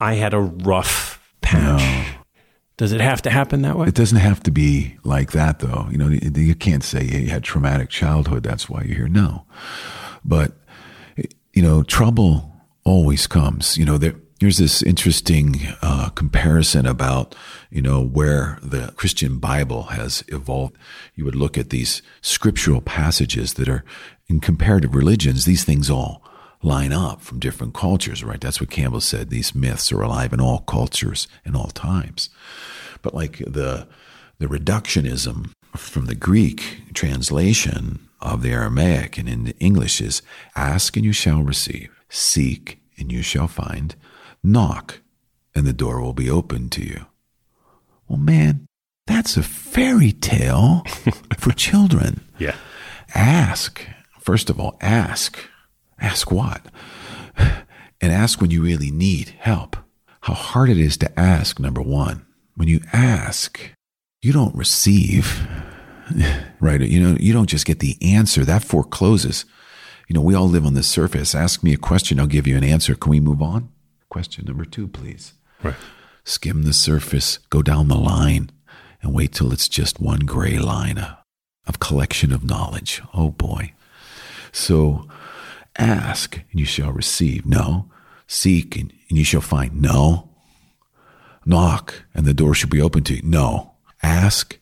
I 0.00 0.14
had 0.14 0.34
a 0.34 0.40
rough 0.40 1.20
patch. 1.40 1.80
No. 1.80 2.04
Does 2.76 2.92
it 2.92 3.00
have 3.00 3.22
to 3.22 3.30
happen 3.30 3.62
that 3.62 3.78
way? 3.78 3.88
It 3.88 3.94
doesn't 3.94 4.18
have 4.18 4.42
to 4.42 4.50
be 4.50 4.98
like 5.02 5.32
that, 5.32 5.60
though. 5.60 5.88
You 5.90 5.96
know, 5.96 6.08
you 6.08 6.54
can't 6.54 6.84
say 6.84 7.02
you 7.04 7.28
had 7.28 7.42
traumatic 7.42 7.88
childhood. 7.88 8.42
That's 8.42 8.68
why 8.68 8.82
you're 8.82 8.96
here. 8.96 9.08
No, 9.08 9.46
but 10.22 10.52
you 11.54 11.62
know, 11.62 11.82
trouble 11.82 12.52
always 12.84 13.26
comes. 13.26 13.78
You 13.78 13.86
know, 13.86 13.96
there 13.96 14.16
Here's 14.38 14.58
this 14.58 14.82
interesting 14.82 15.60
uh, 15.80 16.10
comparison 16.10 16.84
about, 16.84 17.34
you 17.70 17.80
know, 17.80 18.02
where 18.02 18.58
the 18.62 18.92
Christian 18.96 19.38
Bible 19.38 19.84
has 19.84 20.22
evolved. 20.28 20.76
You 21.14 21.24
would 21.24 21.34
look 21.34 21.56
at 21.56 21.70
these 21.70 22.02
scriptural 22.20 22.82
passages 22.82 23.54
that 23.54 23.66
are 23.66 23.82
in 24.28 24.40
comparative 24.40 24.94
religions. 24.94 25.46
These 25.46 25.64
things 25.64 25.88
all 25.88 26.22
line 26.62 26.92
up 26.92 27.22
from 27.22 27.38
different 27.38 27.72
cultures, 27.72 28.22
right? 28.22 28.40
That's 28.40 28.60
what 28.60 28.70
Campbell 28.70 29.00
said. 29.00 29.30
These 29.30 29.54
myths 29.54 29.90
are 29.90 30.02
alive 30.02 30.34
in 30.34 30.40
all 30.40 30.58
cultures 30.60 31.28
and 31.42 31.56
all 31.56 31.68
times. 31.68 32.28
But 33.00 33.14
like 33.14 33.38
the 33.38 33.88
the 34.38 34.46
reductionism 34.46 35.52
from 35.74 36.06
the 36.06 36.14
Greek 36.14 36.82
translation 36.92 38.06
of 38.20 38.42
the 38.42 38.50
Aramaic 38.50 39.16
and 39.16 39.30
in 39.30 39.48
English 39.58 40.02
is 40.02 40.20
ask 40.54 40.94
and 40.94 41.06
you 41.06 41.14
shall 41.14 41.42
receive, 41.42 41.88
seek 42.10 42.82
and 42.98 43.10
you 43.10 43.22
shall 43.22 43.48
find 43.48 43.94
Knock, 44.46 45.00
and 45.56 45.66
the 45.66 45.72
door 45.72 46.00
will 46.00 46.12
be 46.12 46.30
opened 46.30 46.70
to 46.72 46.84
you. 46.84 47.06
Well, 48.06 48.18
man, 48.18 48.66
that's 49.06 49.36
a 49.36 49.42
fairy 49.42 50.12
tale 50.12 50.84
for 51.38 51.50
children. 51.50 52.20
Yeah. 52.38 52.54
Ask. 53.12 53.84
First 54.20 54.48
of 54.48 54.60
all, 54.60 54.76
ask. 54.80 55.36
Ask 55.98 56.30
what? 56.30 56.64
And 58.00 58.12
ask 58.12 58.40
when 58.40 58.50
you 58.50 58.62
really 58.62 58.90
need 58.90 59.34
help. 59.38 59.76
How 60.20 60.34
hard 60.34 60.70
it 60.70 60.78
is 60.78 60.96
to 60.98 61.18
ask, 61.18 61.58
number 61.58 61.80
one. 61.82 62.24
When 62.54 62.68
you 62.68 62.80
ask, 62.92 63.58
you 64.22 64.32
don't 64.32 64.54
receive, 64.54 65.46
right? 66.60 66.80
You 66.80 67.00
know, 67.00 67.16
you 67.18 67.32
don't 67.32 67.48
just 67.48 67.66
get 67.66 67.80
the 67.80 67.96
answer. 68.00 68.44
That 68.44 68.62
forecloses. 68.62 69.44
You 70.08 70.14
know, 70.14 70.20
we 70.20 70.34
all 70.34 70.48
live 70.48 70.66
on 70.66 70.74
the 70.74 70.82
surface. 70.82 71.34
Ask 71.34 71.64
me 71.64 71.72
a 71.72 71.78
question, 71.78 72.20
I'll 72.20 72.26
give 72.26 72.46
you 72.46 72.56
an 72.56 72.64
answer. 72.64 72.94
Can 72.94 73.10
we 73.10 73.18
move 73.18 73.42
on? 73.42 73.70
Question 74.16 74.46
number 74.46 74.64
two, 74.64 74.88
please. 74.88 75.34
Right. 75.62 75.74
Skim 76.24 76.62
the 76.62 76.72
surface, 76.72 77.38
go 77.50 77.60
down 77.60 77.88
the 77.88 77.98
line, 77.98 78.48
and 79.02 79.12
wait 79.12 79.34
till 79.34 79.52
it's 79.52 79.68
just 79.68 80.00
one 80.00 80.20
gray 80.20 80.56
line 80.56 80.96
of, 80.96 81.18
of 81.66 81.80
collection 81.80 82.32
of 82.32 82.42
knowledge. 82.42 83.02
Oh 83.12 83.28
boy. 83.28 83.74
So 84.52 85.06
ask, 85.76 86.36
and 86.50 86.58
you 86.58 86.64
shall 86.64 86.92
receive. 86.92 87.44
No. 87.44 87.90
Seek, 88.26 88.74
and, 88.74 88.90
and 89.10 89.18
you 89.18 89.24
shall 89.24 89.42
find. 89.42 89.82
No. 89.82 90.30
Knock, 91.44 92.04
and 92.14 92.24
the 92.24 92.32
door 92.32 92.54
shall 92.54 92.70
be 92.70 92.80
open 92.80 93.04
to 93.04 93.16
you. 93.16 93.22
No. 93.22 93.72
Ask 94.02 94.58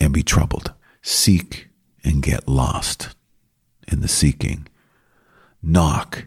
and 0.00 0.12
be 0.12 0.24
troubled. 0.24 0.72
Seek 1.00 1.68
and 2.02 2.24
get 2.24 2.48
lost 2.48 3.14
in 3.86 4.00
the 4.00 4.08
seeking. 4.08 4.66
Knock 5.62 6.26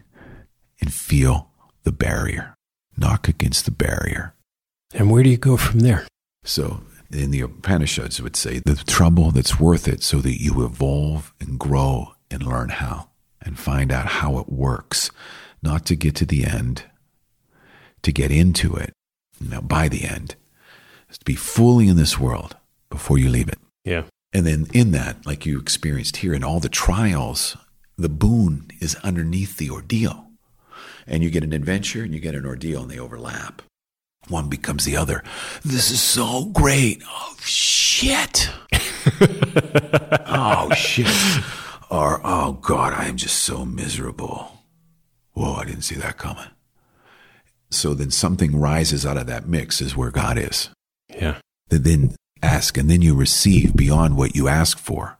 and 0.80 0.90
feel 0.90 1.50
the 1.82 1.92
barrier 1.92 2.49
knock 3.00 3.28
against 3.28 3.64
the 3.64 3.70
barrier. 3.70 4.34
And 4.94 5.10
where 5.10 5.22
do 5.22 5.30
you 5.30 5.36
go 5.36 5.56
from 5.56 5.80
there? 5.80 6.06
So, 6.44 6.82
in 7.10 7.30
the 7.30 7.40
Upanishads, 7.40 8.20
would 8.20 8.36
say 8.36 8.60
the 8.60 8.76
trouble 8.76 9.30
that's 9.30 9.58
worth 9.58 9.88
it 9.88 10.02
so 10.02 10.18
that 10.18 10.40
you 10.40 10.64
evolve 10.64 11.34
and 11.40 11.58
grow 11.58 12.14
and 12.30 12.42
learn 12.42 12.68
how 12.68 13.08
and 13.42 13.58
find 13.58 13.90
out 13.90 14.06
how 14.06 14.38
it 14.38 14.50
works, 14.50 15.10
not 15.62 15.86
to 15.86 15.96
get 15.96 16.14
to 16.16 16.26
the 16.26 16.44
end, 16.44 16.84
to 18.02 18.12
get 18.12 18.30
into 18.30 18.74
it. 18.74 18.92
Now, 19.40 19.60
by 19.60 19.88
the 19.88 20.04
end, 20.04 20.36
is 21.08 21.18
to 21.18 21.24
be 21.24 21.34
fully 21.34 21.88
in 21.88 21.96
this 21.96 22.18
world 22.18 22.56
before 22.90 23.18
you 23.18 23.28
leave 23.28 23.48
it. 23.48 23.58
Yeah. 23.84 24.04
And 24.32 24.46
then 24.46 24.66
in 24.72 24.92
that, 24.92 25.26
like 25.26 25.46
you 25.46 25.58
experienced 25.58 26.18
here, 26.18 26.34
in 26.34 26.44
all 26.44 26.60
the 26.60 26.68
trials, 26.68 27.56
the 27.96 28.08
boon 28.08 28.70
is 28.80 28.94
underneath 28.96 29.56
the 29.56 29.70
ordeal 29.70 30.29
and 31.10 31.22
you 31.22 31.28
get 31.28 31.44
an 31.44 31.52
adventure 31.52 32.02
and 32.02 32.14
you 32.14 32.20
get 32.20 32.34
an 32.34 32.46
ordeal 32.46 32.82
and 32.82 32.90
they 32.90 32.98
overlap. 32.98 33.60
One 34.28 34.48
becomes 34.48 34.84
the 34.84 34.96
other. 34.96 35.24
This 35.64 35.90
is 35.90 36.00
so 36.00 36.44
great. 36.44 37.02
Oh, 37.06 37.36
shit. 37.40 38.48
oh, 40.26 40.70
shit. 40.74 41.08
Or, 41.90 42.20
oh, 42.22 42.52
God, 42.62 42.92
I 42.92 43.06
am 43.06 43.16
just 43.16 43.38
so 43.40 43.64
miserable. 43.64 44.52
Whoa, 45.32 45.54
I 45.54 45.64
didn't 45.64 45.82
see 45.82 45.96
that 45.96 46.16
coming. 46.16 46.50
So 47.70 47.94
then 47.94 48.10
something 48.10 48.58
rises 48.58 49.04
out 49.04 49.16
of 49.16 49.26
that 49.26 49.48
mix, 49.48 49.80
is 49.80 49.96
where 49.96 50.10
God 50.10 50.38
is. 50.38 50.70
Yeah. 51.08 51.38
Then 51.68 52.14
ask, 52.42 52.76
and 52.76 52.88
then 52.88 53.02
you 53.02 53.14
receive 53.14 53.74
beyond 53.74 54.16
what 54.16 54.36
you 54.36 54.48
ask 54.48 54.78
for 54.78 55.18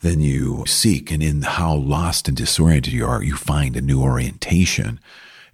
then 0.00 0.20
you 0.20 0.64
seek. 0.66 1.10
And 1.10 1.22
in 1.22 1.42
how 1.42 1.74
lost 1.74 2.28
and 2.28 2.36
disoriented 2.36 2.92
you 2.92 3.06
are, 3.06 3.22
you 3.22 3.36
find 3.36 3.76
a 3.76 3.80
new 3.80 4.02
orientation. 4.02 5.00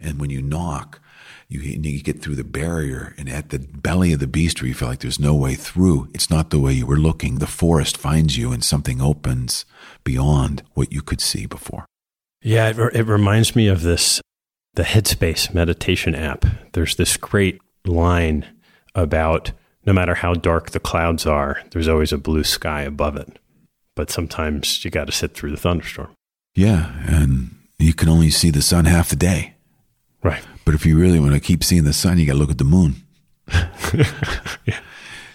And 0.00 0.18
when 0.20 0.30
you 0.30 0.42
knock, 0.42 1.00
You, 1.48 1.60
you 1.60 2.02
get 2.02 2.20
through 2.20 2.34
the 2.34 2.58
barrier, 2.60 3.14
and 3.16 3.28
at 3.28 3.50
the 3.50 3.60
belly 3.60 4.12
of 4.12 4.18
the 4.18 4.26
beast, 4.26 4.60
where 4.60 4.68
you 4.68 4.74
feel 4.74 4.88
like 4.88 4.98
there's 4.98 5.20
no 5.20 5.36
way 5.36 5.54
through, 5.54 6.08
it's 6.12 6.28
not 6.28 6.50
the 6.50 6.58
way 6.58 6.72
you 6.72 6.86
were 6.86 6.98
looking. 6.98 7.38
The 7.38 7.46
forest 7.46 7.96
finds 7.96 8.36
you, 8.36 8.50
and 8.52 8.64
something 8.64 9.00
opens 9.00 9.64
beyond 10.02 10.64
what 10.74 10.92
you 10.92 11.02
could 11.02 11.20
see 11.20 11.46
before. 11.46 11.86
Yeah, 12.42 12.70
it, 12.70 12.78
it 12.96 13.06
reminds 13.06 13.54
me 13.54 13.68
of 13.68 13.82
this 13.82 14.20
the 14.74 14.82
Headspace 14.82 15.54
meditation 15.54 16.16
app. 16.16 16.44
There's 16.72 16.96
this 16.96 17.16
great 17.16 17.60
line 17.84 18.44
about 18.96 19.52
no 19.84 19.92
matter 19.92 20.16
how 20.16 20.34
dark 20.34 20.70
the 20.70 20.80
clouds 20.80 21.26
are, 21.26 21.62
there's 21.70 21.88
always 21.88 22.12
a 22.12 22.18
blue 22.18 22.42
sky 22.44 22.82
above 22.82 23.16
it. 23.16 23.38
But 23.96 24.10
sometimes 24.10 24.84
you 24.84 24.90
got 24.92 25.06
to 25.06 25.12
sit 25.12 25.34
through 25.34 25.50
the 25.50 25.56
thunderstorm. 25.56 26.14
Yeah, 26.54 26.92
and 27.08 27.56
you 27.78 27.92
can 27.92 28.08
only 28.08 28.30
see 28.30 28.50
the 28.50 28.62
sun 28.62 28.84
half 28.84 29.10
the 29.10 29.16
day. 29.16 29.54
Right. 30.22 30.42
But 30.64 30.74
if 30.74 30.86
you 30.86 30.98
really 30.98 31.18
want 31.18 31.34
to 31.34 31.40
keep 31.40 31.64
seeing 31.64 31.84
the 31.84 31.92
sun, 31.92 32.18
you 32.18 32.26
got 32.26 32.32
to 32.32 32.38
look 32.38 32.50
at 32.50 32.58
the 32.58 32.64
moon. 32.64 32.96
yeah. 34.64 34.80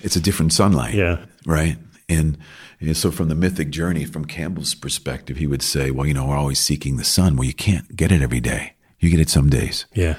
It's 0.01 0.15
a 0.15 0.21
different 0.21 0.53
sunlight. 0.53 0.93
Yeah. 0.93 1.25
Right. 1.45 1.77
And, 2.09 2.37
and, 2.79 2.97
so, 2.97 3.11
from 3.11 3.29
the 3.29 3.35
mythic 3.35 3.69
journey, 3.69 4.05
from 4.05 4.25
Campbell's 4.25 4.75
perspective, 4.75 5.37
he 5.37 5.47
would 5.47 5.61
say, 5.61 5.91
well, 5.91 6.05
you 6.05 6.13
know, 6.13 6.25
we're 6.25 6.37
always 6.37 6.59
seeking 6.59 6.97
the 6.97 7.03
sun. 7.03 7.35
Well, 7.35 7.45
you 7.45 7.53
can't 7.53 7.95
get 7.95 8.11
it 8.11 8.21
every 8.21 8.41
day. 8.41 8.73
You 8.99 9.09
get 9.09 9.19
it 9.19 9.29
some 9.29 9.49
days. 9.49 9.85
Yeah. 9.93 10.17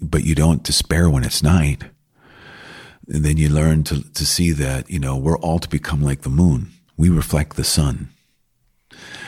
But 0.00 0.24
you 0.24 0.34
don't 0.34 0.62
despair 0.62 1.10
when 1.10 1.24
it's 1.24 1.42
night. 1.42 1.84
And 3.08 3.24
then 3.24 3.36
you 3.36 3.48
learn 3.48 3.82
to, 3.84 4.02
to 4.12 4.24
see 4.24 4.52
that, 4.52 4.88
you 4.88 4.98
know, 4.98 5.16
we're 5.16 5.38
all 5.38 5.58
to 5.58 5.68
become 5.68 6.02
like 6.02 6.22
the 6.22 6.30
moon. 6.30 6.70
We 7.02 7.10
reflect 7.10 7.56
the 7.56 7.64
sun. 7.64 8.10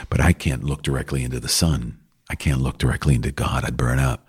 But 0.08 0.20
I 0.20 0.32
can't 0.32 0.62
look 0.62 0.82
directly 0.82 1.24
into 1.24 1.40
the 1.40 1.48
sun. 1.48 1.98
I 2.30 2.34
can't 2.36 2.60
look 2.60 2.78
directly 2.78 3.14
into 3.16 3.32
God. 3.32 3.64
I'd 3.64 3.76
burn 3.76 3.98
up 3.98 4.24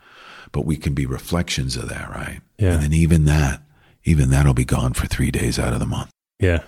but 0.55 0.65
we 0.65 0.77
can 0.77 0.93
be 0.93 1.05
reflections 1.05 1.75
of 1.75 1.89
that, 1.89 2.09
right? 2.11 2.39
Yeah. 2.57 2.75
And 2.75 2.83
then 2.83 2.93
even 2.93 3.25
that, 3.25 3.61
even 4.05 4.29
that'll 4.29 4.53
be 4.53 4.63
gone 4.63 4.93
for 4.93 5.05
three 5.05 5.29
days 5.29 5.59
out 5.59 5.73
of 5.73 5.81
the 5.81 5.85
month. 5.85 6.09
Yeah. 6.39 6.63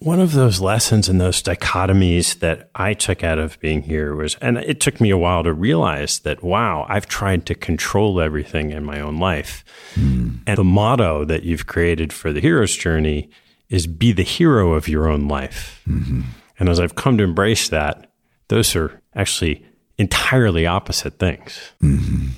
One 0.00 0.18
of 0.18 0.32
those 0.32 0.60
lessons 0.60 1.08
and 1.08 1.20
those 1.20 1.40
dichotomies 1.40 2.40
that 2.40 2.68
I 2.74 2.94
took 2.94 3.22
out 3.22 3.38
of 3.38 3.60
being 3.60 3.82
here 3.82 4.16
was, 4.16 4.34
and 4.42 4.58
it 4.58 4.80
took 4.80 5.00
me 5.00 5.10
a 5.10 5.16
while 5.16 5.44
to 5.44 5.52
realize 5.52 6.18
that, 6.20 6.42
wow, 6.42 6.84
I've 6.88 7.06
tried 7.06 7.46
to 7.46 7.54
control 7.54 8.20
everything 8.20 8.72
in 8.72 8.82
my 8.82 8.98
own 8.98 9.18
life. 9.18 9.64
Mm. 9.94 10.40
And 10.44 10.58
the 10.58 10.64
motto 10.64 11.24
that 11.24 11.44
you've 11.44 11.68
created 11.68 12.12
for 12.12 12.32
the 12.32 12.40
hero's 12.40 12.76
journey 12.76 13.30
is 13.72 13.86
be 13.86 14.12
the 14.12 14.22
hero 14.22 14.74
of 14.74 14.86
your 14.86 15.08
own 15.08 15.26
life. 15.26 15.82
Mm-hmm. 15.88 16.20
And 16.58 16.68
as 16.68 16.78
I've 16.78 16.94
come 16.94 17.16
to 17.16 17.24
embrace 17.24 17.70
that, 17.70 18.12
those 18.48 18.76
are 18.76 19.00
actually 19.16 19.64
entirely 19.96 20.66
opposite 20.66 21.18
things. 21.18 21.72
Mm-hmm. 21.82 22.28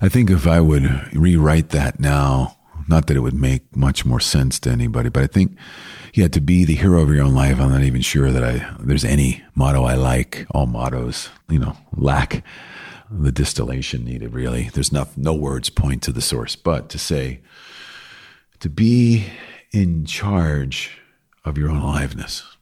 I 0.00 0.08
think 0.08 0.30
if 0.30 0.46
I 0.46 0.60
would 0.60 1.12
rewrite 1.12 1.68
that 1.70 2.00
now, 2.00 2.56
not 2.88 3.06
that 3.06 3.18
it 3.18 3.20
would 3.20 3.34
make 3.34 3.76
much 3.76 4.06
more 4.06 4.18
sense 4.18 4.58
to 4.60 4.70
anybody, 4.70 5.10
but 5.10 5.22
I 5.22 5.26
think, 5.26 5.58
yeah, 6.14 6.28
to 6.28 6.40
be 6.40 6.64
the 6.64 6.74
hero 6.74 7.02
of 7.02 7.10
your 7.10 7.22
own 7.22 7.34
life, 7.34 7.60
I'm 7.60 7.70
not 7.70 7.82
even 7.82 8.00
sure 8.00 8.32
that 8.32 8.42
I 8.42 8.74
there's 8.80 9.04
any 9.04 9.44
motto 9.54 9.84
I 9.84 9.94
like. 9.94 10.46
All 10.52 10.64
mottos, 10.64 11.28
you 11.50 11.58
know, 11.58 11.76
lack 11.94 12.42
the 13.10 13.32
distillation 13.32 14.06
needed. 14.06 14.32
Really, 14.32 14.70
there's 14.72 14.90
no 14.90 15.06
no 15.18 15.34
words 15.34 15.68
point 15.68 16.02
to 16.04 16.12
the 16.12 16.22
source, 16.22 16.56
but 16.56 16.88
to 16.88 16.98
say 16.98 17.40
to 18.60 18.70
be 18.70 19.26
in 19.72 20.04
charge 20.04 20.98
of 21.44 21.58
your 21.58 21.70
own 21.70 21.80
aliveness, 21.80 22.56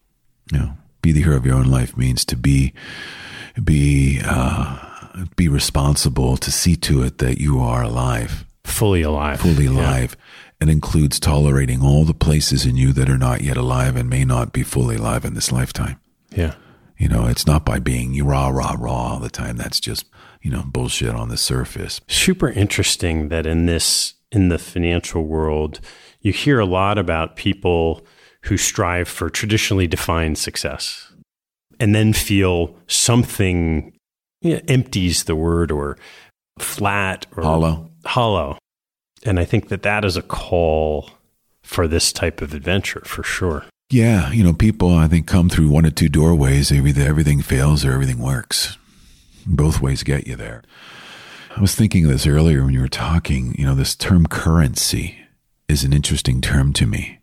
you 0.52 0.58
know, 0.58 0.76
be 1.02 1.12
the 1.12 1.22
hero 1.22 1.36
of 1.36 1.46
your 1.46 1.56
own 1.56 1.70
life 1.70 1.96
means 1.96 2.24
to 2.26 2.36
be 2.36 2.72
be. 3.62 4.20
Uh, 4.24 4.92
be 5.34 5.48
responsible 5.48 6.36
to 6.36 6.52
see 6.52 6.76
to 6.76 7.02
it 7.02 7.16
that 7.18 7.40
you 7.40 7.58
are 7.58 7.82
alive, 7.82 8.44
fully 8.64 9.00
alive, 9.00 9.40
fully 9.40 9.64
alive. 9.64 10.14
Yeah. 10.14 10.24
And 10.60 10.70
includes 10.70 11.18
tolerating 11.20 11.82
all 11.82 12.04
the 12.04 12.14
places 12.14 12.64
in 12.66 12.76
you 12.76 12.92
that 12.94 13.08
are 13.10 13.18
not 13.18 13.42
yet 13.42 13.56
alive 13.56 13.96
and 13.96 14.10
may 14.10 14.24
not 14.24 14.52
be 14.52 14.62
fully 14.62 14.96
alive 14.96 15.24
in 15.24 15.34
this 15.34 15.52
lifetime. 15.52 15.98
Yeah. 16.30 16.54
You 16.98 17.08
know, 17.08 17.26
it's 17.26 17.46
not 17.46 17.64
by 17.64 17.78
being 17.78 18.22
rah, 18.24 18.48
rah, 18.48 18.76
rah 18.78 19.12
all 19.12 19.18
the 19.18 19.28
time. 19.28 19.56
That's 19.56 19.80
just, 19.80 20.06
you 20.40 20.50
know, 20.50 20.64
bullshit 20.66 21.14
on 21.14 21.28
the 21.28 21.36
surface. 21.36 22.00
Super 22.08 22.48
interesting 22.48 23.28
that 23.28 23.46
in 23.46 23.66
this, 23.66 24.14
in 24.32 24.48
the 24.48 24.58
financial 24.58 25.24
world, 25.24 25.80
you 26.26 26.32
hear 26.32 26.58
a 26.58 26.66
lot 26.66 26.98
about 26.98 27.36
people 27.36 28.04
who 28.42 28.56
strive 28.56 29.06
for 29.06 29.30
traditionally 29.30 29.86
defined 29.86 30.36
success 30.36 31.12
and 31.78 31.94
then 31.94 32.12
feel 32.12 32.76
something 32.88 33.92
yeah, 34.40 34.58
empties 34.66 35.24
the 35.24 35.36
word 35.36 35.70
or 35.70 35.96
flat 36.58 37.26
or 37.36 37.44
hollow. 37.44 37.88
Hollow. 38.04 38.58
And 39.24 39.38
I 39.38 39.44
think 39.44 39.68
that 39.68 39.84
that 39.84 40.04
is 40.04 40.16
a 40.16 40.22
call 40.22 41.10
for 41.62 41.86
this 41.86 42.12
type 42.12 42.42
of 42.42 42.54
adventure 42.54 43.02
for 43.04 43.22
sure. 43.22 43.64
Yeah, 43.88 44.32
you 44.32 44.42
know, 44.42 44.52
people 44.52 44.96
I 44.96 45.06
think 45.06 45.28
come 45.28 45.48
through 45.48 45.68
one 45.68 45.86
or 45.86 45.92
two 45.92 46.08
doorways. 46.08 46.72
Either 46.72 47.02
everything 47.02 47.40
fails 47.40 47.84
or 47.84 47.92
everything 47.92 48.18
works. 48.18 48.76
Both 49.46 49.80
ways 49.80 50.02
get 50.02 50.26
you 50.26 50.34
there. 50.34 50.64
I 51.56 51.60
was 51.60 51.76
thinking 51.76 52.04
of 52.04 52.10
this 52.10 52.26
earlier 52.26 52.64
when 52.64 52.74
you 52.74 52.80
were 52.80 52.88
talking. 52.88 53.54
You 53.56 53.64
know, 53.64 53.76
this 53.76 53.94
term 53.94 54.26
currency 54.26 55.18
is 55.68 55.84
an 55.84 55.92
interesting 55.92 56.40
term 56.40 56.72
to 56.74 56.86
me. 56.86 57.18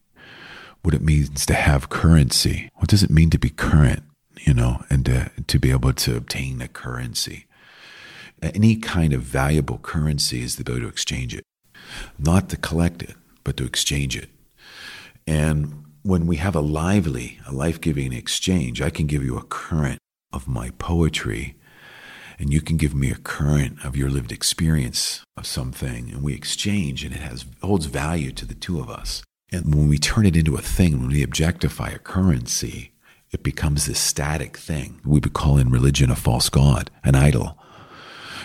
What 0.82 0.94
it 0.94 1.02
means 1.02 1.46
to 1.46 1.54
have 1.54 1.90
currency. 1.90 2.70
What 2.76 2.90
does 2.90 3.04
it 3.04 3.10
mean 3.10 3.30
to 3.30 3.40
be 3.40 3.50
current? 3.50 4.04
you 4.46 4.54
know, 4.54 4.84
and 4.90 5.06
to, 5.06 5.32
to 5.48 5.60
be 5.60 5.72
able 5.72 5.94
to 5.94 6.16
obtain 6.16 6.62
a 6.62 6.68
currency. 6.68 7.46
Any 8.42 8.76
kind 8.76 9.14
of 9.14 9.22
valuable 9.22 9.78
currency 9.78 10.42
is 10.42 10.56
the 10.56 10.62
ability 10.62 10.84
to 10.84 10.90
exchange 10.90 11.34
it, 11.36 11.46
not 12.20 12.50
to 12.50 12.58
collect 12.58 13.02
it, 13.02 13.16
but 13.44 13.56
to 13.58 13.66
exchange 13.66 14.18
it. 14.18 14.30
And 15.26 15.86
when 16.02 16.28
we 16.28 16.36
have 16.38 16.56
a 16.56 16.62
lively, 16.62 17.40
a 17.48 17.54
life 17.54 17.80
giving 17.80 18.12
exchange, 18.12 18.82
I 18.82 18.90
can 18.90 19.08
give 19.08 19.24
you 19.24 19.38
a 19.38 19.44
current 19.44 20.00
of 20.34 20.48
my 20.48 20.72
poetry, 20.72 21.56
and 22.40 22.52
you 22.52 22.62
can 22.62 22.78
give 22.78 22.94
me 22.94 23.12
a 23.12 23.16
current 23.16 23.84
of 23.86 23.96
your 23.96 24.10
lived 24.10 24.32
experience 24.32 25.24
of 25.38 25.46
something, 25.46 26.10
and 26.12 26.24
we 26.24 26.34
exchange, 26.34 27.04
and 27.04 27.14
it 27.14 27.22
has 27.22 27.46
holds 27.62 27.86
value 27.86 28.32
to 28.32 28.46
the 28.46 28.54
two 28.54 28.80
of 28.80 28.90
us. 28.90 29.24
And 29.52 29.74
when 29.74 29.88
we 29.88 29.98
turn 29.98 30.26
it 30.26 30.36
into 30.36 30.56
a 30.56 30.62
thing, 30.62 31.00
when 31.00 31.10
we 31.10 31.24
objectify 31.24 31.90
a 31.90 32.00
currency, 32.00 32.92
it 33.32 33.44
becomes 33.44 33.86
this 33.86 34.00
static 34.00 34.58
thing. 34.58 35.00
We 35.04 35.20
would 35.20 35.34
call 35.34 35.58
in 35.58 35.70
religion 35.70 36.10
a 36.10 36.16
false 36.16 36.50
god, 36.50 36.90
an 37.04 37.16
idol, 37.16 37.58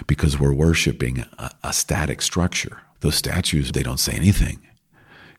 because 0.07 0.39
we're 0.39 0.55
worshiping 0.55 1.25
a, 1.39 1.51
a 1.65 1.73
static 1.73 2.23
structure. 2.23 2.83
Those 3.01 3.15
statues, 3.15 3.73
they 3.73 3.83
don't 3.83 4.01
say 4.01 4.13
anything. 4.13 4.61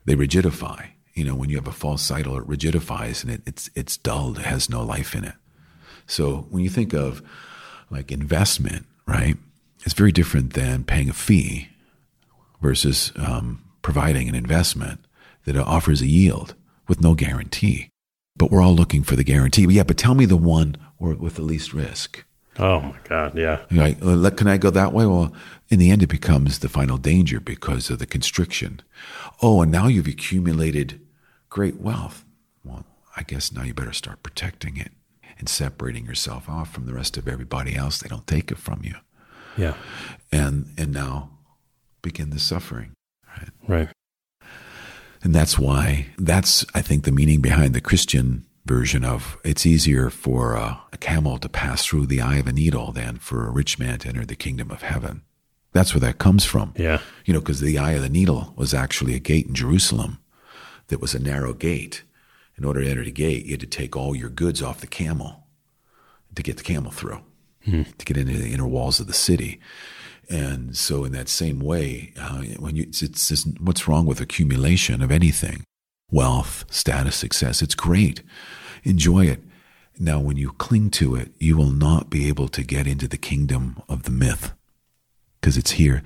They 0.04 0.14
rigidify. 0.14 0.90
You 1.14 1.24
know, 1.24 1.34
when 1.34 1.50
you 1.50 1.56
have 1.56 1.66
a 1.66 1.72
false 1.72 2.10
idol, 2.10 2.38
it 2.38 2.48
rigidifies 2.48 3.22
and 3.22 3.32
it, 3.32 3.42
it's 3.46 3.70
it's 3.74 3.96
dulled. 3.96 4.38
It 4.38 4.46
has 4.46 4.70
no 4.70 4.82
life 4.82 5.14
in 5.14 5.24
it. 5.24 5.34
So 6.06 6.46
when 6.50 6.62
you 6.62 6.70
think 6.70 6.94
of 6.94 7.22
like 7.90 8.12
investment, 8.12 8.86
right, 9.06 9.36
it's 9.84 9.94
very 9.94 10.12
different 10.12 10.54
than 10.54 10.84
paying 10.84 11.08
a 11.08 11.14
fee 11.14 11.68
versus 12.60 13.12
um, 13.16 13.64
providing 13.82 14.28
an 14.28 14.34
investment 14.34 15.00
that 15.44 15.56
offers 15.56 16.02
a 16.02 16.06
yield 16.06 16.54
with 16.86 17.00
no 17.00 17.14
guarantee 17.14 17.90
but 18.40 18.50
we're 18.50 18.62
all 18.62 18.74
looking 18.74 19.02
for 19.02 19.16
the 19.16 19.22
guarantee. 19.22 19.66
But 19.66 19.74
yeah, 19.74 19.82
but 19.82 19.98
tell 19.98 20.14
me 20.14 20.24
the 20.24 20.36
one 20.36 20.76
or 20.98 21.14
with 21.14 21.34
the 21.34 21.42
least 21.42 21.74
risk. 21.74 22.24
Oh 22.58 22.80
my 22.80 22.96
God, 23.04 23.36
yeah. 23.36 23.60
Like, 23.70 24.36
can 24.36 24.48
I 24.48 24.56
go 24.56 24.70
that 24.70 24.94
way? 24.94 25.04
Well, 25.04 25.32
in 25.68 25.78
the 25.78 25.90
end, 25.90 26.02
it 26.02 26.08
becomes 26.08 26.58
the 26.58 26.68
final 26.68 26.96
danger 26.96 27.38
because 27.38 27.90
of 27.90 27.98
the 27.98 28.06
constriction. 28.06 28.80
Oh, 29.42 29.60
and 29.60 29.70
now 29.70 29.88
you've 29.88 30.08
accumulated 30.08 31.00
great 31.50 31.80
wealth. 31.80 32.24
Well, 32.64 32.86
I 33.14 33.22
guess 33.24 33.52
now 33.52 33.62
you 33.62 33.74
better 33.74 33.92
start 33.92 34.22
protecting 34.22 34.78
it 34.78 34.90
and 35.40 35.48
separating 35.48 36.06
yourself 36.06 36.48
off 36.48 36.72
from 36.72 36.86
the 36.86 36.94
rest 36.94 37.16
of 37.16 37.26
everybody 37.26 37.74
else. 37.74 37.98
They 37.98 38.08
don't 38.08 38.26
take 38.26 38.52
it 38.52 38.58
from 38.58 38.82
you. 38.84 38.94
Yeah. 39.56 39.74
And 40.30 40.72
and 40.78 40.92
now 40.92 41.30
begin 42.02 42.30
the 42.30 42.38
suffering. 42.38 42.92
Right. 43.26 43.50
Right. 43.68 43.88
And 45.22 45.34
that's 45.34 45.58
why, 45.58 46.06
that's, 46.16 46.64
I 46.74 46.80
think, 46.80 47.04
the 47.04 47.12
meaning 47.12 47.40
behind 47.40 47.74
the 47.74 47.80
Christian 47.80 48.46
version 48.64 49.04
of 49.04 49.36
it's 49.44 49.66
easier 49.66 50.08
for 50.08 50.54
a, 50.54 50.80
a, 50.92 50.96
camel 50.96 51.38
to 51.38 51.48
pass 51.48 51.84
through 51.84 52.06
the 52.06 52.20
eye 52.20 52.36
of 52.36 52.46
a 52.46 52.52
needle 52.52 52.92
than 52.92 53.16
for 53.16 53.46
a 53.46 53.50
rich 53.50 53.78
man 53.78 53.98
to 53.98 54.08
enter 54.08 54.24
the 54.24 54.36
kingdom 54.36 54.70
of 54.70 54.82
heaven. 54.82 55.22
That's 55.72 55.94
where 55.94 56.00
that 56.00 56.18
comes 56.18 56.44
from. 56.44 56.74
Yeah. 56.76 57.00
You 57.24 57.34
know, 57.34 57.40
because 57.40 57.60
the 57.60 57.78
eye 57.78 57.92
of 57.92 58.02
the 58.02 58.08
needle 58.08 58.54
was 58.56 58.72
actually 58.72 59.14
a 59.14 59.18
gate 59.18 59.46
in 59.46 59.54
Jerusalem 59.54 60.18
that 60.88 61.00
was 61.00 61.14
a 61.14 61.18
narrow 61.18 61.52
gate. 61.52 62.02
In 62.60 62.66
order 62.66 62.84
to 62.84 62.90
enter 62.90 63.04
the 63.04 63.10
gate, 63.10 63.46
you 63.46 63.52
had 63.52 63.60
to 63.60 63.66
take 63.66 63.96
all 63.96 64.14
your 64.14 64.28
goods 64.28 64.62
off 64.62 64.82
the 64.82 64.86
camel 64.86 65.46
to 66.34 66.42
get 66.42 66.58
the 66.58 66.62
camel 66.62 66.92
through, 66.92 67.20
hmm. 67.64 67.84
to 67.96 68.04
get 68.04 68.18
into 68.18 68.36
the 68.36 68.52
inner 68.52 68.66
walls 68.66 69.00
of 69.00 69.06
the 69.06 69.14
city. 69.14 69.58
And 70.28 70.76
so, 70.76 71.04
in 71.04 71.12
that 71.12 71.30
same 71.30 71.58
way, 71.58 72.12
uh, 72.20 72.42
when 72.58 72.76
you, 72.76 72.82
it's, 72.82 73.00
it's, 73.00 73.30
it's, 73.30 73.46
what's 73.58 73.88
wrong 73.88 74.04
with 74.04 74.20
accumulation 74.20 75.00
of 75.00 75.10
anything, 75.10 75.64
wealth, 76.10 76.66
status, 76.70 77.16
success? 77.16 77.62
It's 77.62 77.74
great. 77.74 78.22
Enjoy 78.84 79.24
it. 79.24 79.42
Now, 79.98 80.20
when 80.20 80.36
you 80.36 80.52
cling 80.52 80.90
to 80.92 81.16
it, 81.16 81.32
you 81.38 81.56
will 81.56 81.72
not 81.72 82.10
be 82.10 82.28
able 82.28 82.48
to 82.48 82.62
get 82.62 82.86
into 82.86 83.08
the 83.08 83.16
kingdom 83.16 83.82
of 83.88 84.02
the 84.02 84.10
myth 84.10 84.52
because 85.40 85.56
it's 85.56 85.72
here. 85.72 86.02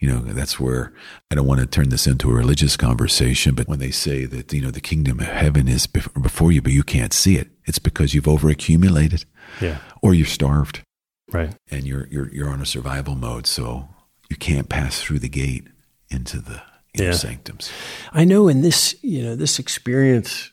You 0.00 0.08
know, 0.08 0.20
that's 0.20 0.58
where 0.58 0.94
I 1.30 1.34
don't 1.34 1.46
want 1.46 1.60
to 1.60 1.66
turn 1.66 1.90
this 1.90 2.06
into 2.06 2.30
a 2.30 2.34
religious 2.34 2.74
conversation, 2.74 3.54
but 3.54 3.68
when 3.68 3.80
they 3.80 3.90
say 3.90 4.24
that, 4.24 4.50
you 4.50 4.62
know, 4.62 4.70
the 4.70 4.80
kingdom 4.80 5.20
of 5.20 5.26
heaven 5.26 5.68
is 5.68 5.86
before 5.86 6.50
you, 6.50 6.62
but 6.62 6.72
you 6.72 6.82
can't 6.82 7.12
see 7.12 7.36
it, 7.36 7.50
it's 7.66 7.78
because 7.78 8.14
you've 8.14 8.24
overaccumulated. 8.24 9.26
Yeah. 9.60 9.76
Or 10.00 10.14
you're 10.14 10.26
starved. 10.26 10.82
Right. 11.30 11.54
And 11.70 11.86
you're, 11.86 12.08
you're, 12.08 12.32
you're 12.32 12.48
on 12.48 12.62
a 12.62 12.66
survival 12.66 13.14
mode. 13.14 13.46
So 13.46 13.88
you 14.30 14.36
can't 14.36 14.70
pass 14.70 15.02
through 15.02 15.18
the 15.18 15.28
gate 15.28 15.68
into 16.08 16.40
the 16.40 16.62
inner 16.94 17.10
yeah. 17.10 17.12
sanctums. 17.12 17.70
I 18.12 18.24
know 18.24 18.48
in 18.48 18.62
this, 18.62 18.96
you 19.02 19.22
know, 19.22 19.36
this 19.36 19.58
experience, 19.58 20.50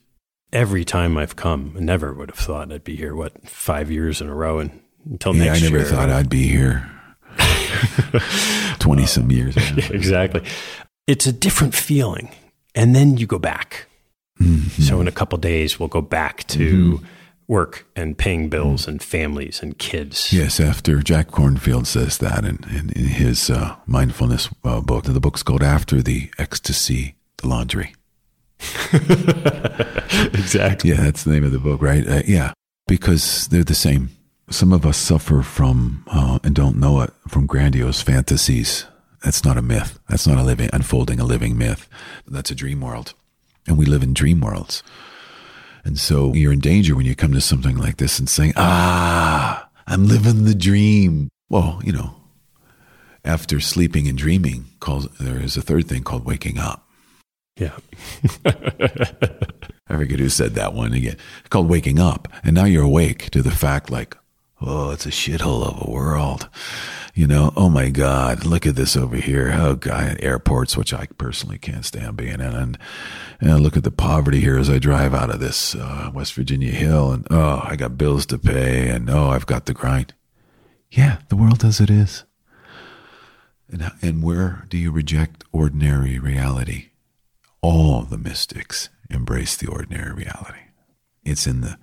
every 0.51 0.83
time 0.83 1.17
I've 1.17 1.37
come, 1.37 1.73
I 1.77 1.79
never 1.79 2.13
would 2.13 2.31
have 2.31 2.39
thought 2.39 2.71
I'd 2.71 2.83
be 2.83 2.97
here, 2.97 3.15
what, 3.15 3.47
five 3.47 3.89
years 3.89 4.19
in 4.19 4.27
a 4.27 4.35
row 4.35 4.59
and 4.59 4.81
until 5.09 5.33
yeah, 5.35 5.45
next 5.45 5.61
year. 5.61 5.69
I 5.69 5.71
never 5.71 5.83
year. 5.83 5.95
thought 5.95 6.09
I'd 6.09 6.29
be 6.29 6.47
here 6.49 6.91
20 8.79 9.05
some 9.05 9.31
years. 9.31 9.55
Yeah, 9.77 9.89
exactly. 9.91 10.41
It's 11.07 11.25
a 11.25 11.33
different 11.33 11.75
feeling. 11.75 12.29
And 12.75 12.95
then 12.95 13.17
you 13.17 13.27
go 13.27 13.39
back. 13.39 13.87
Mm-hmm. 14.39 14.81
So 14.81 15.01
in 15.01 15.07
a 15.07 15.11
couple 15.11 15.37
days, 15.37 15.79
we'll 15.79 15.89
go 15.89 16.01
back 16.01 16.45
to 16.47 16.93
mm-hmm. 16.97 17.05
work 17.47 17.87
and 17.95 18.17
paying 18.17 18.49
bills 18.49 18.81
mm-hmm. 18.81 18.91
and 18.91 19.03
families 19.03 19.61
and 19.61 19.77
kids. 19.77 20.31
Yes, 20.31 20.59
after 20.59 21.01
Jack 21.01 21.29
Kornfield 21.29 21.87
says 21.87 22.17
that 22.19 22.45
in, 22.45 22.59
in, 22.69 22.91
in 22.91 23.05
his 23.05 23.49
uh, 23.49 23.75
mindfulness 23.85 24.49
uh, 24.63 24.81
book. 24.81 25.05
The 25.05 25.19
book's 25.19 25.43
called 25.43 25.63
After 25.63 26.01
the 26.01 26.29
Ecstasy, 26.37 27.15
the 27.37 27.47
Laundry. 27.47 27.93
exactly. 30.33 30.89
Yeah, 30.91 31.01
that's 31.01 31.23
the 31.23 31.31
name 31.31 31.43
of 31.43 31.51
the 31.51 31.59
book, 31.59 31.81
right? 31.81 32.07
Uh, 32.07 32.21
yeah, 32.25 32.53
because 32.87 33.47
they're 33.47 33.63
the 33.63 33.75
same. 33.75 34.09
Some 34.49 34.71
of 34.71 34.85
us 34.85 34.97
suffer 34.97 35.41
from, 35.41 36.03
uh, 36.07 36.39
and 36.43 36.55
don't 36.55 36.77
know 36.77 37.01
it, 37.01 37.11
from 37.27 37.45
grandiose 37.45 38.01
fantasies. 38.01 38.85
That's 39.23 39.43
not 39.43 39.57
a 39.57 39.61
myth. 39.61 39.99
That's 40.07 40.25
not 40.25 40.37
a 40.37 40.43
living, 40.43 40.69
unfolding 40.71 41.19
a 41.19 41.25
living 41.25 41.57
myth. 41.57 41.89
That's 42.25 42.51
a 42.51 42.55
dream 42.55 42.79
world. 42.79 43.13
And 43.67 43.77
we 43.77 43.85
live 43.85 44.03
in 44.03 44.13
dream 44.13 44.39
worlds. 44.39 44.83
And 45.83 45.99
so 45.99 46.33
you're 46.33 46.53
in 46.53 46.59
danger 46.59 46.95
when 46.95 47.05
you 47.05 47.15
come 47.15 47.33
to 47.33 47.41
something 47.41 47.77
like 47.77 47.97
this 47.97 48.19
and 48.19 48.29
saying, 48.29 48.53
ah, 48.55 49.67
I'm 49.85 50.05
living 50.05 50.45
the 50.45 50.55
dream. 50.55 51.29
Well, 51.49 51.81
you 51.83 51.91
know, 51.91 52.15
after 53.25 53.59
sleeping 53.59 54.07
and 54.07 54.17
dreaming, 54.17 54.65
calls, 54.79 55.07
there 55.17 55.41
is 55.41 55.57
a 55.57 55.61
third 55.61 55.87
thing 55.87 56.03
called 56.03 56.25
waking 56.25 56.57
up. 56.57 56.87
Yeah. 57.57 57.75
I 58.45 59.95
forget 59.97 60.19
who 60.19 60.29
said 60.29 60.55
that 60.55 60.73
one 60.73 60.93
again. 60.93 61.17
It's 61.39 61.49
called 61.49 61.69
waking 61.69 61.99
up. 61.99 62.27
And 62.43 62.55
now 62.55 62.65
you're 62.65 62.83
awake 62.83 63.29
to 63.31 63.41
the 63.41 63.51
fact 63.51 63.89
like, 63.89 64.15
oh, 64.61 64.91
it's 64.91 65.05
a 65.05 65.09
shithole 65.09 65.67
of 65.67 65.87
a 65.87 65.91
world. 65.91 66.49
You 67.13 67.27
know, 67.27 67.51
oh 67.55 67.69
my 67.69 67.89
God, 67.89 68.45
look 68.45 68.67
at 68.67 68.75
this 68.75 68.95
over 68.95 69.15
here. 69.15 69.51
Oh 69.53 69.75
God, 69.75 70.17
airports, 70.19 70.77
which 70.77 70.93
I 70.93 71.07
personally 71.17 71.57
can't 71.57 71.85
stand 71.85 72.17
being 72.17 72.33
in. 72.33 72.41
And, 72.41 72.77
and 73.39 73.59
look 73.61 73.75
at 73.75 73.83
the 73.83 73.91
poverty 73.91 74.39
here 74.39 74.57
as 74.57 74.69
I 74.69 74.77
drive 74.77 75.13
out 75.13 75.33
of 75.33 75.39
this 75.39 75.73
uh, 75.73 76.11
West 76.13 76.33
Virginia 76.33 76.71
hill. 76.71 77.11
And 77.11 77.27
oh, 77.31 77.61
I 77.63 77.75
got 77.75 77.97
bills 77.97 78.25
to 78.27 78.37
pay. 78.37 78.89
And 78.89 79.09
oh, 79.09 79.29
I've 79.29 79.47
got 79.47 79.65
the 79.65 79.73
grind. 79.73 80.13
Yeah, 80.91 81.19
the 81.29 81.35
world 81.35 81.65
as 81.65 81.81
it 81.81 81.89
is. 81.89 82.23
And, 83.69 83.91
and 84.01 84.23
where 84.23 84.65
do 84.69 84.77
you 84.77 84.91
reject 84.91 85.43
ordinary 85.51 86.19
reality? 86.19 86.89
all 87.61 88.03
the 88.03 88.17
mystics 88.17 88.89
embrace 89.09 89.57
the 89.57 89.67
ordinary 89.67 90.13
reality. 90.13 90.71
It's 91.23 91.47
in 91.47 91.61
the 91.61 91.77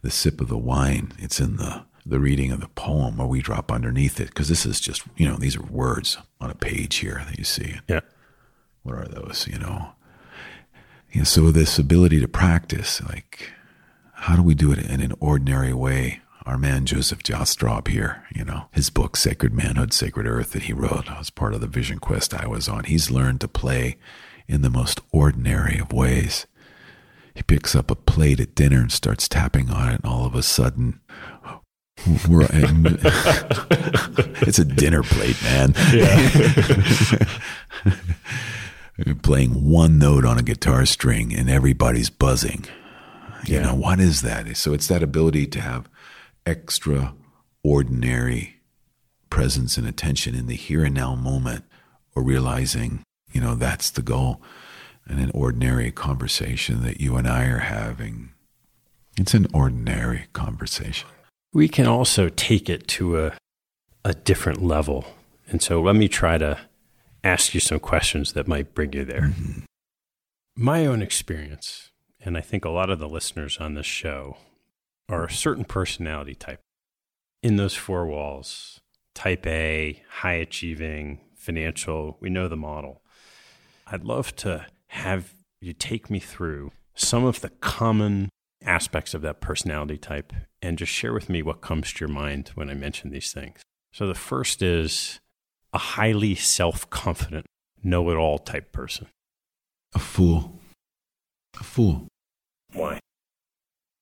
the 0.00 0.10
sip 0.10 0.40
of 0.40 0.46
the 0.46 0.56
wine. 0.56 1.10
It's 1.18 1.40
in 1.40 1.56
the 1.56 1.84
the 2.08 2.20
reading 2.20 2.50
of 2.50 2.60
the 2.60 2.68
poem 2.68 3.16
where 3.16 3.26
we 3.26 3.42
drop 3.42 3.70
underneath 3.70 4.20
it 4.20 4.28
because 4.28 4.48
this 4.48 4.64
is 4.64 4.80
just 4.80 5.02
you 5.16 5.28
know 5.28 5.36
these 5.36 5.56
are 5.56 5.62
words 5.62 6.18
on 6.40 6.50
a 6.50 6.54
page 6.54 6.96
here 6.96 7.22
that 7.26 7.38
you 7.38 7.44
see. 7.44 7.76
Yeah. 7.88 8.00
What 8.82 8.96
are 8.96 9.08
those? 9.08 9.46
You 9.50 9.58
know. 9.58 9.92
Yeah. 11.12 11.24
So 11.24 11.50
this 11.50 11.78
ability 11.78 12.20
to 12.20 12.28
practice, 12.28 13.02
like, 13.02 13.50
how 14.14 14.36
do 14.36 14.42
we 14.42 14.54
do 14.54 14.72
it 14.72 14.78
in 14.78 15.00
an 15.00 15.14
ordinary 15.20 15.72
way? 15.72 16.20
Our 16.46 16.56
man 16.56 16.86
Joseph 16.86 17.22
Jastrab 17.22 17.88
here, 17.88 18.24
you 18.34 18.42
know, 18.42 18.68
his 18.72 18.88
book 18.88 19.18
Sacred 19.18 19.52
Manhood, 19.52 19.92
Sacred 19.92 20.26
Earth 20.26 20.52
that 20.52 20.62
he 20.62 20.72
wrote 20.72 21.10
as 21.10 21.28
part 21.28 21.52
of 21.52 21.60
the 21.60 21.66
Vision 21.66 21.98
Quest 21.98 22.32
I 22.32 22.46
was 22.46 22.70
on. 22.70 22.84
He's 22.84 23.10
learned 23.10 23.42
to 23.42 23.48
play 23.48 23.98
in 24.46 24.62
the 24.62 24.70
most 24.70 25.02
ordinary 25.12 25.78
of 25.78 25.92
ways. 25.92 26.46
He 27.34 27.42
picks 27.42 27.76
up 27.76 27.90
a 27.90 27.94
plate 27.94 28.40
at 28.40 28.54
dinner 28.54 28.80
and 28.80 28.90
starts 28.90 29.28
tapping 29.28 29.70
on 29.70 29.90
it, 29.90 30.00
and 30.02 30.06
all 30.06 30.24
of 30.24 30.34
a 30.34 30.42
sudden, 30.42 31.00
we're 32.28 32.46
it's 34.42 34.58
a 34.58 34.64
dinner 34.64 35.02
plate, 35.02 35.42
man. 35.42 35.74
Yeah. 35.92 37.28
playing 39.22 39.70
one 39.70 39.98
note 39.98 40.24
on 40.24 40.38
a 40.38 40.42
guitar 40.42 40.86
string 40.86 41.34
and 41.34 41.48
everybody's 41.48 42.10
buzzing. 42.10 42.64
You 43.44 43.56
yeah. 43.56 43.62
know, 43.62 43.74
what 43.74 44.00
is 44.00 44.22
that? 44.22 44.56
So 44.56 44.72
it's 44.72 44.88
that 44.88 45.02
ability 45.02 45.46
to 45.48 45.60
have 45.60 45.88
extraordinary 46.44 48.56
presence 49.30 49.78
and 49.78 49.86
attention 49.86 50.34
in 50.34 50.46
the 50.46 50.56
here 50.56 50.84
and 50.84 50.94
now 50.94 51.14
moment 51.14 51.64
or 52.14 52.22
realizing 52.22 53.02
you 53.32 53.40
know, 53.40 53.54
that's 53.54 53.90
the 53.90 54.02
goal. 54.02 54.40
And 55.06 55.20
an 55.20 55.30
ordinary 55.32 55.90
conversation 55.90 56.82
that 56.82 57.00
you 57.00 57.16
and 57.16 57.26
I 57.26 57.44
are 57.44 57.58
having, 57.58 58.30
it's 59.16 59.34
an 59.34 59.46
ordinary 59.54 60.26
conversation. 60.32 61.08
We 61.52 61.68
can 61.68 61.86
also 61.86 62.28
take 62.28 62.68
it 62.68 62.86
to 62.88 63.18
a, 63.18 63.38
a 64.04 64.14
different 64.14 64.62
level. 64.62 65.04
And 65.48 65.62
so 65.62 65.80
let 65.80 65.96
me 65.96 66.08
try 66.08 66.38
to 66.38 66.58
ask 67.24 67.54
you 67.54 67.60
some 67.60 67.80
questions 67.80 68.32
that 68.34 68.46
might 68.46 68.74
bring 68.74 68.92
you 68.92 69.04
there. 69.04 69.32
Mm-hmm. 69.32 69.60
My 70.56 70.86
own 70.86 71.02
experience, 71.02 71.90
and 72.20 72.36
I 72.36 72.40
think 72.40 72.64
a 72.64 72.70
lot 72.70 72.90
of 72.90 72.98
the 72.98 73.08
listeners 73.08 73.58
on 73.58 73.74
this 73.74 73.86
show, 73.86 74.36
are 75.08 75.24
a 75.24 75.30
certain 75.30 75.64
personality 75.64 76.34
type. 76.34 76.60
In 77.42 77.56
those 77.56 77.74
four 77.74 78.06
walls, 78.06 78.80
type 79.14 79.46
A, 79.46 80.02
high 80.08 80.34
achieving, 80.34 81.20
financial, 81.34 82.18
we 82.20 82.28
know 82.28 82.48
the 82.48 82.56
model. 82.56 83.02
I'd 83.86 84.04
love 84.04 84.36
to 84.36 84.66
have 84.88 85.32
you 85.60 85.72
take 85.72 86.10
me 86.10 86.18
through 86.18 86.72
some 86.94 87.24
of 87.24 87.40
the 87.40 87.48
common 87.48 88.28
aspects 88.64 89.14
of 89.14 89.22
that 89.22 89.40
personality 89.40 89.96
type 89.96 90.32
and 90.60 90.78
just 90.78 90.92
share 90.92 91.12
with 91.12 91.28
me 91.28 91.42
what 91.42 91.60
comes 91.60 91.92
to 91.92 92.04
your 92.04 92.12
mind 92.12 92.50
when 92.54 92.70
I 92.70 92.74
mention 92.74 93.10
these 93.10 93.32
things. 93.32 93.60
So, 93.92 94.06
the 94.06 94.14
first 94.14 94.62
is 94.62 95.20
a 95.72 95.78
highly 95.78 96.34
self 96.34 96.88
confident, 96.90 97.46
know 97.82 98.10
it 98.10 98.16
all 98.16 98.38
type 98.38 98.72
person. 98.72 99.06
A 99.94 99.98
fool. 99.98 100.60
A 101.60 101.64
fool. 101.64 102.08
Why? 102.72 103.00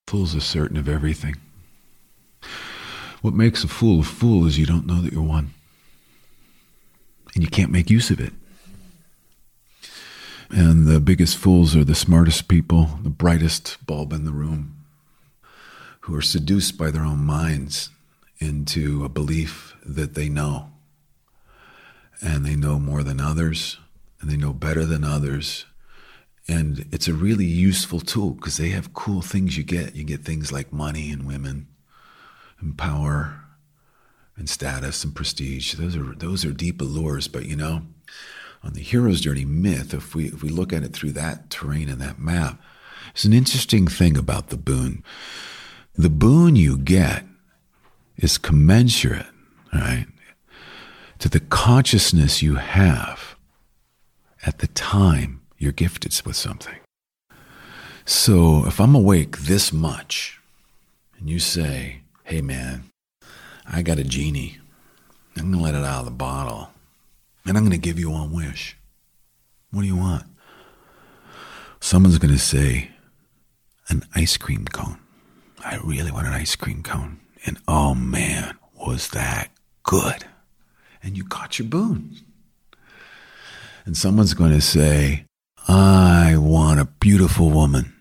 Fools 0.09 0.35
are 0.35 0.41
certain 0.41 0.77
of 0.77 0.89
everything. 0.89 1.37
What 3.23 3.35
makes 3.35 3.65
a 3.65 3.69
fool 3.69 4.01
a 4.01 4.05
fool 4.05 4.47
is 4.47 4.59
you 4.59 4.67
don't 4.67 4.87
know 4.87 5.01
that 5.01 5.13
you're 5.13 5.23
one. 5.23 5.55
And 7.35 7.43
you 7.43 7.51
can't 7.51 7.73
make 7.73 7.91
use 7.91 8.11
of 8.11 8.21
it. 8.21 8.33
And 10.51 10.87
the 10.87 11.01
biggest 11.01 11.37
fools 11.37 11.75
are 11.75 11.85
the 11.85 11.95
smartest 11.95 12.49
people, 12.49 12.99
the 13.03 13.11
brightest 13.11 13.85
bulb 13.87 14.13
in 14.13 14.25
the 14.25 14.33
room, 14.33 14.85
who 16.01 16.15
are 16.15 16.23
seduced 16.23 16.79
by 16.79 16.91
their 16.91 17.03
own 17.03 17.25
minds 17.25 17.91
into 18.39 19.05
a 19.05 19.09
belief 19.09 19.77
that 19.85 20.15
they 20.15 20.29
know. 20.29 20.71
And 22.21 22.47
they 22.47 22.57
know 22.57 22.79
more 22.79 23.03
than 23.03 23.21
others, 23.21 23.79
and 24.21 24.31
they 24.31 24.37
know 24.37 24.53
better 24.53 24.85
than 24.85 25.05
others. 25.05 25.67
And 26.49 26.87
it's 26.93 27.09
a 27.09 27.13
really 27.13 27.45
useful 27.45 28.01
tool 28.01 28.31
because 28.31 28.57
they 28.57 28.69
have 28.71 28.95
cool 28.95 29.21
things 29.21 29.59
you 29.59 29.65
get. 29.65 29.97
You 29.97 30.05
get 30.05 30.25
things 30.25 30.53
like 30.53 30.73
money 30.73 31.11
and 31.11 31.27
women 31.27 31.67
and 32.61 32.79
power 32.79 33.41
and 34.37 34.49
status 34.49 35.03
and 35.03 35.15
prestige. 35.15 35.75
Those 35.75 35.97
are 35.97 36.15
those 36.15 36.45
are 36.45 36.53
deep 36.53 36.81
allures, 36.81 37.27
but 37.27 37.47
you 37.47 37.57
know, 37.57 37.83
on 38.63 38.73
the 38.73 38.81
hero's 38.81 39.21
journey 39.21 39.45
myth, 39.45 39.95
if 39.95 40.15
we 40.15 40.27
if 40.27 40.43
we 40.43 40.49
look 40.49 40.73
at 40.73 40.83
it 40.83 40.93
through 40.93 41.13
that 41.13 41.51
terrain 41.51 41.89
and 41.89 42.01
that 42.01 42.19
map, 42.19 42.61
it's 43.11 43.25
an 43.25 43.33
interesting 43.33 43.87
thing 43.87 44.17
about 44.17 44.49
the 44.49 44.57
boon. 44.57 45.03
The 45.95 46.11
boon 46.11 46.57
you 46.57 46.77
get 46.77 47.25
is 48.17 48.39
commensurate, 48.39 49.27
right, 49.73 50.07
to 51.19 51.29
the 51.29 51.41
consciousness 51.41 52.43
you 52.43 52.57
have 52.57 53.37
at 54.45 54.59
the 54.59 54.67
time 54.69 55.41
you're 55.59 55.73
gifted 55.73 56.19
with 56.25 56.37
something. 56.37 56.77
So 58.05 58.67
if 58.67 58.81
I'm 58.81 58.95
awake 58.95 59.39
this 59.39 59.73
much 59.73 60.39
and 61.19 61.29
you 61.29 61.39
say, 61.39 62.03
hey 62.25 62.41
man, 62.41 62.85
I 63.67 63.83
got 63.83 63.99
a 63.99 64.05
genie, 64.05 64.59
I'm 65.37 65.53
to 65.53 65.59
let 65.59 65.75
it 65.75 65.85
out 65.85 66.01
of 66.01 66.05
the 66.05 66.11
bottle 66.11 66.71
and 67.47 67.57
I'm 67.57 67.65
going 67.65 67.71
to 67.71 67.79
give 67.79 67.99
you 67.99 68.11
one 68.11 68.33
wish. 68.33 68.77
What 69.71 69.83
do 69.83 69.87
you 69.87 69.97
want? 69.97 70.25
Someone's 71.81 72.19
going 72.19 72.35
to 72.35 72.41
say, 72.41 72.91
an 73.89 74.03
ice 74.15 74.37
cream 74.37 74.65
cone. 74.67 74.99
I 75.65 75.77
really 75.77 76.11
want 76.11 76.27
an 76.27 76.33
ice 76.33 76.57
cream 76.57 76.83
cone. 76.83 77.21
And 77.45 77.59
oh 77.69 77.95
man, 77.95 78.57
was 78.75 79.11
that 79.11 79.51
good. 79.83 80.25
And 81.03 81.17
you 81.17 81.25
got 81.25 81.59
your 81.59 81.69
boon. 81.69 82.17
And 83.85 83.97
someone's 83.97 84.35
going 84.35 84.53
to 84.53 84.61
say, 84.61 85.27
I 85.69 86.37
want 86.37 86.81
a 86.81 86.87
beautiful 86.87 87.51
woman. 87.51 87.95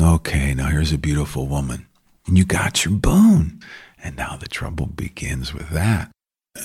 Okay, 0.00 0.54
now 0.54 0.68
here's 0.68 0.92
a 0.92 0.98
beautiful 0.98 1.46
woman. 1.46 1.86
And 2.26 2.38
you 2.38 2.44
got 2.44 2.84
your 2.84 2.94
boon. 2.94 3.60
And 4.02 4.16
now 4.16 4.36
the 4.36 4.46
trouble 4.46 4.86
begins 4.86 5.52
with 5.52 5.70
that. 5.70 6.10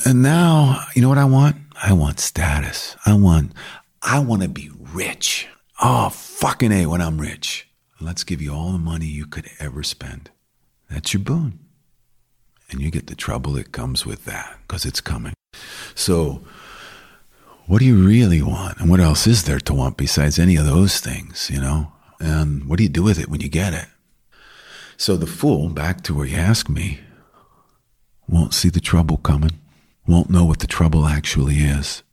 And 0.06 0.22
now, 0.22 0.86
you 0.96 1.02
know 1.02 1.10
what 1.10 1.18
I 1.18 1.26
want? 1.26 1.56
I 1.82 1.94
want 1.94 2.20
status. 2.20 2.96
I 3.06 3.14
want, 3.14 3.54
I 4.02 4.20
want 4.20 4.44
to 4.44 4.48
be 4.48 4.70
rich. 4.94 5.48
Oh, 5.82 6.10
fucking 6.10 6.72
A 6.72 6.86
when 6.86 7.02
I'm 7.02 7.20
rich. 7.20 7.68
Let's 8.00 8.24
give 8.24 8.42
you 8.42 8.54
all 8.54 8.72
the 8.72 8.78
money 8.78 9.08
you 9.08 9.26
could 9.26 9.50
ever 9.60 9.84
spend. 9.84 10.30
That's 10.90 11.14
your 11.14 11.24
boon. 11.24 11.60
And 12.70 12.82
you 12.82 12.92
get 12.92 13.08
the 13.08 13.16
trouble 13.16 13.54
that 13.54 13.72
comes 13.72 14.06
with 14.06 14.26
that 14.26 14.60
because 14.62 14.86
it's 14.86 15.02
coming. 15.02 15.34
So, 15.96 16.44
what 17.66 17.80
do 17.80 17.86
you 17.86 18.04
really 18.04 18.42
want? 18.42 18.80
And 18.80 18.90
what 18.90 19.00
else 19.00 19.28
is 19.28 19.44
there 19.44 19.60
to 19.60 19.74
want 19.74 19.98
besides 19.98 20.40
any 20.40 20.56
of 20.56 20.66
those 20.66 21.00
things, 21.00 21.50
you 21.52 21.60
know? 21.60 21.92
And 22.20 22.66
what 22.66 22.78
do 22.78 22.84
you 22.84 22.90
do 22.90 23.04
with 23.04 23.20
it 23.20 23.30
when 23.30 23.42
you 23.42 23.50
get 23.50 23.74
it? 23.74 23.88
So 24.98 25.16
the 25.16 25.28
fool, 25.28 25.70
back 25.70 26.02
to 26.04 26.14
where 26.14 26.26
you 26.26 26.38
ask 26.38 26.70
me, 26.70 27.00
won't 28.28 28.54
see 28.54 28.70
the 28.70 28.80
trouble 28.80 29.18
coming, 29.18 29.60
won't 30.10 30.30
know 30.30 30.44
what 30.44 30.60
the 30.60 30.68
trouble 30.68 31.06
actually 31.06 31.58
is, 31.58 32.04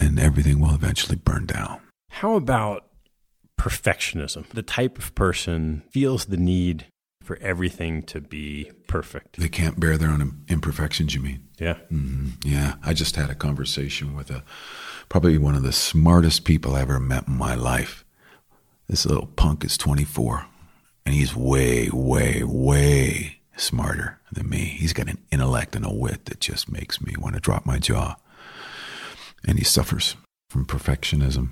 and 0.00 0.18
everything 0.18 0.58
will 0.58 0.74
eventually 0.74 1.16
burn 1.16 1.46
down. 1.46 1.80
How 2.10 2.34
about 2.34 2.86
perfectionism? 3.58 4.48
The 4.48 4.62
type 4.62 4.98
of 4.98 5.14
person 5.14 5.84
feels 5.90 6.26
the 6.26 6.36
need 6.36 6.86
for 7.22 7.38
everything 7.40 8.02
to 8.02 8.20
be 8.20 8.70
perfect. 8.88 9.38
They 9.38 9.48
can't 9.48 9.78
bear 9.78 9.96
their 9.96 10.10
own 10.10 10.44
imperfections, 10.48 11.14
you 11.14 11.22
mean? 11.22 11.48
Yeah. 11.58 11.74
Mm-hmm. 11.92 12.30
Yeah. 12.42 12.74
I 12.82 12.92
just 12.92 13.16
had 13.16 13.30
a 13.30 13.34
conversation 13.34 14.14
with 14.14 14.30
a 14.30 14.42
probably 15.08 15.38
one 15.38 15.54
of 15.54 15.62
the 15.62 15.72
smartest 15.72 16.44
people 16.44 16.74
I 16.74 16.82
ever 16.82 17.00
met 17.00 17.28
in 17.28 17.38
my 17.38 17.54
life. 17.54 18.04
This 18.88 19.06
little 19.06 19.26
punk 19.26 19.64
is 19.64 19.78
24, 19.78 20.44
and 21.06 21.14
he's 21.14 21.34
way, 21.34 21.88
way, 21.90 22.42
way 22.42 23.40
smarter 23.56 24.18
than 24.32 24.48
me. 24.48 24.76
He's 24.78 24.92
got 24.92 25.08
an 25.08 25.18
intellect 25.30 25.76
and 25.76 25.84
a 25.84 25.92
wit 25.92 26.26
that 26.26 26.40
just 26.40 26.70
makes 26.70 27.00
me 27.00 27.14
want 27.18 27.34
to 27.34 27.40
drop 27.40 27.64
my 27.64 27.78
jaw. 27.78 28.16
And 29.46 29.58
he 29.58 29.64
suffers 29.64 30.16
from 30.50 30.66
perfectionism. 30.66 31.50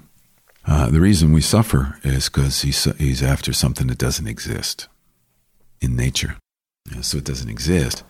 Uh, 0.65 0.91
the 0.91 1.01
reason 1.01 1.33
we 1.33 1.41
suffer 1.41 1.99
is 2.05 2.29
because 2.29 2.63
he's, 2.63 2.85
he's 2.99 3.23
after 3.23 3.53
something 3.53 3.89
that 3.89 3.99
doesn't 3.99 4.29
exist 4.29 4.89
in 5.81 5.97
nature. 5.97 6.37
Yeah, 6.93 7.01
so 7.01 7.19
it 7.19 7.25
doesn't 7.25 7.51
exist. 7.51 8.05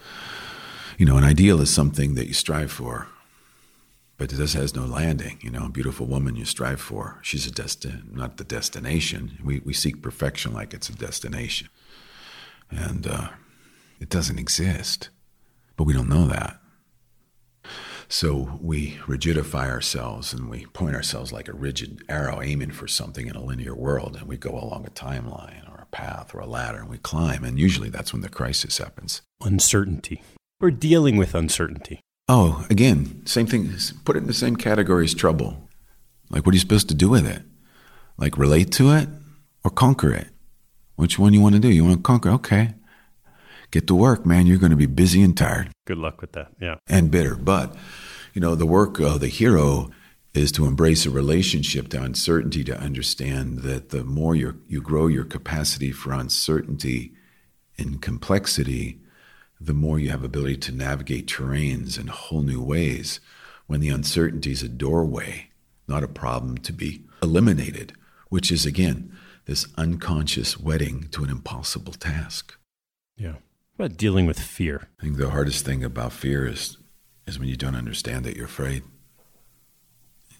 You 0.99 1.07
know, 1.07 1.17
an 1.17 1.25
ideal 1.25 1.61
is 1.61 1.71
something 1.71 2.15
that 2.15 2.29
you 2.29 2.35
strive 2.35 2.71
for, 2.71 3.09
but 4.19 4.33
it 4.33 4.37
just 4.37 4.55
has 4.55 4.75
no 4.75 4.85
landing. 4.85 5.39
You 5.43 5.51
know, 5.51 5.67
a 5.67 5.71
beautiful 5.71 6.07
woman 6.07 6.37
you 6.37 6.45
strive 6.45 6.81
for, 6.81 7.19
she's 7.23 7.47
a 7.47 7.51
destin, 7.51 8.11
not 8.13 8.37
the 8.37 8.45
destination. 8.45 9.39
We, 9.43 9.61
we 9.61 9.73
seek 9.73 10.03
perfection 10.03 10.53
like 10.53 10.75
it's 10.75 10.89
a 10.89 10.95
destination. 10.95 11.69
And 12.71 13.07
uh, 13.07 13.29
it 14.03 14.09
doesn't 14.09 14.39
exist, 14.39 15.11
but 15.77 15.85
we 15.85 15.93
don't 15.93 16.09
know 16.09 16.27
that. 16.27 16.59
So 18.09 18.59
we 18.61 18.97
rigidify 19.07 19.71
ourselves 19.71 20.35
and 20.35 20.51
we 20.51 20.67
point 20.67 20.97
ourselves 20.97 21.33
like 21.33 21.49
a 21.49 21.55
rigid 21.55 22.03
arrow 22.09 22.43
aiming 22.43 22.73
for 22.73 22.89
something 22.89 23.29
in 23.29 23.37
a 23.37 23.43
linear 23.43 23.75
world, 23.75 24.17
and 24.17 24.27
we 24.27 24.37
go 24.37 24.51
along 24.51 24.85
a 24.87 24.91
timeline 24.91 25.67
or 25.71 25.81
a 25.81 25.87
path 25.87 26.35
or 26.35 26.41
a 26.41 26.47
ladder 26.47 26.81
and 26.81 26.91
we 26.91 26.99
climb. 26.99 27.45
And 27.45 27.59
usually 27.59 27.89
that's 27.89 28.13
when 28.13 28.23
the 28.23 28.29
crisis 28.29 28.79
happens. 28.79 29.23
Uncertainty. 29.41 30.21
We're 30.61 30.73
dealing 30.73 31.17
with 31.17 31.35
uncertainty. 31.35 32.01
Oh, 32.29 32.67
again, 32.69 33.25
same 33.25 33.47
thing. 33.47 33.73
Put 34.05 34.17
it 34.17 34.21
in 34.21 34.27
the 34.27 34.35
same 34.35 34.57
category 34.57 35.05
as 35.05 35.15
trouble. 35.15 35.69
Like, 36.29 36.45
what 36.45 36.53
are 36.53 36.57
you 36.57 36.61
supposed 36.61 36.89
to 36.89 36.95
do 36.95 37.09
with 37.09 37.27
it? 37.27 37.43
Like, 38.19 38.37
relate 38.37 38.73
to 38.73 38.91
it 38.91 39.09
or 39.65 39.71
conquer 39.71 40.13
it? 40.13 40.29
Which 40.97 41.19
one 41.19 41.33
you 41.33 41.41
want 41.41 41.55
to 41.55 41.61
do? 41.61 41.69
You 41.69 41.85
want 41.85 41.97
to 41.97 42.03
conquer? 42.03 42.31
Okay. 42.31 42.75
Get 43.73 43.89
to 43.89 43.95
work, 43.95 44.25
man. 44.25 44.47
You're 44.47 44.59
going 44.59 44.71
to 44.71 44.77
be 44.77 44.87
busy 44.87 45.23
and 45.23 45.37
tired. 45.37 45.71
Good 45.87 45.99
luck 45.99 46.21
with 46.21 46.33
that. 46.33 46.53
Yeah. 46.61 46.77
And 46.87 47.11
bitter. 47.11 47.35
But, 47.35 47.75
you 48.35 48.41
know, 48.41 48.55
the 48.55 48.67
work 48.67 49.01
of 49.01 49.21
the 49.21 49.29
hero 49.29 49.91
is 50.35 50.53
to 50.53 50.67
embrace 50.67 51.05
a 51.05 51.11
relationship 51.11 51.89
to 51.89 52.03
uncertainty, 52.03 52.63
to 52.65 52.79
understand 52.79 53.61
that 53.61 53.89
the 53.89 54.05
more 54.05 54.37
you 54.37 54.61
you 54.69 54.81
grow 54.81 55.07
your 55.07 55.25
capacity 55.25 55.91
for 55.91 56.13
uncertainty 56.13 57.13
and 57.79 58.01
complexity, 58.01 59.01
the 59.61 59.75
more 59.75 59.99
you 59.99 60.11
have 60.11 60.23
ability 60.23 60.59
to 60.59 60.73
navigate 60.73 61.27
terrains 61.27 61.99
in 61.99 62.07
whole 62.09 62.43
new 62.43 62.63
ways 62.63 63.21
when 63.67 63.81
the 63.81 63.89
uncertainty 63.89 64.53
is 64.53 64.63
a 64.63 64.69
doorway, 64.69 65.51
not 65.89 66.05
a 66.05 66.09
problem 66.09 66.59
to 66.59 66.73
be 66.73 67.05
eliminated, 67.23 67.95
which 68.29 68.53
is, 68.53 68.67
again, 68.67 69.17
this 69.47 69.67
unconscious 69.79 70.59
wedding 70.59 71.09
to 71.11 71.25
an 71.25 71.31
impossible 71.31 71.95
task. 71.95 72.55
Yeah. 73.17 73.37
What 73.77 73.87
about 73.87 73.99
dealing 73.99 74.27
with 74.27 74.39
fear? 74.39 74.89
I 75.01 75.03
think 75.05 75.17
the 75.17 75.31
hardest 75.31 75.65
thing 75.65 75.83
about 75.83 76.13
fear 76.13 76.47
is, 76.47 76.77
is 77.27 77.39
when 77.39 77.49
you 77.49 77.57
don't 77.57 77.75
understand 77.75 78.25
that 78.25 78.37
you're 78.37 78.45
afraid. 78.45 78.83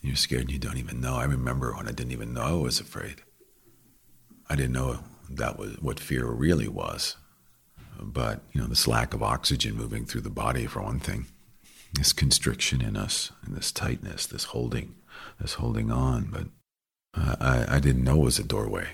You're 0.01 0.15
scared 0.15 0.43
and 0.43 0.51
you 0.51 0.59
don't 0.59 0.77
even 0.77 1.01
know. 1.01 1.15
I 1.15 1.23
remember 1.23 1.73
when 1.73 1.87
I 1.87 1.91
didn't 1.91 2.11
even 2.11 2.33
know 2.33 2.59
I 2.59 2.61
was 2.61 2.79
afraid. 2.79 3.23
I 4.49 4.55
didn't 4.55 4.73
know 4.73 4.99
that 5.29 5.57
was 5.57 5.77
what 5.81 5.99
fear 5.99 6.27
really 6.27 6.67
was. 6.67 7.15
But, 7.99 8.41
you 8.51 8.61
know, 8.61 8.67
this 8.67 8.87
lack 8.87 9.13
of 9.13 9.23
oxygen 9.23 9.75
moving 9.75 10.05
through 10.05 10.21
the 10.21 10.29
body, 10.29 10.67
for 10.67 10.81
one 10.81 10.99
thing, 10.99 11.27
this 11.93 12.13
constriction 12.13 12.81
in 12.81 12.95
us, 12.95 13.31
and 13.45 13.55
this 13.55 13.71
tightness, 13.71 14.27
this 14.27 14.45
holding, 14.45 14.95
this 15.39 15.53
holding 15.53 15.89
on. 15.89 16.25
But 16.25 16.47
I, 17.15 17.77
I 17.77 17.79
didn't 17.79 18.03
know 18.03 18.17
it 18.17 18.25
was 18.25 18.39
a 18.39 18.43
doorway. 18.43 18.89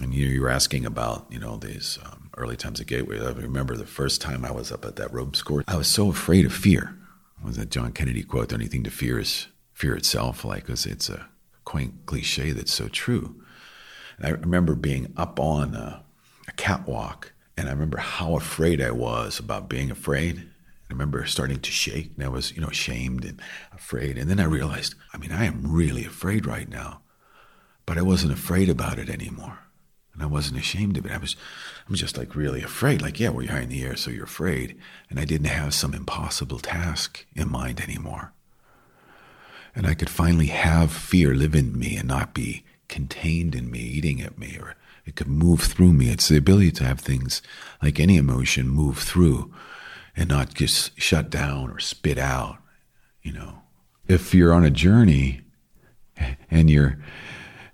And 0.00 0.14
you, 0.14 0.26
you 0.26 0.42
were 0.42 0.50
asking 0.50 0.86
about, 0.86 1.26
you 1.30 1.38
know, 1.38 1.56
these 1.56 1.98
um, 2.04 2.30
early 2.36 2.56
times 2.56 2.80
at 2.80 2.86
Gateway. 2.86 3.20
I 3.20 3.30
remember 3.30 3.76
the 3.76 3.86
first 3.86 4.20
time 4.20 4.44
I 4.44 4.52
was 4.52 4.70
up 4.70 4.84
at 4.84 4.96
that 4.96 5.12
rope 5.12 5.36
course, 5.44 5.64
I 5.66 5.76
was 5.76 5.88
so 5.88 6.08
afraid 6.08 6.46
of 6.46 6.52
fear. 6.52 6.96
It 7.40 7.46
was 7.46 7.56
that 7.56 7.70
John 7.70 7.92
Kennedy 7.92 8.22
quote, 8.22 8.48
the 8.48 8.54
only 8.54 8.66
thing 8.66 8.84
to 8.84 8.90
fear 8.90 9.18
is 9.18 9.48
fear 9.72 9.94
itself, 9.94 10.44
like, 10.44 10.66
because 10.66 10.86
it's 10.86 11.08
a 11.08 11.28
quaint 11.64 12.06
cliche 12.06 12.52
that's 12.52 12.72
so 12.72 12.88
true. 12.88 13.42
And 14.16 14.26
I 14.26 14.30
remember 14.30 14.74
being 14.74 15.12
up 15.16 15.38
on 15.38 15.74
a, 15.74 16.04
a 16.48 16.52
catwalk 16.52 17.32
and 17.56 17.68
I 17.68 17.72
remember 17.72 17.98
how 17.98 18.36
afraid 18.36 18.80
I 18.80 18.92
was 18.92 19.38
about 19.38 19.68
being 19.68 19.90
afraid. 19.90 20.38
I 20.38 20.92
remember 20.92 21.26
starting 21.26 21.60
to 21.60 21.70
shake 21.70 22.12
and 22.16 22.24
I 22.24 22.28
was, 22.28 22.52
you 22.52 22.60
know, 22.60 22.68
ashamed 22.68 23.24
and 23.24 23.40
afraid. 23.72 24.16
And 24.16 24.30
then 24.30 24.40
I 24.40 24.44
realized, 24.44 24.94
I 25.12 25.18
mean, 25.18 25.32
I 25.32 25.44
am 25.44 25.72
really 25.72 26.04
afraid 26.04 26.46
right 26.46 26.68
now. 26.68 27.02
But 27.84 27.98
I 27.98 28.02
wasn't 28.02 28.32
afraid 28.32 28.68
about 28.68 28.98
it 28.98 29.08
anymore. 29.08 29.58
And 30.18 30.24
I 30.24 30.26
wasn't 30.26 30.58
ashamed 30.58 30.96
of 30.96 31.06
it. 31.06 31.12
I 31.12 31.18
was 31.18 31.36
I 31.86 31.90
was 31.92 32.00
just 32.00 32.18
like 32.18 32.34
really 32.34 32.60
afraid. 32.60 33.00
Like, 33.00 33.20
yeah, 33.20 33.28
well, 33.28 33.44
you're 33.44 33.52
high 33.52 33.60
in 33.60 33.68
the 33.68 33.84
air, 33.84 33.94
so 33.94 34.10
you're 34.10 34.24
afraid. 34.24 34.76
And 35.08 35.20
I 35.20 35.24
didn't 35.24 35.46
have 35.46 35.72
some 35.74 35.94
impossible 35.94 36.58
task 36.58 37.24
in 37.36 37.48
mind 37.48 37.80
anymore. 37.80 38.32
And 39.76 39.86
I 39.86 39.94
could 39.94 40.10
finally 40.10 40.46
have 40.46 40.90
fear 40.90 41.34
live 41.34 41.54
in 41.54 41.78
me 41.78 41.96
and 41.96 42.08
not 42.08 42.34
be 42.34 42.64
contained 42.88 43.54
in 43.54 43.70
me, 43.70 43.78
eating 43.78 44.20
at 44.20 44.36
me, 44.36 44.58
or 44.60 44.74
it 45.06 45.14
could 45.14 45.28
move 45.28 45.60
through 45.60 45.92
me. 45.92 46.10
It's 46.10 46.26
the 46.26 46.36
ability 46.36 46.72
to 46.72 46.84
have 46.84 46.98
things 46.98 47.40
like 47.80 48.00
any 48.00 48.16
emotion 48.16 48.68
move 48.68 48.98
through 48.98 49.54
and 50.16 50.28
not 50.28 50.52
just 50.52 51.00
shut 51.00 51.30
down 51.30 51.70
or 51.70 51.78
spit 51.78 52.18
out, 52.18 52.58
you 53.22 53.32
know. 53.32 53.60
If 54.08 54.34
you're 54.34 54.52
on 54.52 54.64
a 54.64 54.70
journey 54.70 55.42
and 56.50 56.68
you're 56.68 56.98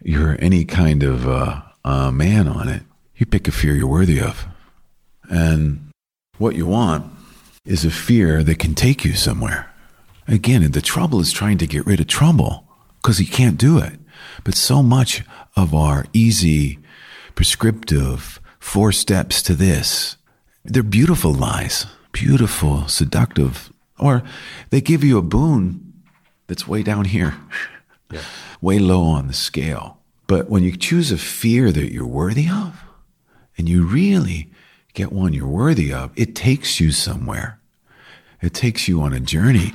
you're 0.03 0.37
any 0.41 0.67
kind 0.67 1.03
of 1.03 1.27
uh, 1.27 1.63
uh, 1.85 2.11
man 2.11 2.49
on 2.49 2.69
it, 2.69 2.83
you 3.17 3.27
pick 3.27 3.47
a 3.49 3.53
fear 3.53 3.75
you're 3.75 3.87
worthy 3.87 4.21
of. 4.21 4.47
And 5.29 5.91
what 6.39 6.57
you 6.57 6.67
want 6.67 7.13
is 7.65 7.85
a 7.85 7.91
fear 7.91 8.43
that 8.43 8.59
can 8.59 8.75
take 8.75 9.05
you 9.05 9.15
somewhere. 9.15 9.71
Again, 10.27 10.71
the 10.71 10.81
trouble 10.81 11.21
is 11.21 11.33
trying 11.33 11.59
to 11.59 11.67
get 11.67 11.87
rid 11.87 12.01
of 12.01 12.07
trouble 12.07 12.67
because 13.03 13.21
you 13.21 13.27
can't 13.27 13.59
do 13.59 13.79
it. 13.79 13.99
But 14.43 14.55
so 14.55 14.83
much 14.83 15.23
of 15.57 15.75
our 15.75 16.07
easy 16.13 16.79
prescriptive, 17.35 18.41
four 18.59 18.93
steps 18.93 19.43
to 19.43 19.55
this. 19.55 20.17
They're 20.65 20.83
beautiful 20.83 21.33
lies, 21.33 21.87
beautiful, 22.13 22.89
seductive, 22.89 23.73
or 23.99 24.23
they 24.71 24.81
give 24.81 25.05
you 25.05 25.19
a 25.19 25.23
boon 25.23 25.93
that's 26.47 26.67
way 26.67 26.83
down 26.83 27.05
here, 27.05 27.35
yeah. 28.11 28.23
way 28.61 28.79
low 28.79 29.03
on 29.03 29.27
the 29.27 29.35
scale. 29.35 29.99
But 30.27 30.49
when 30.49 30.63
you 30.63 30.77
choose 30.77 31.13
a 31.13 31.19
fear 31.19 31.71
that 31.73 31.93
you're 31.93 32.07
worthy 32.07 32.49
of, 32.49 32.83
and 33.57 33.69
you 33.69 33.85
really 33.85 34.51
get 34.95 35.13
one 35.13 35.33
you're 35.33 35.47
worthy 35.47 35.93
of, 35.93 36.11
it 36.17 36.35
takes 36.35 36.81
you 36.81 36.91
somewhere. 36.93 37.61
It 38.41 38.55
takes 38.55 38.89
you 38.89 39.01
on 39.01 39.13
a 39.13 39.21
journey 39.21 39.73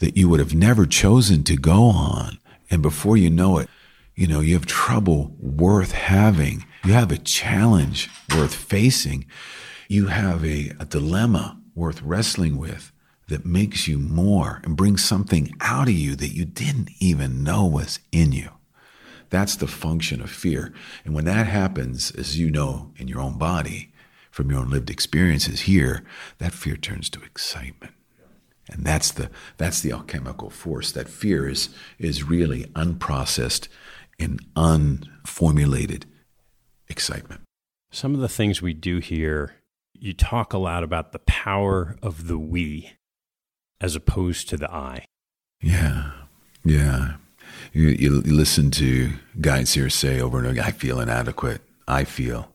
that 0.00 0.16
you 0.16 0.28
would 0.28 0.40
have 0.40 0.54
never 0.54 0.86
chosen 0.86 1.42
to 1.44 1.56
go 1.56 1.84
on. 1.84 2.38
And 2.70 2.82
before 2.82 3.16
you 3.16 3.30
know 3.30 3.58
it, 3.58 3.68
you 4.14 4.26
know, 4.26 4.40
you 4.40 4.54
have 4.54 4.66
trouble 4.66 5.34
worth 5.40 5.92
having 5.92 6.64
you 6.86 6.92
have 6.92 7.10
a 7.10 7.18
challenge 7.18 8.08
worth 8.32 8.54
facing. 8.54 9.26
You 9.88 10.06
have 10.06 10.44
a, 10.44 10.72
a 10.78 10.84
dilemma 10.84 11.60
worth 11.74 12.00
wrestling 12.00 12.58
with 12.58 12.92
that 13.26 13.44
makes 13.44 13.88
you 13.88 13.98
more 13.98 14.60
and 14.62 14.76
brings 14.76 15.04
something 15.04 15.52
out 15.60 15.88
of 15.88 15.94
you 15.94 16.14
that 16.14 16.32
you 16.32 16.44
didn't 16.44 16.90
even 17.00 17.42
know 17.42 17.66
was 17.66 17.98
in 18.12 18.30
you. 18.30 18.50
That's 19.30 19.56
the 19.56 19.66
function 19.66 20.20
of 20.20 20.30
fear. 20.30 20.72
And 21.04 21.14
when 21.14 21.24
that 21.24 21.46
happens, 21.46 22.10
as 22.12 22.38
you 22.38 22.50
know 22.50 22.92
in 22.96 23.08
your 23.08 23.20
own 23.20 23.38
body, 23.38 23.92
from 24.30 24.50
your 24.50 24.60
own 24.60 24.70
lived 24.70 24.90
experiences 24.90 25.62
here, 25.62 26.04
that 26.38 26.52
fear 26.52 26.76
turns 26.76 27.08
to 27.10 27.22
excitement. 27.22 27.94
And 28.70 28.84
that's 28.84 29.12
the 29.12 29.30
that's 29.56 29.80
the 29.80 29.92
alchemical 29.92 30.50
force. 30.50 30.90
That 30.92 31.08
fear 31.08 31.48
is 31.48 31.70
is 31.98 32.24
really 32.24 32.64
unprocessed 32.74 33.68
and 34.18 34.40
unformulated 34.54 36.04
excitement. 36.88 37.42
Some 37.92 38.14
of 38.14 38.20
the 38.20 38.28
things 38.28 38.60
we 38.60 38.74
do 38.74 38.98
here, 38.98 39.56
you 39.94 40.12
talk 40.12 40.52
a 40.52 40.58
lot 40.58 40.82
about 40.82 41.12
the 41.12 41.20
power 41.20 41.96
of 42.02 42.26
the 42.26 42.38
we 42.38 42.92
as 43.80 43.94
opposed 43.94 44.48
to 44.48 44.56
the 44.56 44.70
I. 44.70 45.06
Yeah. 45.62 46.12
Yeah. 46.64 47.16
You, 47.76 47.88
you, 47.88 48.20
listen 48.22 48.70
to 48.70 49.10
guys 49.38 49.74
here 49.74 49.90
say 49.90 50.18
over 50.18 50.38
and 50.38 50.46
over, 50.46 50.60
I 50.62 50.70
feel 50.70 50.98
inadequate. 50.98 51.60
I 51.86 52.04
feel 52.04 52.50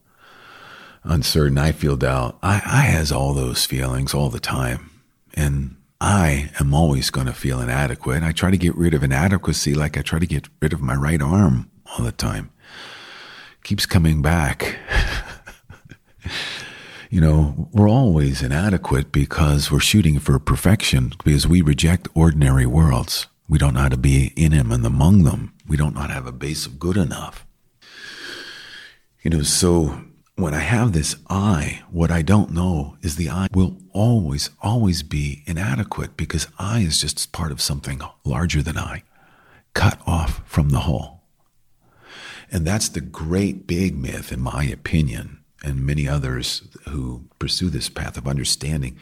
uncertain. 1.03 1.59
I 1.59 1.73
feel 1.73 1.95
doubt. 1.95 2.39
I, 2.41 2.55
I 2.55 2.81
has 2.81 3.11
all 3.11 3.35
those 3.35 3.63
feelings 3.67 4.15
all 4.15 4.31
the 4.31 4.39
time. 4.39 4.89
And 5.35 5.75
I 6.01 6.49
am 6.59 6.73
always 6.73 7.11
going 7.11 7.27
to 7.27 7.33
feel 7.33 7.61
inadequate. 7.61 8.23
I 8.23 8.31
try 8.31 8.49
to 8.49 8.57
get 8.57 8.75
rid 8.75 8.95
of 8.95 9.03
inadequacy 9.03 9.75
like 9.75 9.95
I 9.95 10.01
try 10.01 10.17
to 10.17 10.25
get 10.25 10.49
rid 10.59 10.73
of 10.73 10.81
my 10.81 10.95
right 10.95 11.21
arm 11.21 11.69
all 11.85 12.03
the 12.03 12.11
time. 12.11 12.49
Keeps 13.63 13.85
coming 13.85 14.23
back. 14.23 14.79
you 17.11 17.21
know, 17.21 17.69
we're 17.73 17.87
always 17.87 18.41
inadequate 18.41 19.11
because 19.11 19.69
we're 19.69 19.81
shooting 19.81 20.17
for 20.17 20.39
perfection 20.39 21.13
because 21.23 21.47
we 21.47 21.61
reject 21.61 22.07
ordinary 22.15 22.65
worlds. 22.65 23.27
We 23.51 23.57
don't 23.57 23.73
know 23.73 23.81
how 23.81 23.89
to 23.89 23.97
be 23.97 24.31
in 24.37 24.53
them 24.53 24.71
and 24.71 24.85
among 24.85 25.25
them. 25.25 25.51
We 25.67 25.75
don't 25.75 25.93
know 25.93 25.99
how 25.99 26.07
to 26.07 26.13
have 26.13 26.25
a 26.25 26.31
base 26.31 26.65
of 26.65 26.79
good 26.79 26.95
enough. 26.95 27.45
You 29.23 29.31
know, 29.31 29.41
so 29.41 30.05
when 30.37 30.53
I 30.53 30.59
have 30.59 30.93
this 30.93 31.17
I, 31.29 31.81
what 31.91 32.11
I 32.11 32.21
don't 32.21 32.51
know 32.51 32.95
is 33.01 33.17
the 33.17 33.29
I 33.29 33.49
will 33.53 33.75
always, 33.91 34.51
always 34.61 35.03
be 35.03 35.43
inadequate 35.45 36.15
because 36.15 36.47
I 36.57 36.79
is 36.79 37.01
just 37.01 37.33
part 37.33 37.51
of 37.51 37.59
something 37.59 37.99
larger 38.23 38.61
than 38.63 38.77
I, 38.77 39.03
cut 39.73 39.99
off 40.07 40.41
from 40.45 40.69
the 40.69 40.79
whole. 40.79 41.23
And 42.49 42.65
that's 42.65 42.87
the 42.87 43.01
great 43.01 43.67
big 43.67 43.97
myth, 43.97 44.31
in 44.31 44.39
my 44.39 44.63
opinion, 44.63 45.43
and 45.61 45.85
many 45.85 46.07
others 46.07 46.69
who 46.87 47.25
pursue 47.37 47.69
this 47.69 47.89
path 47.89 48.17
of 48.17 48.29
understanding. 48.29 48.97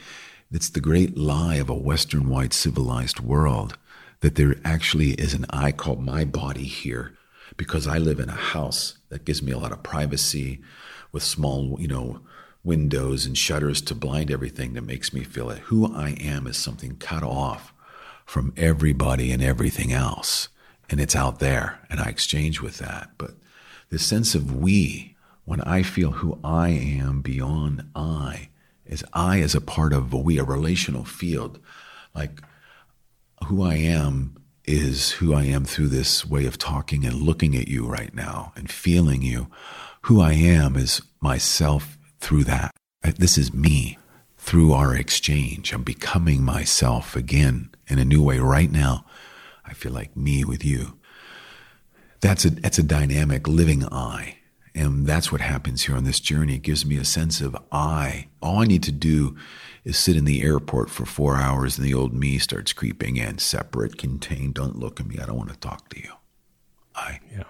It's 0.52 0.72
the 0.72 0.82
great 0.82 1.16
lie 1.16 1.58
of 1.58 1.70
a 1.70 1.76
Western 1.76 2.30
white 2.30 2.54
civilized 2.54 3.20
world 3.20 3.78
that 4.22 4.36
there 4.36 4.55
actually 4.63 5.11
is 5.11 5.34
an 5.34 5.45
I 5.49 5.72
called 5.72 6.03
my 6.03 6.26
body 6.26 6.65
here 6.65 7.17
because 7.57 7.88
I 7.88 7.97
live 7.97 8.20
in 8.20 8.30
a 8.30 8.34
house 8.34 8.97
that 9.09 9.26
gives 9.26 9.41
me 9.41 9.51
a 9.51 9.57
lot 9.57 9.72
of 9.72 9.84
privacy 9.84 10.61
with 11.11 11.24
small, 11.24 11.78
you 11.80 11.88
know, 11.88 12.22
windows 12.63 13.26
and 13.26 13.38
shutters 13.38 13.82
to 13.82 13.95
blind 13.95 14.30
everything 14.30 14.74
that 14.74 14.82
makes 14.82 15.13
me 15.13 15.24
feel 15.24 15.47
that 15.47 15.59
who 15.59 15.93
I 15.93 16.09
am 16.20 16.45
is 16.47 16.57
something 16.57 16.97
cut 16.97 17.24
off 17.24 17.74
from 18.26 18.53
everybody 18.57 19.32
and 19.32 19.41
everything 19.41 19.91
else. 19.91 20.49
And 20.89 20.99
it's 20.99 21.15
out 21.15 21.39
there, 21.39 21.80
and 21.89 21.99
I 21.99 22.05
exchange 22.05 22.61
with 22.61 22.80
that. 22.80 23.11
But 23.17 23.32
the 23.89 23.99
sense 23.99 24.36
of 24.36 24.55
we, 24.55 25.15
when 25.45 25.61
I 25.61 25.84
feel 25.84 26.11
who 26.11 26.39
I 26.43 26.70
am 26.70 27.22
beyond 27.22 27.86
I, 27.95 28.49
is 28.86 29.03
I 29.13 29.41
as 29.41 29.55
a 29.55 29.61
part 29.61 29.93
of 29.93 30.11
a 30.13 30.17
we, 30.17 30.39
a 30.39 30.43
relational 30.43 31.05
field. 31.05 31.59
Like 32.15 32.41
who 33.45 33.63
I 33.63 33.75
am 33.75 34.35
is 34.65 35.11
who 35.13 35.33
I 35.33 35.43
am 35.45 35.65
through 35.65 35.87
this 35.87 36.25
way 36.25 36.45
of 36.45 36.57
talking 36.57 37.05
and 37.05 37.21
looking 37.21 37.55
at 37.55 37.67
you 37.67 37.87
right 37.87 38.13
now 38.13 38.53
and 38.55 38.71
feeling 38.71 39.21
you. 39.21 39.47
Who 40.03 40.21
I 40.21 40.33
am 40.33 40.75
is 40.75 41.01
myself 41.21 41.97
through 42.19 42.43
that. 42.45 42.71
Uh, 43.03 43.11
this 43.17 43.37
is 43.37 43.53
me 43.53 43.97
through 44.37 44.73
our 44.73 44.95
exchange. 44.95 45.73
I'm 45.73 45.83
becoming 45.83 46.43
myself 46.43 47.15
again 47.15 47.69
in 47.87 47.99
a 47.99 48.05
new 48.05 48.23
way 48.23 48.39
right 48.39 48.71
now. 48.71 49.05
I 49.65 49.73
feel 49.73 49.91
like 49.91 50.15
me 50.15 50.43
with 50.43 50.63
you. 50.63 50.97
That's 52.21 52.45
a 52.45 52.49
that's 52.49 52.79
a 52.79 52.83
dynamic 52.83 53.47
living 53.47 53.85
I. 53.85 54.38
And 54.80 55.05
that's 55.05 55.30
what 55.30 55.41
happens 55.41 55.84
here 55.84 55.95
on 55.97 56.05
this 56.05 56.21
journey. 56.21 56.55
It 56.55 56.61
gives 56.61 56.86
me 56.86 56.95
a 56.95 57.03
sense 57.03 57.41
of 57.41 57.53
I. 57.69 58.30
All 58.41 58.59
I 58.59 58.65
need 58.65 58.84
to 58.84 58.93
do 58.93 59.36
is 59.84 59.97
sit 59.97 60.15
in 60.15 60.23
the 60.23 60.41
airport 60.41 60.89
for 60.89 61.05
four 61.05 61.36
hours 61.36 61.77
and 61.77 61.86
the 61.86 61.93
old 61.93 62.13
me 62.13 62.38
starts 62.38 62.71
creeping 62.71 63.17
in, 63.17 63.39
separate, 63.39 63.97
contained. 63.97 64.53
Don't 64.53 64.80
look 64.80 65.01
at 65.01 65.05
me. 65.05 65.17
I 65.21 65.25
don't 65.25 65.36
want 65.36 65.49
to 65.49 65.57
talk 65.57 65.89
to 65.89 65.99
you. 65.99 66.13
I. 66.95 67.19
Yeah. 67.30 67.43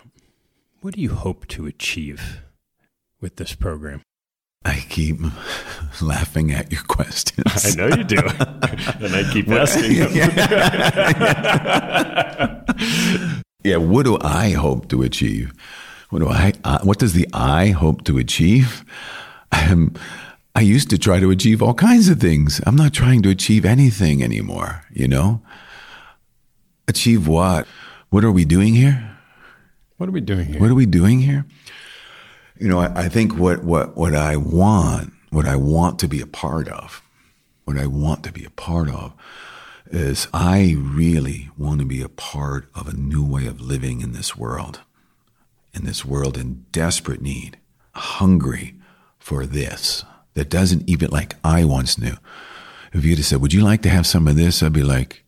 What 0.82 0.96
do 0.96 1.02
you 1.02 1.12
hope 1.12 1.46
to 1.50 1.68
achieve 1.68 2.42
with 3.22 3.36
this 3.36 3.54
program? 3.54 4.02
I 4.66 4.84
keep 4.90 5.18
laughing 6.02 6.52
at 6.52 6.72
your 6.72 6.82
questions. 6.82 7.64
I 7.64 7.76
know 7.78 7.96
you 7.96 8.06
do. 8.06 8.18
and 9.06 9.16
I 9.16 9.32
keep 9.32 9.48
asking 9.50 10.00
them. 10.00 10.14
yeah, 13.64 13.78
what 13.78 14.06
do 14.06 14.18
I 14.20 14.50
hope 14.54 14.90
to 14.90 15.04
achieve? 15.04 15.54
What 16.10 16.20
do 16.20 16.30
I 16.30 16.54
uh, 16.64 16.80
what 16.84 17.00
does 17.00 17.14
the 17.14 17.28
I 17.34 17.70
hope 17.70 18.04
to 18.06 18.18
achieve? 18.18 18.84
Um, 19.52 19.94
I 20.56 20.62
used 20.62 20.90
to 20.90 20.98
try 20.98 21.20
to 21.20 21.32
achieve 21.32 21.62
all 21.62 21.74
kinds 21.74 22.10
of 22.10 22.20
things. 22.20 22.60
I'm 22.66 22.76
not 22.76 22.94
trying 22.94 23.22
to 23.22 23.30
achieve 23.30 23.66
anything 23.66 24.24
anymore, 24.24 24.84
you 24.92 25.08
know? 25.08 25.42
Achieve 26.88 27.28
what? 27.28 27.68
What 28.10 28.24
are 28.24 28.32
we 28.32 28.46
doing 28.46 28.74
here? 28.76 29.18
What 29.98 30.10
are 30.10 30.12
we 30.12 30.22
doing 30.22 30.48
here? 30.48 30.60
What 30.60 30.72
are 30.72 30.76
we 30.76 30.86
doing 30.86 31.20
here? 31.20 31.46
You 32.60 32.68
know, 32.68 32.80
I, 32.80 33.04
I 33.04 33.10
think 33.10 33.38
what, 33.38 33.64
what, 33.64 33.96
what 33.96 34.16
I 34.16 34.36
want, 34.36 35.14
what 35.30 35.46
I 35.46 35.56
want 35.56 36.00
to 36.00 36.08
be 36.08 36.20
a 36.20 36.28
part 36.28 36.68
of, 36.68 37.02
what 37.66 37.78
I 37.78 37.86
want 37.86 38.24
to 38.24 38.32
be 38.32 38.44
a 38.44 38.50
part 38.50 38.90
of 38.90 39.14
is 39.92 40.28
I 40.34 40.76
really 40.78 41.50
want 41.58 41.80
to 41.80 41.86
be 41.86 42.02
a 42.02 42.10
part 42.10 42.68
of 42.76 42.88
a 42.88 42.94
new 42.94 43.26
way 43.26 43.46
of 43.46 43.62
living 43.62 44.02
in 44.02 44.12
this 44.12 44.36
world, 44.36 44.82
in 45.80 45.86
this 45.86 46.06
world 46.06 46.38
in 46.38 46.66
desperate 46.72 47.22
need, 47.22 47.58
hungry 47.94 48.76
for 49.18 49.46
this 49.46 50.04
that 50.34 50.50
doesn't 50.50 50.88
even 50.90 51.10
like 51.10 51.36
I 51.44 51.64
once 51.64 51.98
knew. 51.98 52.16
If 52.94 53.06
you'd 53.06 53.18
have 53.18 53.26
said, 53.26 53.42
Would 53.42 53.54
you 53.54 53.64
like 53.64 53.82
to 53.84 53.90
have 53.90 54.06
some 54.06 54.28
of 54.28 54.36
this? 54.36 54.62
I'd 54.62 54.74
be 54.74 54.84
like, 54.84 55.24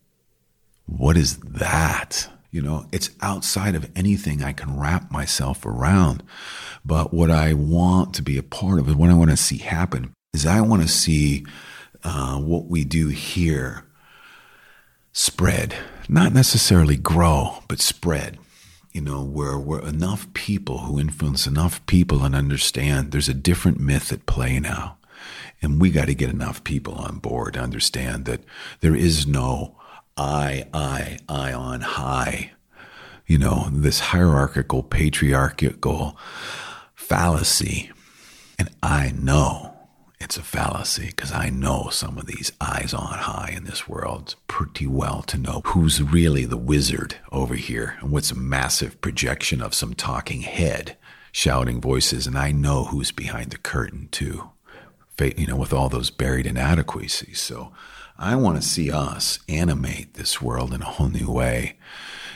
What 0.85 1.17
is 1.17 1.37
that? 1.37 2.29
You 2.51 2.61
know, 2.61 2.85
it's 2.91 3.09
outside 3.21 3.75
of 3.75 3.89
anything 3.95 4.43
I 4.43 4.51
can 4.51 4.77
wrap 4.77 5.09
myself 5.09 5.65
around. 5.65 6.21
But 6.83 7.13
what 7.13 7.31
I 7.31 7.53
want 7.53 8.13
to 8.15 8.21
be 8.21 8.37
a 8.37 8.43
part 8.43 8.79
of, 8.79 8.93
what 8.97 9.09
I 9.09 9.13
want 9.13 9.31
to 9.31 9.37
see 9.37 9.57
happen, 9.57 10.13
is 10.33 10.45
I 10.45 10.59
want 10.61 10.81
to 10.81 10.87
see 10.87 11.45
uh, 12.03 12.37
what 12.39 12.65
we 12.65 12.83
do 12.83 13.07
here 13.07 13.85
spread, 15.13 15.75
not 16.09 16.33
necessarily 16.33 16.97
grow, 16.97 17.63
but 17.67 17.79
spread. 17.79 18.37
You 18.93 19.01
know, 19.01 19.23
where 19.23 19.57
where 19.57 19.81
enough 19.81 20.31
people 20.33 20.79
who 20.79 20.99
influence 20.99 21.47
enough 21.47 21.85
people 21.85 22.23
and 22.23 22.35
understand 22.35 23.11
there's 23.11 23.29
a 23.29 23.33
different 23.33 23.79
myth 23.79 24.11
at 24.11 24.25
play 24.25 24.59
now. 24.59 24.97
And 25.61 25.79
we 25.79 25.91
got 25.91 26.05
to 26.05 26.15
get 26.15 26.29
enough 26.29 26.63
people 26.63 26.95
on 26.95 27.19
board 27.19 27.53
to 27.53 27.61
understand 27.61 28.25
that 28.25 28.43
there 28.79 28.95
is 28.95 29.27
no 29.27 29.75
I, 30.17 30.67
I, 30.73 31.19
I 31.29 31.53
on 31.53 31.81
high. 31.81 32.51
You 33.27 33.37
know, 33.37 33.69
this 33.71 33.99
hierarchical, 33.99 34.83
patriarchal 34.83 36.17
fallacy. 36.95 37.91
And 38.59 38.69
I 38.83 39.11
know 39.11 39.70
it's 40.21 40.37
a 40.37 40.43
fallacy 40.43 41.07
because 41.07 41.31
I 41.31 41.49
know 41.49 41.89
some 41.91 42.17
of 42.17 42.27
these 42.27 42.51
eyes 42.61 42.93
on 42.93 43.19
high 43.19 43.53
in 43.55 43.63
this 43.63 43.87
world 43.87 44.35
pretty 44.47 44.87
well 44.87 45.23
to 45.23 45.37
know 45.37 45.61
who's 45.65 46.01
really 46.01 46.45
the 46.45 46.57
wizard 46.57 47.15
over 47.31 47.55
here 47.55 47.97
and 47.99 48.11
what's 48.11 48.31
a 48.31 48.35
massive 48.35 49.01
projection 49.01 49.61
of 49.61 49.73
some 49.73 49.93
talking 49.93 50.41
head 50.41 50.97
shouting 51.31 51.81
voices. 51.81 52.27
And 52.27 52.37
I 52.37 52.51
know 52.51 52.85
who's 52.85 53.11
behind 53.11 53.51
the 53.51 53.57
curtain 53.57 54.09
too, 54.11 54.49
you 55.19 55.47
know, 55.47 55.55
with 55.55 55.73
all 55.73 55.89
those 55.89 56.09
buried 56.09 56.45
inadequacies. 56.45 57.39
So 57.39 57.71
I 58.17 58.35
want 58.35 58.61
to 58.61 58.67
see 58.67 58.91
us 58.91 59.39
animate 59.49 60.13
this 60.13 60.41
world 60.41 60.73
in 60.73 60.81
a 60.81 60.85
whole 60.85 61.09
new 61.09 61.31
way. 61.31 61.77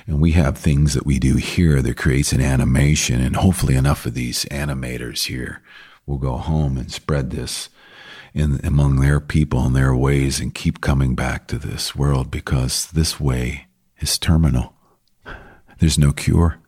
And 0.07 0.21
we 0.21 0.31
have 0.31 0.57
things 0.57 0.93
that 0.93 1.05
we 1.05 1.19
do 1.19 1.35
here 1.35 1.81
that 1.81 1.97
creates 1.97 2.31
an 2.31 2.41
animation. 2.41 3.21
And 3.21 3.35
hopefully, 3.35 3.75
enough 3.75 4.05
of 4.05 4.13
these 4.13 4.45
animators 4.45 5.25
here 5.25 5.61
will 6.05 6.17
go 6.17 6.37
home 6.37 6.77
and 6.77 6.91
spread 6.91 7.31
this 7.31 7.69
in 8.35 8.59
among 8.65 8.99
their 8.99 9.19
people 9.19 9.65
and 9.65 9.75
their 9.75 9.95
ways 9.95 10.39
and 10.41 10.53
keep 10.53 10.81
coming 10.81 11.15
back 11.15 11.47
to 11.47 11.57
this 11.57 11.95
world 11.95 12.29
because 12.29 12.91
this 12.91 13.19
way 13.19 13.65
is 13.99 14.19
terminal. 14.19 14.73
There's 15.79 15.97
no 15.97 16.11
cure 16.11 16.59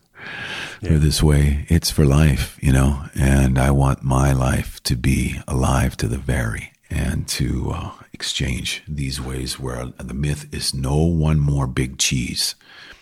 yeah. 0.81 0.93
for 0.93 0.97
this 0.97 1.21
way. 1.21 1.65
It's 1.67 1.91
for 1.91 2.05
life, 2.05 2.57
you 2.61 2.71
know, 2.71 3.03
and 3.13 3.59
I 3.59 3.71
want 3.71 4.01
my 4.01 4.31
life 4.31 4.81
to 4.83 4.95
be 4.95 5.39
alive 5.47 5.97
to 5.97 6.07
the 6.07 6.17
very 6.17 6.71
and 6.89 7.27
to 7.27 7.71
uh, 7.73 7.91
exchange 8.13 8.81
these 8.87 9.19
ways 9.19 9.59
where 9.59 9.87
the 9.97 10.13
myth 10.13 10.47
is 10.53 10.73
no 10.73 10.95
one 10.95 11.39
more 11.39 11.67
big 11.67 11.97
cheese. 11.97 12.55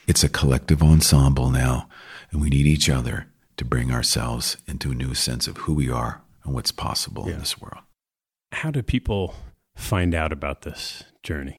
It's 0.07 0.23
a 0.23 0.29
collective 0.29 0.81
ensemble 0.81 1.51
now, 1.51 1.87
and 2.31 2.41
we 2.41 2.49
need 2.49 2.65
each 2.65 2.89
other 2.89 3.27
to 3.57 3.65
bring 3.65 3.91
ourselves 3.91 4.57
into 4.67 4.91
a 4.91 4.95
new 4.95 5.13
sense 5.13 5.47
of 5.47 5.57
who 5.57 5.75
we 5.75 5.89
are 5.89 6.21
and 6.43 6.53
what's 6.53 6.71
possible 6.71 7.25
yeah. 7.27 7.33
in 7.33 7.39
this 7.39 7.61
world. 7.61 7.84
How 8.55 8.71
do 8.71 8.81
people 8.81 9.35
find 9.75 10.15
out 10.15 10.31
about 10.31 10.61
this 10.61 11.03
journey? 11.23 11.57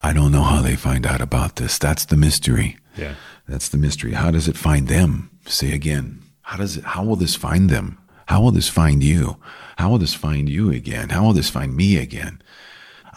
I 0.00 0.14
don't 0.14 0.32
know 0.32 0.42
how 0.42 0.62
they 0.62 0.74
find 0.74 1.06
out 1.06 1.20
about 1.20 1.56
this. 1.56 1.78
That's 1.78 2.06
the 2.06 2.16
mystery. 2.16 2.78
Yeah. 2.96 3.16
That's 3.46 3.68
the 3.68 3.76
mystery. 3.76 4.12
How 4.12 4.30
does 4.30 4.48
it 4.48 4.56
find 4.56 4.88
them? 4.88 5.38
Say 5.44 5.72
again. 5.72 6.22
How 6.40 6.56
does 6.56 6.78
it 6.78 6.84
how 6.84 7.04
will 7.04 7.16
this 7.16 7.36
find 7.36 7.68
them? 7.68 7.98
How 8.26 8.40
will 8.40 8.52
this 8.52 8.70
find 8.70 9.02
you? 9.02 9.36
How 9.76 9.90
will 9.90 9.98
this 9.98 10.14
find 10.14 10.48
you 10.48 10.70
again? 10.70 11.10
How 11.10 11.24
will 11.24 11.34
this 11.34 11.50
find 11.50 11.76
me 11.76 11.98
again? 11.98 12.40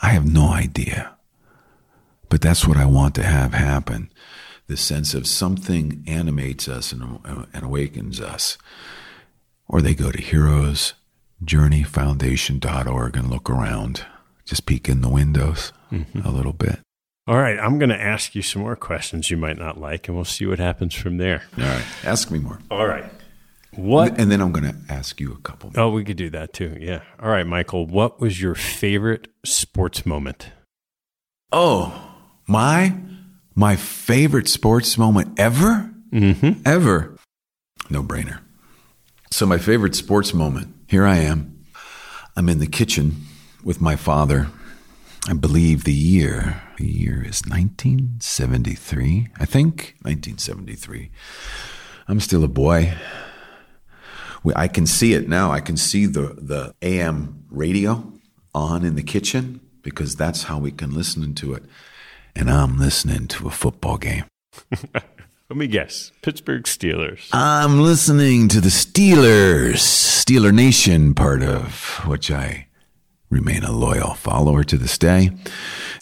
I 0.02 0.10
have 0.10 0.30
no 0.30 0.50
idea. 0.50 1.16
But 2.28 2.42
that's 2.42 2.68
what 2.68 2.76
I 2.76 2.86
want 2.86 3.16
to 3.16 3.24
have 3.24 3.54
happen. 3.54 4.12
The 4.68 4.76
sense 4.76 5.14
of 5.14 5.28
something 5.28 6.04
animates 6.08 6.68
us 6.68 6.92
and, 6.92 7.20
and 7.26 7.64
awakens 7.64 8.20
us. 8.20 8.58
Or 9.70 9.82
they 9.82 9.96
go 9.96 10.12
to 10.12 10.22
herosjourneyfoundation.org 11.44 13.18
and 13.18 13.30
look 13.30 13.50
around. 13.50 14.06
Just 14.46 14.66
peek 14.66 14.88
in 14.88 15.02
the 15.02 15.10
windows 15.10 15.74
mm-hmm. 15.92 16.26
a 16.26 16.32
little 16.32 16.54
bit. 16.54 16.80
All 17.28 17.38
right, 17.38 17.60
I'm 17.60 17.78
going 17.78 17.90
to 17.90 18.02
ask 18.02 18.36
you 18.36 18.42
some 18.42 18.62
more 18.62 18.78
questions 18.78 19.30
you 19.30 19.36
might 19.36 19.58
not 19.58 19.78
like, 19.78 20.08
and 20.08 20.16
we'll 20.16 20.24
see 20.24 20.46
what 20.46 20.60
happens 20.60 20.94
from 20.96 21.18
there. 21.18 21.44
All 21.58 21.66
right, 21.66 21.84
ask 22.06 22.32
me 22.32 22.40
more. 22.40 22.60
All 22.72 22.88
right. 22.88 23.04
What? 23.76 24.18
And 24.18 24.32
then 24.32 24.42
I'm 24.42 24.54
going 24.54 24.64
to 24.64 24.76
ask 24.90 25.20
you 25.20 25.34
a 25.34 25.38
couple. 25.42 25.72
More. 25.76 25.84
Oh, 25.84 25.90
we 25.90 26.06
could 26.06 26.16
do 26.16 26.30
that 26.30 26.54
too. 26.54 26.78
Yeah. 26.80 27.02
All 27.22 27.30
right, 27.30 27.46
Michael. 27.46 27.86
What 27.86 28.22
was 28.22 28.42
your 28.42 28.56
favorite 28.56 29.28
sports 29.44 30.06
moment? 30.06 30.52
Oh, 31.52 32.16
my 32.48 32.94
my 33.56 33.76
favorite 33.76 34.48
sports 34.48 34.98
moment 34.98 35.38
ever, 35.38 35.94
mm-hmm. 36.12 36.62
ever, 36.66 37.18
no 37.90 38.04
brainer. 38.04 38.40
So 39.32 39.46
my 39.46 39.58
favorite 39.58 39.96
sports 39.96 40.34
moment. 40.34 40.77
Here 40.88 41.06
I 41.06 41.18
am. 41.18 41.66
I'm 42.38 42.48
in 42.48 42.60
the 42.60 42.68
kitchen 42.68 43.26
with 43.62 43.82
my 43.82 43.98
father. 43.98 44.48
I 45.28 45.34
believe 45.34 45.84
the 45.84 45.94
year 45.94 46.62
the 46.78 46.88
year 46.88 47.24
is 47.24 47.42
1973. 47.46 49.28
I 49.38 49.46
think 49.46 49.96
1973. 50.04 51.10
I'm 52.08 52.20
still 52.22 52.44
a 52.44 52.48
boy. 52.48 52.94
I 54.56 54.70
can 54.70 54.86
see 54.86 55.14
it 55.14 55.28
now. 55.28 55.52
I 55.52 55.60
can 55.60 55.76
see 55.76 56.06
the, 56.06 56.38
the 56.38 56.74
AM 56.82 57.44
radio 57.50 58.14
on 58.56 58.86
in 58.86 58.96
the 58.96 59.04
kitchen 59.04 59.60
because 59.82 60.16
that's 60.16 60.44
how 60.44 60.58
we 60.58 60.72
can 60.72 60.94
listen 60.94 61.34
to 61.36 61.54
it. 61.54 61.64
And 62.34 62.50
I'm 62.50 62.80
listening 62.80 63.28
to 63.28 63.48
a 63.48 63.52
football 63.52 63.98
game. 63.98 64.24
Let 65.50 65.56
me 65.56 65.68
guess 65.68 66.12
Pittsburgh 66.22 66.64
Steelers. 66.64 67.30
I'm 67.32 67.80
listening 67.80 68.50
to 68.50 68.60
the 68.60 68.68
Steelers, 68.68 69.76
Steeler 69.76 70.54
Nation 70.54 71.14
part 71.14 71.42
of 71.42 72.02
which 72.06 72.30
I 72.30 72.68
remain 73.30 73.64
a 73.64 73.72
loyal 73.72 74.14
follower 74.14 74.66
to 74.66 74.78
this 74.78 74.98
day. 74.98 75.30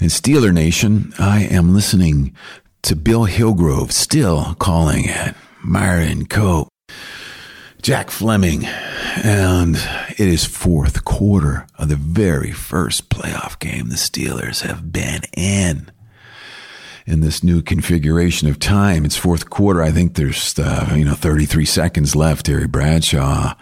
In 0.01 0.07
Steeler 0.07 0.51
Nation, 0.51 1.13
I 1.19 1.43
am 1.43 1.75
listening 1.75 2.35
to 2.81 2.95
Bill 2.95 3.25
Hillgrove 3.25 3.91
still 3.91 4.55
calling 4.55 5.05
it 5.05 5.35
Myron 5.63 6.25
Cope 6.25 6.69
Jack 7.83 8.09
Fleming. 8.09 8.65
And 8.65 9.75
it 9.75 10.27
is 10.27 10.43
fourth 10.43 11.05
quarter 11.05 11.67
of 11.77 11.89
the 11.89 11.95
very 11.95 12.51
first 12.51 13.11
playoff 13.11 13.59
game 13.59 13.89
the 13.89 13.95
Steelers 13.95 14.61
have 14.61 14.91
been 14.91 15.21
in. 15.37 15.91
In 17.07 17.19
this 17.19 17.43
new 17.43 17.61
configuration 17.61 18.47
of 18.47 18.57
time, 18.57 19.05
it's 19.05 19.15
fourth 19.15 19.51
quarter. 19.51 19.83
I 19.83 19.91
think 19.91 20.15
there's, 20.15 20.57
uh, 20.57 20.91
you 20.95 21.05
know, 21.05 21.13
33 21.13 21.63
seconds 21.63 22.15
left. 22.15 22.47
Terry 22.47 22.65
Bradshaw 22.65 23.53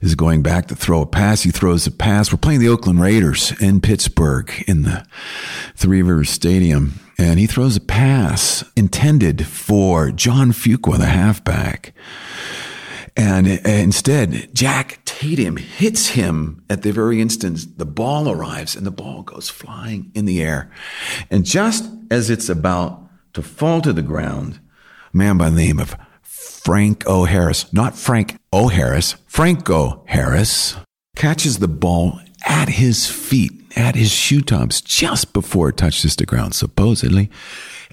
is 0.00 0.14
going 0.14 0.40
back 0.42 0.68
to 0.68 0.74
throw 0.74 1.02
a 1.02 1.06
pass. 1.06 1.42
He 1.42 1.50
throws 1.50 1.86
a 1.86 1.90
pass. 1.90 2.32
We're 2.32 2.38
playing 2.38 2.60
the 2.60 2.70
Oakland 2.70 3.02
Raiders 3.02 3.52
in 3.60 3.82
Pittsburgh 3.82 4.50
in 4.66 4.82
the 4.82 5.04
Three 5.76 6.00
Rivers 6.00 6.30
Stadium. 6.30 6.98
And 7.18 7.38
he 7.38 7.46
throws 7.46 7.76
a 7.76 7.80
pass 7.80 8.64
intended 8.76 9.46
for 9.46 10.10
John 10.10 10.52
Fuqua, 10.52 10.96
the 10.96 11.04
halfback. 11.04 11.92
And 13.14 13.46
instead, 13.46 14.54
Jack 14.54 14.99
Tatum 15.20 15.58
hits 15.58 16.08
him 16.08 16.64
at 16.70 16.80
the 16.80 16.92
very 16.92 17.20
instant 17.20 17.76
the 17.76 17.84
ball 17.84 18.30
arrives 18.30 18.74
and 18.74 18.86
the 18.86 18.90
ball 18.90 19.22
goes 19.22 19.50
flying 19.50 20.10
in 20.14 20.24
the 20.24 20.42
air. 20.42 20.70
And 21.30 21.44
just 21.44 21.90
as 22.10 22.30
it's 22.30 22.48
about 22.48 23.06
to 23.34 23.42
fall 23.42 23.82
to 23.82 23.92
the 23.92 24.00
ground, 24.00 24.60
a 25.12 25.16
man 25.18 25.36
by 25.36 25.50
the 25.50 25.56
name 25.56 25.78
of 25.78 25.94
Frank 26.22 27.04
O. 27.06 27.24
Harris, 27.24 27.70
not 27.70 27.98
Frank 27.98 28.38
O. 28.50 28.68
Harris, 28.68 29.16
Franco 29.26 30.04
Harris, 30.06 30.76
catches 31.16 31.58
the 31.58 31.68
ball 31.68 32.18
at 32.46 32.70
his 32.70 33.06
feet, 33.06 33.52
at 33.76 33.96
his 33.96 34.10
shoe 34.10 34.40
tops, 34.40 34.80
just 34.80 35.34
before 35.34 35.68
it 35.68 35.76
touches 35.76 36.16
the 36.16 36.24
ground, 36.24 36.54
supposedly, 36.54 37.28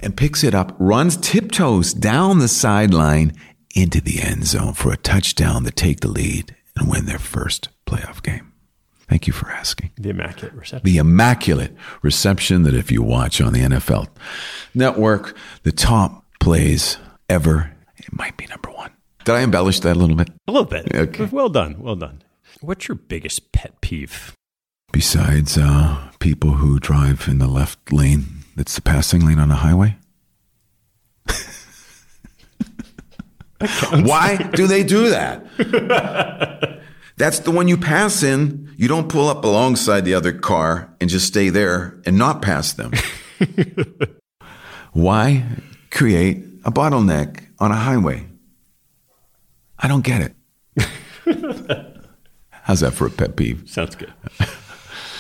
and 0.02 0.16
picks 0.16 0.46
it 0.46 0.56
up, 0.56 0.74
runs 0.80 1.18
tiptoes 1.18 1.94
down 1.94 2.40
the 2.40 2.48
sideline 2.48 3.34
into 3.76 4.00
the 4.00 4.22
end 4.22 4.46
zone 4.46 4.72
for 4.72 4.94
a 4.94 4.98
touchdown 4.98 5.66
to 5.66 5.72
take 5.72 6.00
the 6.00 6.08
lead 6.08 6.56
and 6.78 6.90
win 6.90 7.06
their 7.06 7.20
first 7.20 7.70
playoff 7.86 8.22
game. 8.22 8.54
Thank 9.10 9.26
you 9.26 9.34
for 9.34 9.50
asking. 9.50 9.92
The 9.98 10.10
immaculate 10.10 10.54
reception. 10.54 10.92
The 10.92 10.98
immaculate 10.98 11.76
reception 12.02 12.64
that 12.64 12.74
if 12.74 12.92
you 12.92 13.02
watch 13.02 13.40
on 13.40 13.54
the 13.54 13.62
NFL 13.62 14.10
network, 14.74 15.36
the 15.64 15.72
top 15.72 16.26
plays 16.40 16.98
ever, 17.30 17.72
it 17.96 18.12
might 18.12 18.36
be 18.36 18.48
number 18.48 18.70
one. 18.70 18.92
Did 19.24 19.36
I 19.36 19.42
embellish 19.42 19.80
that 19.82 19.96
a 19.96 20.00
little 20.00 20.16
bit? 20.16 20.30
A 20.48 20.52
little 20.52 20.68
bit. 20.68 20.94
Okay. 20.94 21.26
Well 21.26 21.50
done. 21.50 21.78
Well 21.80 21.96
done. 21.96 22.22
What's 22.62 22.88
your 22.88 22.96
biggest 22.96 23.52
pet 23.52 23.80
peeve? 23.82 24.34
Besides 24.92 25.58
uh, 25.58 26.12
people 26.20 26.52
who 26.52 26.80
drive 26.80 27.28
in 27.28 27.40
the 27.40 27.48
left 27.48 27.92
lane, 27.92 28.26
that's 28.56 28.76
the 28.76 28.82
passing 28.82 29.26
lane 29.26 29.40
on 29.40 29.52
a 29.52 29.56
highway? 29.56 29.98
Why 33.60 34.38
do 34.38 34.68
they 34.68 34.84
do 34.84 35.10
that? 35.10 35.44
That's 37.18 37.40
the 37.40 37.52
one 37.52 37.68
you 37.68 37.78
pass 37.78 38.22
in. 38.22 38.72
You 38.78 38.88
don't 38.88 39.10
pull 39.10 39.28
up 39.28 39.44
alongside 39.44 40.06
the 40.06 40.14
other 40.14 40.32
car 40.32 40.94
and 41.02 41.10
just 41.10 41.26
stay 41.28 41.50
there 41.50 42.00
and 42.06 42.18
not 42.18 42.42
pass 42.42 42.74
them. 42.74 42.92
Why 44.94 45.44
create 45.90 46.44
a 46.64 46.72
bottleneck 46.72 47.44
on 47.60 47.72
a 47.72 47.76
highway? 47.76 48.28
I 49.80 49.88
don't 49.88 50.04
get 50.04 50.22
it. 50.22 50.36
How's 52.52 52.82
that 52.82 52.92
for 52.94 53.08
a 53.08 53.12
pet 53.12 53.36
peeve? 53.36 53.64
Sounds 53.68 53.96
good. 53.96 54.14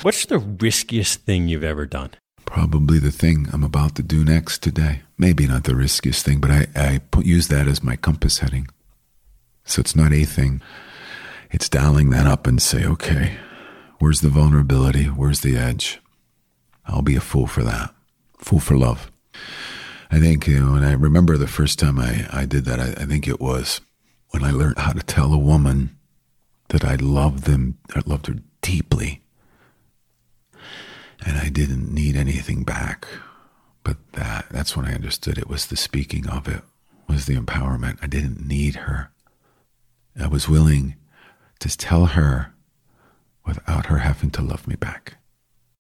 What's 0.04 0.26
the 0.26 0.38
riskiest 0.38 1.22
thing 1.22 1.48
you've 1.48 1.64
ever 1.64 1.86
done? 1.86 2.12
probably 2.48 2.98
the 2.98 3.12
thing 3.12 3.48
I'm 3.54 3.64
about 3.64 3.96
to 3.96 4.04
do 4.04 4.24
next 4.26 4.64
today. 4.64 5.02
Maybe 5.18 5.47
not 5.47 5.63
the 5.63 5.76
riskiest 5.76 6.26
thing, 6.26 6.39
but 6.39 6.51
I, 6.51 6.68
I 6.76 6.99
put, 7.11 7.26
use 7.26 7.47
that 7.47 7.68
as 7.68 7.84
my 7.84 7.95
compass 7.95 8.39
heading. 8.39 8.68
So 9.63 9.80
it's 9.80 9.95
not 9.95 10.13
a 10.13 10.24
thing. 10.24 10.61
It's 11.51 11.70
dialing 11.70 12.09
that 12.11 12.28
up 12.28 12.45
and 12.45 12.61
say, 12.61 12.86
okay, 12.86 13.38
where's 13.99 14.22
the 14.22 14.30
vulnerability? 14.30 15.05
Where's 15.05 15.41
the 15.41 15.57
edge? 15.57 15.99
I'll 16.86 17.01
be 17.01 17.15
a 17.15 17.22
fool 17.22 17.47
for 17.47 17.63
that. 17.63 17.93
Fool 18.38 18.59
for 18.59 18.78
love. 18.78 19.11
I 20.11 20.20
think, 20.20 20.47
you 20.47 20.59
know, 20.59 20.74
when 20.74 20.84
I 20.84 20.93
remember 20.93 21.36
the 21.36 21.47
first 21.47 21.80
time 21.80 21.99
I, 21.99 22.28
I 22.32 22.45
did 22.45 22.65
that, 22.65 22.80
I, 22.80 23.01
I 23.01 23.05
think 23.05 23.28
it 23.28 23.41
was 23.41 23.82
when 24.30 24.43
I 24.43 24.51
learned 24.51 24.78
how 24.78 24.93
to 24.93 25.03
tell 25.03 25.34
a 25.34 25.38
woman 25.38 25.97
that 26.70 26.86
I 26.86 26.95
loved 26.95 27.43
them, 27.43 27.78
I 27.95 28.01
loved 28.05 28.28
her 28.28 28.36
deeply 28.61 29.22
and 31.26 31.38
I 31.38 31.49
didn't 31.49 31.93
need 31.93 32.15
anything 32.15 32.63
back. 32.63 33.07
But 33.88 33.98
that 34.14 34.48
that's 34.52 34.76
when 34.76 34.86
I 34.86 34.94
understood 34.94 35.38
it 35.38 35.48
was 35.48 35.68
the 35.68 35.78
speaking 35.78 36.28
of 36.28 36.50
it, 36.50 36.62
was 37.08 37.26
the 37.26 37.38
empowerment. 37.38 38.00
I 38.02 38.08
didn't 38.08 38.46
need 38.46 38.76
her. 38.76 39.12
I 40.20 40.28
was 40.28 40.50
willing 40.50 40.98
to 41.60 41.70
tell 41.70 42.08
her 42.08 42.54
without 43.46 43.86
her 43.86 44.00
having 44.00 44.30
to 44.32 44.42
love 44.42 44.68
me 44.68 44.76
back. 44.76 45.16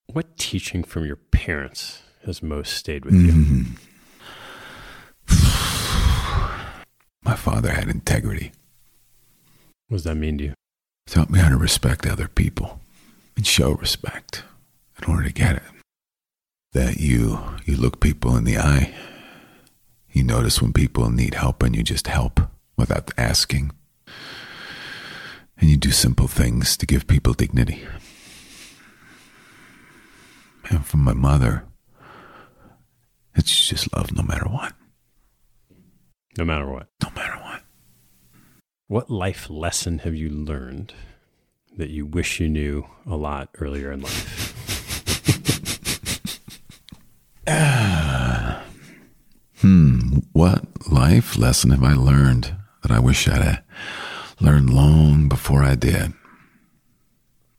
What 0.05 0.37
teaching 0.37 0.85
from 0.85 1.05
your 1.05 1.17
parents 1.17 2.01
has 2.25 2.41
most 2.41 2.75
stayed 2.75 3.03
with 3.03 3.13
you? 3.15 3.33
Mm-hmm. 3.33 3.73
My 7.25 7.35
father 7.35 7.71
had 7.71 7.89
integrity. 7.89 8.53
What 9.89 9.97
does 9.97 10.03
that 10.05 10.15
mean 10.15 10.37
to 10.37 10.43
you? 10.45 10.53
Taught 11.07 11.29
me 11.29 11.39
how 11.39 11.49
to 11.49 11.57
respect 11.57 12.05
other 12.05 12.29
people 12.29 12.79
and 13.35 13.45
show 13.45 13.71
respect 13.71 14.45
in 14.97 15.11
order 15.11 15.23
to 15.23 15.33
get 15.33 15.57
it. 15.57 15.76
That 16.77 16.99
you 16.99 17.39
you 17.65 17.75
look 17.75 17.99
people 17.99 18.37
in 18.37 18.43
the 18.43 18.59
eye. 18.59 18.93
You 20.11 20.23
notice 20.23 20.61
when 20.61 20.73
people 20.73 21.09
need 21.09 21.33
help 21.33 21.63
and 21.63 21.75
you 21.75 21.81
just 21.81 22.05
help 22.05 22.39
without 22.77 23.09
asking. 23.17 23.71
And 25.57 25.71
you 25.71 25.75
do 25.75 25.89
simple 25.89 26.27
things 26.27 26.77
to 26.77 26.85
give 26.85 27.07
people 27.07 27.33
dignity. 27.33 27.83
and 30.69 30.85
from 30.85 30.99
my 30.99 31.13
mother. 31.13 31.65
It's 33.33 33.67
just 33.67 33.91
love 33.95 34.11
no 34.15 34.21
matter 34.21 34.45
what. 34.45 34.73
No 36.37 36.45
matter 36.45 36.69
what. 36.69 36.89
No 37.01 37.09
matter 37.15 37.41
what. 37.41 37.63
What 38.85 39.09
life 39.09 39.49
lesson 39.49 39.97
have 39.99 40.13
you 40.13 40.29
learned 40.29 40.93
that 41.75 41.89
you 41.89 42.05
wish 42.05 42.39
you 42.39 42.47
knew 42.49 42.85
a 43.07 43.15
lot 43.15 43.49
earlier 43.59 43.91
in 43.91 44.01
life? 44.01 44.56
Uh, 47.47 48.61
hmm. 49.61 50.19
What 50.33 50.91
life 50.91 51.37
lesson 51.37 51.71
have 51.71 51.83
I 51.83 51.93
learned 51.93 52.55
that 52.83 52.91
I 52.91 52.99
wish 52.99 53.27
I'd 53.27 53.63
learned 54.39 54.69
long 54.69 55.27
before 55.29 55.63
I 55.63 55.75
did? 55.75 56.13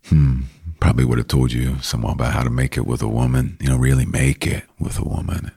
Hmm. 0.06 0.42
Probably 0.80 1.04
would 1.04 1.18
have 1.18 1.28
told 1.28 1.52
you 1.52 1.78
somewhat 1.80 2.12
about 2.12 2.34
how 2.34 2.44
to 2.44 2.50
make 2.50 2.76
it 2.76 2.86
with 2.86 3.02
a 3.02 3.08
woman, 3.08 3.56
you 3.60 3.68
know, 3.68 3.76
really 3.76 4.06
make 4.06 4.46
it 4.46 4.64
with 4.78 4.98
a 4.98 5.04
woman 5.04 5.50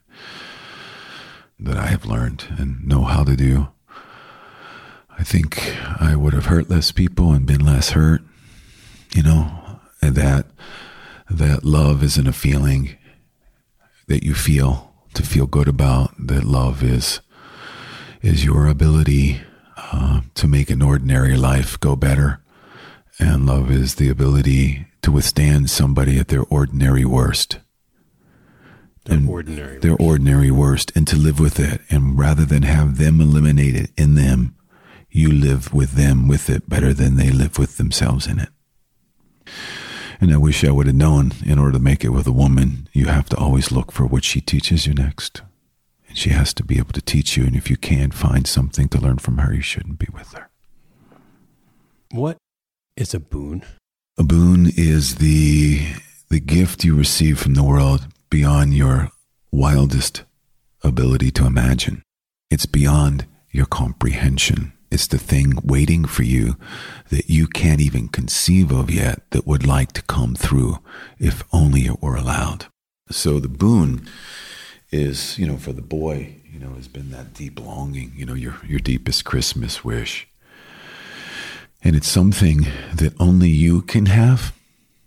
that 1.59 1.77
I 1.77 1.87
have 1.87 2.05
learned 2.05 2.47
and 2.57 2.85
know 2.87 3.03
how 3.03 3.23
to 3.23 3.35
do. 3.35 3.67
I 5.17 5.23
think 5.23 5.59
I 6.01 6.15
would 6.15 6.33
have 6.33 6.47
hurt 6.47 6.69
less 6.71 6.91
people 6.91 7.33
and 7.33 7.45
been 7.45 7.63
less 7.63 7.91
hurt, 7.91 8.23
you 9.13 9.21
know, 9.21 9.79
and 10.01 10.15
that 10.15 10.47
that 11.29 11.63
love 11.63 12.03
isn't 12.03 12.27
a 12.27 12.33
feeling 12.33 12.97
that 14.11 14.23
you 14.23 14.33
feel 14.33 14.93
to 15.13 15.23
feel 15.23 15.47
good 15.47 15.67
about. 15.67 16.13
That 16.19 16.43
love 16.43 16.83
is 16.83 17.21
is 18.21 18.45
your 18.45 18.67
ability 18.67 19.41
uh, 19.77 20.21
to 20.35 20.47
make 20.47 20.69
an 20.69 20.81
ordinary 20.81 21.35
life 21.35 21.79
go 21.79 21.95
better, 21.95 22.41
and 23.19 23.45
love 23.45 23.71
is 23.71 23.95
the 23.95 24.09
ability 24.09 24.85
to 25.01 25.11
withstand 25.11 25.69
somebody 25.69 26.19
at 26.19 26.27
their 26.27 26.43
ordinary 26.43 27.05
worst 27.05 27.59
their 29.05 29.17
and 29.17 29.29
ordinary 29.29 29.79
their 29.79 29.91
worst. 29.91 30.01
ordinary 30.01 30.51
worst 30.51 30.91
and 30.95 31.07
to 31.07 31.15
live 31.15 31.39
with 31.39 31.59
it 31.59 31.81
and 31.89 32.19
rather 32.19 32.45
than 32.45 32.63
have 32.63 32.97
them 32.97 33.19
eliminated 33.19 33.89
in 33.97 34.13
them 34.13 34.55
you 35.09 35.31
live 35.31 35.73
with 35.73 35.93
them 35.93 36.27
with 36.27 36.49
it 36.49 36.69
better 36.69 36.93
than 36.93 37.15
they 37.15 37.31
live 37.31 37.57
with 37.57 37.77
themselves 37.77 38.27
in 38.27 38.37
it 38.37 38.49
and 40.21 40.31
i 40.33 40.37
wish 40.37 40.63
i 40.63 40.71
would 40.71 40.87
have 40.87 40.95
known 40.95 41.33
in 41.45 41.59
order 41.59 41.73
to 41.73 41.79
make 41.79 42.05
it 42.05 42.09
with 42.09 42.27
a 42.27 42.31
woman 42.31 42.87
you 42.93 43.07
have 43.07 43.27
to 43.27 43.37
always 43.37 43.71
look 43.71 43.91
for 43.91 44.05
what 44.05 44.23
she 44.23 44.39
teaches 44.39 44.87
you 44.87 44.93
next 44.93 45.41
and 46.07 46.17
she 46.17 46.29
has 46.29 46.53
to 46.53 46.63
be 46.63 46.77
able 46.77 46.93
to 46.93 47.01
teach 47.01 47.35
you 47.35 47.45
and 47.45 47.55
if 47.55 47.69
you 47.69 47.75
can't 47.75 48.13
find 48.13 48.47
something 48.47 48.87
to 48.87 48.99
learn 49.01 49.17
from 49.17 49.39
her 49.39 49.53
you 49.53 49.61
shouldn't 49.61 49.99
be 49.99 50.07
with 50.13 50.31
her 50.33 50.49
what 52.11 52.37
is 52.95 53.13
a 53.13 53.19
boon 53.19 53.63
a 54.17 54.23
boon 54.23 54.71
is 54.77 55.15
the 55.15 55.81
the 56.29 56.39
gift 56.39 56.85
you 56.85 56.95
receive 56.95 57.37
from 57.37 57.55
the 57.55 57.63
world 57.63 58.07
beyond 58.29 58.73
your 58.73 59.09
wildest 59.51 60.23
ability 60.83 61.29
to 61.31 61.45
imagine. 61.45 62.01
It's 62.49 62.65
beyond 62.65 63.25
your 63.51 63.65
comprehension. 63.65 64.73
It's 64.91 65.07
the 65.07 65.17
thing 65.17 65.53
waiting 65.63 66.05
for 66.05 66.23
you 66.23 66.57
that 67.09 67.29
you 67.29 67.47
can't 67.47 67.81
even 67.81 68.09
conceive 68.09 68.71
of 68.71 68.91
yet 68.91 69.21
that 69.31 69.47
would 69.47 69.65
like 69.65 69.93
to 69.93 70.01
come 70.03 70.35
through 70.35 70.79
if 71.17 71.43
only 71.53 71.85
it 71.85 72.01
were 72.01 72.15
allowed. 72.15 72.65
So 73.09 73.39
the 73.39 73.47
boon 73.47 74.07
is, 74.91 75.39
you 75.39 75.47
know, 75.47 75.57
for 75.57 75.71
the 75.71 75.81
boy, 75.81 76.35
you 76.45 76.59
know, 76.59 76.73
has 76.75 76.87
been 76.87 77.11
that 77.11 77.33
deep 77.33 77.59
longing, 77.59 78.11
you 78.15 78.25
know, 78.25 78.33
your 78.33 78.59
your 78.67 78.79
deepest 78.79 79.25
Christmas 79.25 79.83
wish. 79.83 80.27
And 81.83 81.95
it's 81.95 82.07
something 82.07 82.67
that 82.93 83.13
only 83.19 83.49
you 83.49 83.81
can 83.81 84.05
have 84.07 84.53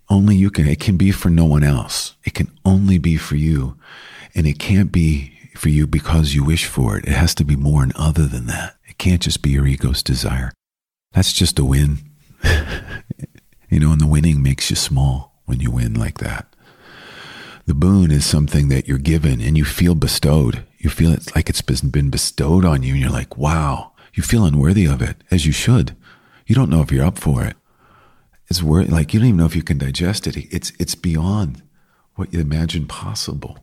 only 0.09 0.37
you 0.37 0.51
can. 0.51 0.67
It 0.67 0.81
can 0.81 0.97
be 0.97 1.11
for 1.11 1.31
no 1.31 1.45
one 1.45 1.65
else. 1.65 2.15
It 2.25 2.35
can 2.35 2.51
only 2.65 2.99
be 2.99 3.17
for 3.17 3.37
you. 3.37 3.77
And 4.35 4.47
it 4.47 4.59
can't 4.59 4.93
be 4.93 5.34
for 5.57 5.69
you 5.69 5.87
because 5.87 6.35
you 6.35 6.45
wish 6.45 6.67
for 6.67 6.97
it. 6.97 7.07
It 7.07 7.13
has 7.13 7.35
to 7.37 7.45
be 7.45 7.57
more 7.57 7.83
and 7.83 7.93
other 7.97 8.27
than 8.27 8.47
that. 8.47 8.77
It 8.87 8.99
can't 8.99 9.23
just 9.23 9.43
be 9.43 9.51
your 9.51 9.67
ego's 9.67 10.03
desire. 10.03 10.53
That's 11.13 11.33
just 11.33 11.59
a 11.59 11.65
win. 11.65 11.99
you 13.71 13.81
know, 13.81 13.93
and 13.93 14.01
the 14.01 14.07
winning 14.07 14.43
makes 14.43 14.71
you 14.71 14.77
small 14.77 15.41
when 15.45 15.61
you 15.61 15.71
win 15.71 15.95
like 15.95 16.19
that. 16.19 16.47
The 17.67 17.75
boon 17.75 18.11
is 18.11 18.27
something 18.27 18.69
that 18.69 18.87
you're 18.87 18.99
given 18.99 19.41
and 19.41 19.57
you 19.57 19.65
feel 19.65 19.95
bestowed. 19.95 20.65
You 20.79 20.91
feel 20.91 21.13
it's 21.13 21.35
like 21.35 21.49
it's 21.49 21.63
been 21.63 22.11
bestowed 22.11 22.65
on 22.65 22.83
you 22.83 22.93
and 22.93 23.01
you're 23.01 23.11
like, 23.11 23.39
wow, 23.39 23.93
you 24.13 24.23
feel 24.23 24.45
unworthy 24.45 24.85
of 24.85 25.01
it, 25.01 25.17
as 25.31 25.47
you 25.47 25.53
should. 25.53 25.97
You 26.47 26.55
don't 26.55 26.69
know 26.69 26.83
if 26.83 26.93
you're 26.93 27.07
up 27.07 27.19
for 27.19 27.43
it 27.45 27.57
it's 28.49 28.63
worth 28.63 28.91
like 28.91 29.13
you 29.13 29.21
don't 29.21 29.29
even 29.29 29.39
know 29.39 29.47
if 29.47 29.57
you 29.57 29.63
can 29.63 29.79
digest 29.79 30.27
it. 30.27 30.37
It's 30.37 30.73
it's 30.79 30.95
beyond 30.95 31.63
what 32.15 32.33
you 32.33 32.41
imagine 32.41 32.87
possible. 32.87 33.59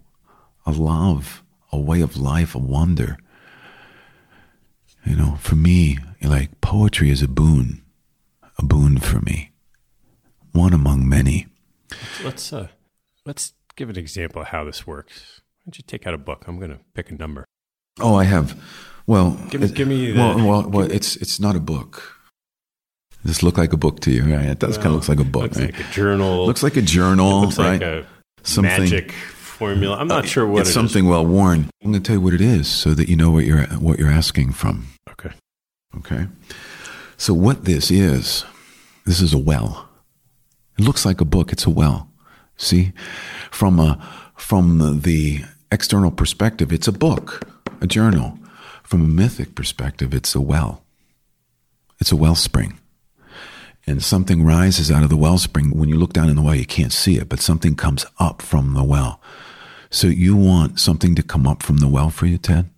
A 0.66 0.72
love, 0.72 1.41
a 1.72 1.80
way 1.80 2.02
of 2.02 2.18
life, 2.18 2.56
a 2.56 2.60
wonder. 2.60 3.18
You 5.06 5.16
know, 5.16 5.38
for 5.40 5.56
me, 5.56 5.98
like 6.22 6.62
poetry 6.62 7.10
is 7.10 7.22
a 7.22 7.28
boon, 7.28 7.82
a 8.58 8.64
boon 8.64 9.00
for 9.00 9.20
me, 9.22 9.52
one 10.52 10.74
among 10.74 11.10
many. 11.10 11.48
Let's 12.24 12.54
uh, 12.54 12.68
let's 13.26 13.54
give 13.76 13.90
an 13.90 13.98
example 13.98 14.42
of 14.44 14.50
how 14.50 14.64
this 14.64 14.86
works. 14.86 15.42
Why 15.42 15.64
don't 15.66 15.78
you 15.78 15.84
take 15.88 16.06
out 16.06 16.14
a 16.14 16.20
book? 16.20 16.46
I'm 16.48 16.58
going 16.58 16.72
to 16.72 16.80
pick 16.94 17.10
a 17.10 17.16
number. 17.16 17.46
Oh, 18.00 18.16
I 18.16 18.26
have. 18.26 18.60
Well, 19.08 19.40
give 19.50 19.62
me, 19.62 19.68
it, 19.68 19.74
give 19.74 19.88
me 19.88 20.12
the, 20.12 20.18
well, 20.18 20.38
well, 20.38 20.70
well 20.70 20.92
it's 20.92 21.16
it's 21.16 21.40
not 21.40 21.56
a 21.56 21.60
book. 21.60 22.18
Does 23.24 23.38
this 23.38 23.44
look 23.44 23.58
like 23.58 23.74
a 23.74 23.78
book 23.78 24.00
to 24.02 24.12
you? 24.12 24.24
Right? 24.24 24.46
It 24.46 24.60
does 24.60 24.78
well, 24.78 24.84
kind 24.84 24.88
of 24.88 24.94
looks 24.94 25.10
like 25.10 25.20
a 25.20 25.24
book. 25.24 25.44
Looks 25.44 25.60
right? 25.60 25.74
like 25.74 25.90
a 25.90 25.92
journal. 25.92 26.46
Looks 26.46 26.64
like 26.64 26.78
a 26.78 26.82
journal. 26.82 27.42
looks 27.42 27.58
right? 27.58 27.74
like 27.74 27.82
a 27.82 28.08
something, 28.44 28.84
magic 28.84 29.16
formula. 29.62 29.96
I'm 29.98 30.08
not 30.08 30.26
uh, 30.26 30.28
sure 30.28 30.48
what 30.48 30.62
it's 30.62 30.74
something 30.74 31.06
well 31.06 31.26
worn. 31.26 31.70
I'm 31.84 31.92
going 31.92 32.02
to 32.02 32.08
tell 32.08 32.16
you 32.16 32.22
what 32.22 32.34
it 32.34 32.42
is, 32.42 32.68
so 32.68 32.96
that 32.96 33.08
you 33.08 33.16
know 33.16 33.30
what 33.30 33.46
you're 33.46 33.64
what 33.66 34.00
you're 34.00 34.10
asking 34.10 34.54
from. 34.54 34.88
Okay. 35.12 35.32
Okay. 35.98 36.28
So 37.18 37.36
what 37.36 37.66
this 37.66 37.92
is, 37.92 38.44
this 39.06 39.22
is 39.22 39.34
a 39.34 39.38
well. 39.38 39.88
It 40.80 40.84
looks 40.84 41.06
like 41.06 41.22
a 41.22 41.26
book. 41.26 41.52
It's 41.52 41.66
a 41.66 41.70
well. 41.70 42.10
See, 42.58 42.92
from 43.52 43.80
a 43.80 44.02
from 44.36 45.02
the 45.02 45.42
external 45.72 46.10
perspective, 46.10 46.74
it's 46.74 46.88
a 46.88 46.92
book, 46.92 47.48
a 47.82 47.88
journal. 47.88 48.40
From 48.84 49.02
a 49.02 49.08
mythic 49.08 49.56
perspective, 49.56 50.14
it's 50.14 50.34
a 50.34 50.42
well. 50.42 50.84
It's 52.00 52.12
a 52.12 52.16
wellspring 52.16 52.80
and 53.88 54.04
something 54.04 54.44
rises 54.44 54.92
out 54.92 55.04
of 55.04 55.10
the 55.10 55.18
wellspring. 55.18 55.76
When 55.76 55.90
you 55.90 55.96
look 55.96 56.14
down 56.14 56.30
in 56.30 56.36
the 56.36 56.42
well, 56.42 56.56
you 56.56 56.66
can't 56.66 56.92
see 56.92 57.18
it, 57.18 57.30
but 57.30 57.40
something 57.40 57.76
comes 57.76 58.06
up 58.20 58.42
from 58.42 58.74
the 58.74 58.84
well. 58.84 59.20
So 59.92 60.08
you 60.08 60.36
want 60.36 60.80
something 60.80 61.14
to 61.16 61.24
come 61.24 61.46
up 61.46 61.62
from 61.62 61.78
the 61.78 61.88
well 61.88 62.10
for 62.10 62.26
you, 62.26 62.38
Ted? 62.38 62.70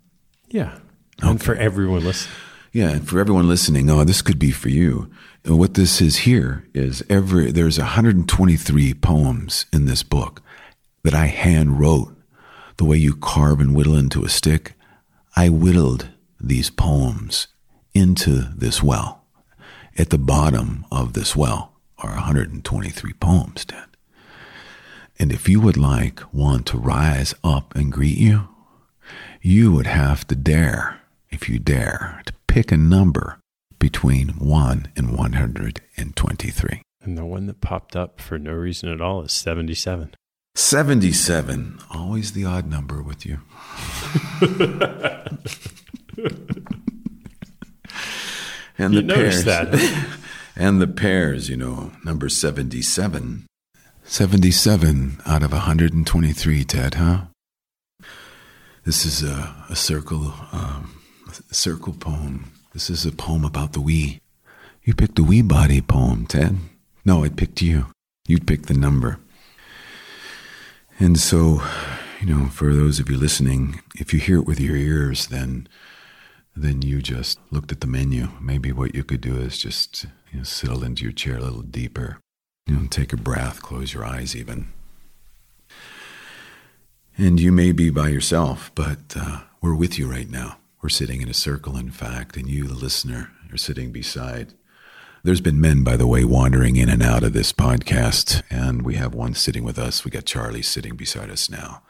Yeah. 0.50 0.80
Okay. 1.20 1.30
And 1.30 1.42
for 1.42 1.56
everyone 1.56 2.04
listening. 2.04 2.36
Yeah, 2.74 2.90
and 2.90 3.08
for 3.08 3.20
everyone 3.20 3.48
listening, 3.48 3.90
oh, 3.90 4.04
this 4.04 4.24
could 4.24 4.40
be 4.40 4.52
for 4.52 4.70
you. 4.70 5.10
And 5.46 5.60
what 5.60 5.76
this 5.76 6.02
is 6.02 6.18
here 6.18 6.68
is 6.74 7.04
every 7.10 7.52
there's 7.52 7.78
123 7.78 8.94
poems 8.96 9.68
in 9.72 9.86
this 9.86 10.02
book 10.02 10.42
that 11.04 11.14
I 11.14 11.28
hand 11.28 11.80
wrote. 11.80 12.16
The 12.78 12.86
way 12.86 12.98
you 12.98 13.16
carve 13.16 13.60
and 13.60 13.76
whittle 13.76 13.96
into 13.96 14.26
a 14.26 14.30
stick, 14.30 14.74
I 15.36 15.50
whittled 15.50 16.10
these 16.42 16.72
poems 16.72 17.48
into 17.94 18.50
this 18.56 18.82
well 18.82 19.24
at 19.98 20.10
the 20.10 20.18
bottom 20.18 20.86
of 20.92 21.14
this 21.14 21.36
well 21.36 21.74
are 22.00 22.16
123 22.16 23.14
poems, 23.14 23.66
Ted. 23.66 23.93
And 25.20 25.32
if 25.32 25.48
you 25.48 25.62
would 25.62 25.78
like 25.78 26.20
one 26.34 26.64
to 26.64 26.78
rise 26.78 27.36
up 27.44 27.76
and 27.76 27.92
greet 27.92 28.18
you, 28.18 28.50
you 29.42 29.72
would 29.72 29.88
have 29.88 30.26
to 30.28 30.36
dare, 30.36 31.02
if 31.30 31.48
you 31.50 31.60
dare, 31.60 32.22
to 32.26 32.34
pick 32.48 32.72
a 32.72 32.78
number 32.78 33.40
between 33.78 34.30
1 34.30 34.92
and 34.96 35.18
123. 35.18 36.82
And 37.02 37.18
the 37.18 37.26
one 37.26 37.48
that 37.48 37.60
popped 37.60 37.96
up 37.96 38.22
for 38.22 38.40
no 38.40 38.54
reason 38.54 38.90
at 38.90 39.02
all 39.02 39.22
is 39.24 39.34
77. 39.34 40.16
77. 40.56 41.80
Always 41.92 42.32
the 42.34 42.46
odd 42.46 42.70
number 42.70 43.02
with 43.02 43.26
you. 43.26 43.40
and 48.78 48.94
you 48.94 49.02
the 49.02 49.14
pairs. 49.14 49.44
that. 49.44 50.08
and 50.56 50.82
the 50.82 50.88
pairs, 50.88 51.50
you 51.50 51.58
know, 51.58 51.92
number 52.06 52.30
77. 52.30 53.46
77 54.06 55.22
out 55.26 55.44
of 55.44 55.52
123, 55.52 56.64
Ted, 56.66 56.96
huh? 56.96 57.22
This 58.84 59.06
is 59.06 59.24
a, 59.24 59.56
a 59.70 59.76
circle, 59.76 60.34
um, 60.52 61.02
a 61.50 61.54
circle 61.54 61.94
poem. 61.94 62.52
This 62.74 62.90
is 62.90 63.06
a 63.06 63.12
poem 63.12 63.46
about 63.46 63.74
the 63.74 63.82
we. 63.82 64.20
You 64.84 64.94
picked 64.94 65.16
the 65.16 65.24
we 65.24 65.42
body 65.42 65.80
poem, 65.80 66.26
Ted. 66.26 66.58
No, 67.06 67.24
I 67.24 67.30
picked 67.30 67.62
you. 67.62 67.88
You 68.28 68.40
picked 68.40 68.68
the 68.68 68.74
number. 68.74 69.20
And 71.00 71.18
so, 71.18 71.64
you 72.20 72.28
know, 72.28 72.48
for 72.48 72.74
those 72.74 73.00
of 73.00 73.10
you 73.10 73.18
listening, 73.18 73.82
if 73.96 74.14
you 74.14 74.20
hear 74.20 74.38
it 74.38 74.46
with 74.46 74.60
your 74.60 74.76
ears, 74.76 75.28
then 75.28 75.68
then 76.56 76.84
you 76.84 77.02
just 77.02 77.40
looked 77.50 77.72
at 77.72 77.82
the 77.82 77.88
menu. 77.88 78.28
Maybe 78.40 78.72
what 78.72 78.94
you 78.94 79.04
could 79.04 79.22
do 79.22 79.38
is 79.38 79.58
just 79.58 80.06
you 80.32 80.40
know, 80.40 80.44
settle 80.44 80.84
into 80.84 81.04
your 81.04 81.12
chair 81.12 81.38
a 81.38 81.42
little 81.42 81.64
deeper. 81.64 82.20
You 82.66 82.76
know, 82.76 82.88
take 82.90 83.14
a 83.14 83.18
breath, 83.18 83.62
close 83.62 83.94
your 83.94 84.06
eyes 84.06 84.36
even. 84.36 84.72
And 87.18 87.40
you 87.40 87.52
may 87.52 87.72
be 87.72 87.90
by 87.90 88.10
yourself, 88.10 88.72
but 88.74 89.16
uh, 89.16 89.42
we're 89.62 89.76
with 89.76 90.00
you 90.00 90.10
right 90.10 90.30
now. 90.30 90.58
We're 90.82 90.90
sitting 90.90 91.22
in 91.22 91.30
a 91.30 91.34
circle, 91.34 91.78
in 91.78 91.92
fact, 91.92 92.36
and 92.36 92.50
you, 92.50 92.68
the 92.68 92.74
listener, 92.74 93.32
are 93.52 93.58
sitting 93.58 93.92
beside. 93.92 94.54
There's 95.24 95.42
been 95.42 95.62
men, 95.62 95.84
by 95.84 95.96
the 95.96 96.08
way, 96.08 96.26
wandering 96.26 96.76
in 96.76 96.90
and 96.90 97.02
out 97.02 97.24
of 97.24 97.32
this 97.34 97.54
podcast, 97.54 98.42
and 98.50 98.82
we 98.82 98.96
have 98.96 99.14
one 99.14 99.36
sitting 99.36 99.64
with 99.64 99.80
us. 99.80 100.04
We 100.04 100.12
got 100.12 100.26
Charlie 100.26 100.62
sitting 100.62 100.96
beside 100.96 101.30
us 101.30 101.50
now. 101.50 101.82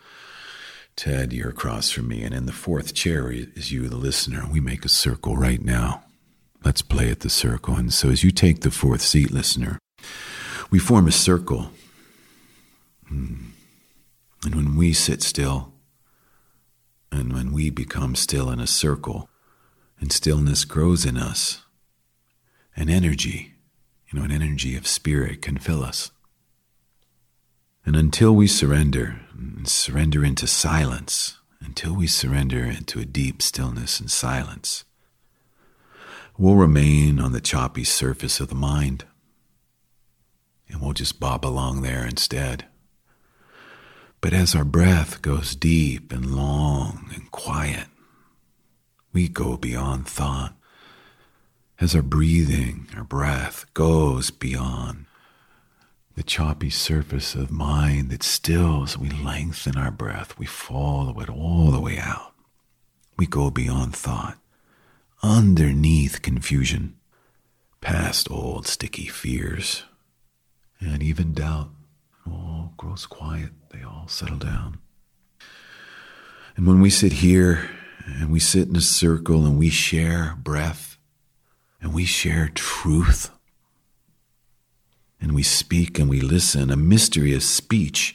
Ted, 0.96 1.34
you're 1.34 1.50
across 1.50 1.90
from 1.90 2.08
me, 2.08 2.22
and 2.24 2.36
in 2.36 2.46
the 2.46 2.52
fourth 2.52 2.94
chair 2.94 3.32
is 3.32 3.72
you, 3.72 3.90
the 3.90 3.96
listener. 3.96 4.48
We 4.52 4.60
make 4.60 4.86
a 4.86 4.90
circle 4.90 5.36
right 5.36 5.64
now. 5.64 6.04
Let's 6.64 6.84
play 6.84 7.10
at 7.10 7.22
the 7.22 7.30
circle. 7.30 7.76
And 7.76 7.92
so, 7.92 8.10
as 8.10 8.24
you 8.24 8.30
take 8.30 8.62
the 8.62 8.70
fourth 8.70 9.02
seat, 9.02 9.32
listener, 9.32 9.80
we 10.74 10.80
form 10.80 11.08
a 11.08 11.12
circle. 11.12 11.70
Hmm. 13.08 13.52
And 14.44 14.56
when 14.56 14.76
we 14.76 14.92
sit 14.92 15.22
still, 15.22 15.72
and 17.12 17.32
when 17.32 17.52
we 17.52 17.70
become 17.70 18.16
still 18.16 18.50
in 18.50 18.60
a 18.60 18.66
circle, 18.66 19.30
and 20.00 20.12
stillness 20.12 20.66
grows 20.66 21.06
in 21.06 21.16
us, 21.16 21.62
an 22.76 22.90
energy, 22.90 23.54
you 24.10 24.18
know, 24.18 24.26
an 24.26 24.32
energy 24.32 24.76
of 24.76 24.88
spirit 24.88 25.44
can 25.44 25.60
fill 25.60 25.84
us. 25.84 26.10
And 27.86 27.96
until 27.96 28.34
we 28.34 28.48
surrender, 28.48 29.20
and 29.38 29.68
surrender 29.68 30.26
into 30.26 30.48
silence, 30.48 31.38
until 31.62 31.96
we 31.96 32.08
surrender 32.08 32.64
into 32.64 33.00
a 33.00 33.06
deep 33.06 33.44
stillness 33.44 34.00
and 34.00 34.10
silence, 34.10 34.86
we'll 36.36 36.56
remain 36.56 37.20
on 37.20 37.32
the 37.32 37.42
choppy 37.42 37.84
surface 37.84 38.40
of 38.40 38.50
the 38.50 38.56
mind, 38.56 39.06
and 40.74 40.82
we'll 40.82 40.92
just 40.94 41.20
bob 41.20 41.46
along 41.46 41.82
there 41.82 42.06
instead. 42.06 42.66
But 44.20 44.34
as 44.34 44.56
our 44.56 44.66
breath 44.66 45.22
goes 45.22 45.56
deep 45.56 46.12
and 46.12 46.36
long 46.36 47.10
and 47.14 47.32
quiet, 47.32 47.88
we 49.14 49.30
go 49.30 49.56
beyond 49.56 50.08
thought. 50.08 50.56
As 51.80 51.96
our 51.96 52.02
breathing, 52.02 52.88
our 52.98 53.04
breath 53.04 53.66
goes 53.74 54.32
beyond 54.32 55.06
the 56.16 56.24
choppy 56.24 56.70
surface 56.70 57.34
of 57.34 57.50
mind 57.52 58.10
that 58.12 58.24
stills, 58.24 58.98
we 58.98 59.10
lengthen 59.10 59.78
our 59.78 59.92
breath, 59.92 60.38
we 60.38 60.46
follow 60.46 61.20
it 61.20 61.30
all 61.30 61.72
the 61.72 61.80
way 61.80 61.98
out. 61.98 62.34
We 63.18 63.26
go 63.26 63.50
beyond 63.50 63.96
thought, 63.96 64.38
underneath 65.22 66.22
confusion, 66.22 66.98
past 67.82 68.30
old 68.30 68.68
sticky 68.68 69.08
fears, 69.08 69.84
and 70.86 71.02
even 71.02 71.34
doubt 71.34 71.70
all 72.30 72.74
grows 72.78 73.06
quiet. 73.06 73.52
They 73.72 73.84
all 73.84 74.08
settle 74.08 74.38
down. 74.38 74.80
And 76.56 76.68
when 76.68 76.82
we 76.82 76.90
sit 76.90 77.14
here 77.14 77.70
and 78.06 78.32
we 78.32 78.40
sit 78.40 78.68
in 78.68 78.76
a 78.76 78.82
circle 78.82 79.46
and 79.46 79.58
we 79.58 79.70
share 79.70 80.38
breath 80.42 80.98
and 81.82 81.94
we 81.94 82.06
share 82.06 82.50
truth 82.54 83.32
and 85.20 85.34
we 85.34 85.44
speak 85.44 85.98
and 85.98 86.10
we 86.10 86.20
listen, 86.20 86.70
a 86.70 86.76
mystery 86.76 87.24
mysterious 87.24 87.50
speech 87.50 88.14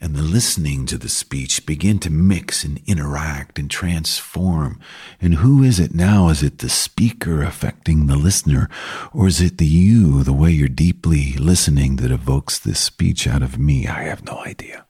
and 0.00 0.14
the 0.14 0.22
listening 0.22 0.86
to 0.86 0.96
the 0.96 1.10
speech 1.10 1.66
begin 1.66 1.98
to 1.98 2.10
mix 2.10 2.64
and 2.64 2.80
interact 2.86 3.58
and 3.58 3.70
transform. 3.70 4.80
And 5.20 5.34
who 5.34 5.62
is 5.62 5.78
it 5.78 5.94
now? 5.94 6.30
Is 6.30 6.42
it 6.42 6.58
the 6.58 6.70
speaker 6.70 7.42
affecting 7.42 8.06
the 8.06 8.16
listener? 8.16 8.70
Or 9.12 9.26
is 9.26 9.42
it 9.42 9.58
the 9.58 9.66
you, 9.66 10.24
the 10.24 10.32
way 10.32 10.50
you're 10.50 10.68
deeply 10.68 11.34
listening 11.34 11.96
that 11.96 12.10
evokes 12.10 12.58
this 12.58 12.80
speech 12.80 13.26
out 13.26 13.42
of 13.42 13.58
me? 13.58 13.86
I 13.86 14.04
have 14.04 14.24
no 14.24 14.38
idea. 14.38 14.86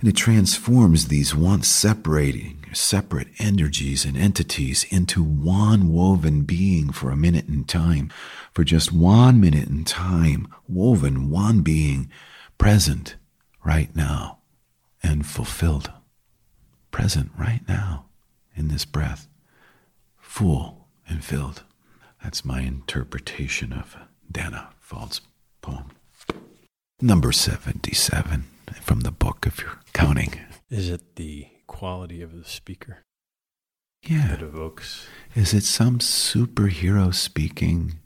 And 0.00 0.10
it 0.10 0.16
transforms 0.16 1.08
these 1.08 1.34
once 1.34 1.66
separating, 1.66 2.66
separate 2.74 3.28
energies 3.38 4.04
and 4.04 4.18
entities 4.18 4.84
into 4.90 5.22
one 5.22 5.90
woven 5.90 6.42
being 6.42 6.92
for 6.92 7.10
a 7.10 7.16
minute 7.16 7.48
in 7.48 7.64
time. 7.64 8.12
For 8.52 8.64
just 8.64 8.92
one 8.92 9.40
minute 9.40 9.68
in 9.68 9.84
time, 9.84 10.48
woven 10.68 11.30
one 11.30 11.62
being, 11.62 12.10
present 12.58 13.16
right 13.64 13.94
now 13.94 14.38
and 15.02 15.26
fulfilled, 15.26 15.90
present 16.90 17.30
right 17.38 17.60
now 17.68 18.06
in 18.56 18.68
this 18.68 18.84
breath, 18.84 19.26
full 20.18 20.88
and 21.08 21.24
filled. 21.24 21.62
That's 22.22 22.44
my 22.44 22.60
interpretation 22.60 23.72
of 23.72 23.96
Danna 24.30 24.68
Faulds' 24.88 25.20
poem. 25.60 25.90
Number 27.00 27.32
77 27.32 28.44
from 28.80 29.00
the 29.00 29.10
book, 29.10 29.44
if 29.46 29.60
you're 29.60 29.80
counting. 29.92 30.40
Is 30.70 30.88
it 30.88 31.16
the 31.16 31.48
quality 31.66 32.22
of 32.22 32.34
the 32.36 32.44
speaker 32.44 32.98
Yeah. 34.02 34.28
that 34.28 34.42
evokes? 34.42 35.06
Is 35.34 35.52
it 35.52 35.64
some 35.64 35.98
superhero 35.98 37.14
speaking, 37.14 37.98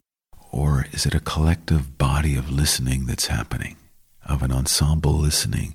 or 0.50 0.86
is 0.92 1.06
it 1.06 1.14
a 1.14 1.20
collective 1.20 1.98
body 1.98 2.34
of 2.36 2.50
listening 2.50 3.06
that's 3.06 3.26
happening, 3.26 3.76
of 4.28 4.42
an 4.42 4.52
ensemble 4.52 5.12
listening 5.14 5.74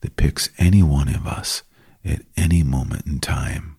that 0.00 0.16
picks 0.16 0.50
any 0.58 0.82
one 0.82 1.08
of 1.14 1.26
us 1.26 1.62
at 2.04 2.22
any 2.36 2.62
moment 2.62 3.06
in 3.06 3.18
time 3.20 3.76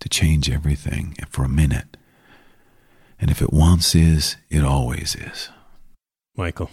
to 0.00 0.08
change 0.08 0.50
everything 0.50 1.16
for 1.28 1.44
a 1.44 1.48
minute? 1.48 1.96
And 3.20 3.30
if 3.30 3.42
it 3.42 3.52
once 3.52 3.94
is, 3.94 4.36
it 4.48 4.62
always 4.62 5.16
is. 5.16 5.48
Michael, 6.36 6.70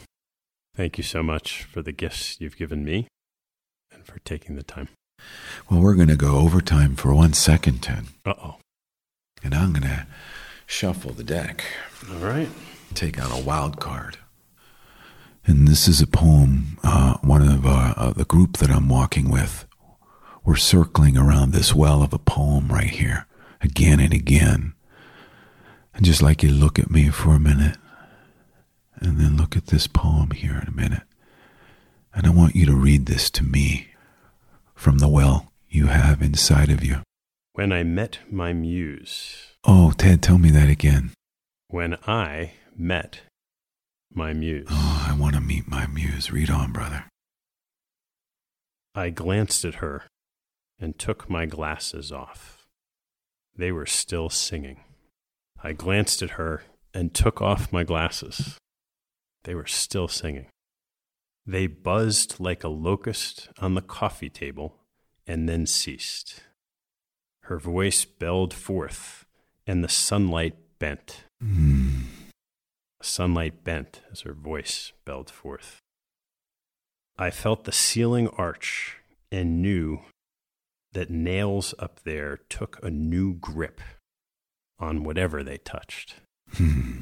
thank 0.76 0.98
you 0.98 1.04
so 1.04 1.24
much 1.24 1.64
for 1.64 1.82
the 1.82 1.92
gifts 1.92 2.40
you've 2.40 2.58
given 2.58 2.86
me 2.86 3.08
and 3.92 4.06
for 4.06 4.20
taking 4.20 4.56
the 4.56 4.64
time. 4.64 4.90
Well, 5.70 5.80
we're 5.82 5.96
going 5.96 6.10
to 6.10 6.16
go 6.16 6.38
overtime 6.38 6.96
for 6.96 7.14
one 7.16 7.34
second, 7.34 7.82
Ted, 7.82 8.06
Uh 8.26 8.34
oh. 8.38 8.56
and 9.44 9.56
I'm 9.56 9.72
going 9.72 9.84
to 9.84 10.06
shuffle 10.68 11.14
the 11.14 11.24
deck. 11.24 11.64
All 12.12 12.18
right. 12.18 12.50
take 12.94 13.18
out 13.18 13.32
a 13.32 13.42
wild 13.44 13.80
card. 13.80 14.18
And 15.48 15.68
this 15.68 15.88
is 15.88 16.02
a 16.02 16.08
poem, 16.08 16.78
uh, 16.84 17.18
one 17.22 17.48
of 17.48 17.66
uh, 17.66 17.94
uh, 17.96 18.14
the 18.14 18.26
group 18.26 18.58
that 18.58 18.72
I'm 18.72 18.90
walking 18.90 19.30
with. 19.30 19.66
We're 20.44 20.56
circling 20.56 21.18
around 21.18 21.52
this 21.52 21.74
well 21.74 22.02
of 22.02 22.14
a 22.14 22.20
poem 22.20 22.68
right 22.70 22.90
here, 22.90 23.28
again 23.62 24.00
and 24.00 24.14
again. 24.14 24.74
And 25.94 26.06
just 26.06 26.22
like 26.22 26.42
you 26.44 26.52
look 26.52 26.80
at 26.80 26.90
me 26.90 27.10
for 27.10 27.36
a 27.36 27.40
minute, 27.40 27.78
and 29.00 29.20
then 29.20 29.38
look 29.38 29.56
at 29.56 29.68
this 29.68 29.88
poem 29.88 30.32
here 30.32 30.58
in 30.60 30.68
a 30.68 30.76
minute. 30.76 31.04
And 32.14 32.26
I 32.26 32.32
want 32.32 32.56
you 32.56 32.66
to 32.66 32.76
read 32.76 33.06
this 33.06 33.30
to 33.32 33.44
me 33.44 33.90
from 34.74 34.98
the 34.98 35.08
well 35.08 35.52
you 35.70 35.88
have 35.88 36.22
inside 36.22 36.72
of 36.72 36.84
you. 36.84 37.02
When 37.54 37.72
I 37.72 37.84
met 37.84 38.20
my 38.32 38.54
muse. 38.54 39.54
Oh, 39.64 39.94
Ted, 39.98 40.22
tell 40.22 40.38
me 40.38 40.50
that 40.52 40.70
again. 40.70 41.12
When 41.68 41.98
I 42.08 42.54
met 42.76 43.22
my 44.16 44.34
muse. 44.34 44.68
Oh, 44.70 45.08
I 45.10 45.16
want 45.16 45.36
to 45.36 45.42
meet 45.42 45.68
my 45.68 45.88
muse. 45.88 46.32
Read 46.32 46.50
on, 46.50 46.72
brother. 46.72 47.06
I 48.94 49.10
glanced 49.10 49.66
at 49.66 49.76
her 49.76 50.04
and 50.80 50.98
took 50.98 51.30
my 51.30 51.46
glasses 51.46 52.12
off. 52.12 52.66
They 53.58 53.72
were 53.72 53.86
still 53.86 54.30
singing. 54.30 54.82
I 55.64 55.74
glanced 55.74 56.22
at 56.22 56.32
her 56.32 56.64
and 56.94 57.14
took 57.14 57.42
off 57.42 57.74
my 57.74 57.84
glasses. 57.84 58.58
They 59.44 59.56
were 59.56 59.68
still 59.68 60.08
singing. 60.08 60.48
They 61.46 61.68
buzzed 61.68 62.40
like 62.40 62.64
a 62.64 62.70
locust 62.70 63.50
on 63.60 63.76
the 63.76 63.82
coffee 63.82 64.30
table 64.30 64.76
and 65.28 65.48
then 65.48 65.66
ceased. 65.66 66.42
Her 67.42 67.60
voice 67.60 68.06
belled 68.06 68.54
forth, 68.54 69.26
and 69.68 69.84
the 69.84 69.90
sunlight 69.90 70.56
bent. 70.80 71.26
Hmm. 71.40 72.02
Sunlight 73.06 73.64
bent 73.64 74.02
as 74.12 74.22
her 74.22 74.34
voice 74.34 74.92
belled 75.06 75.30
forth. 75.30 75.80
I 77.18 77.30
felt 77.30 77.64
the 77.64 77.72
ceiling 77.72 78.28
arch 78.30 78.98
and 79.32 79.62
knew 79.62 80.02
that 80.94 81.10
nails 81.10 81.76
up 81.78 82.02
there 82.04 82.40
took 82.50 82.80
a 82.84 82.90
new 82.90 83.36
grip 83.36 83.80
on 84.80 85.04
whatever 85.04 85.44
they 85.44 85.58
touched. 85.58 86.16
Hmm. 86.56 87.02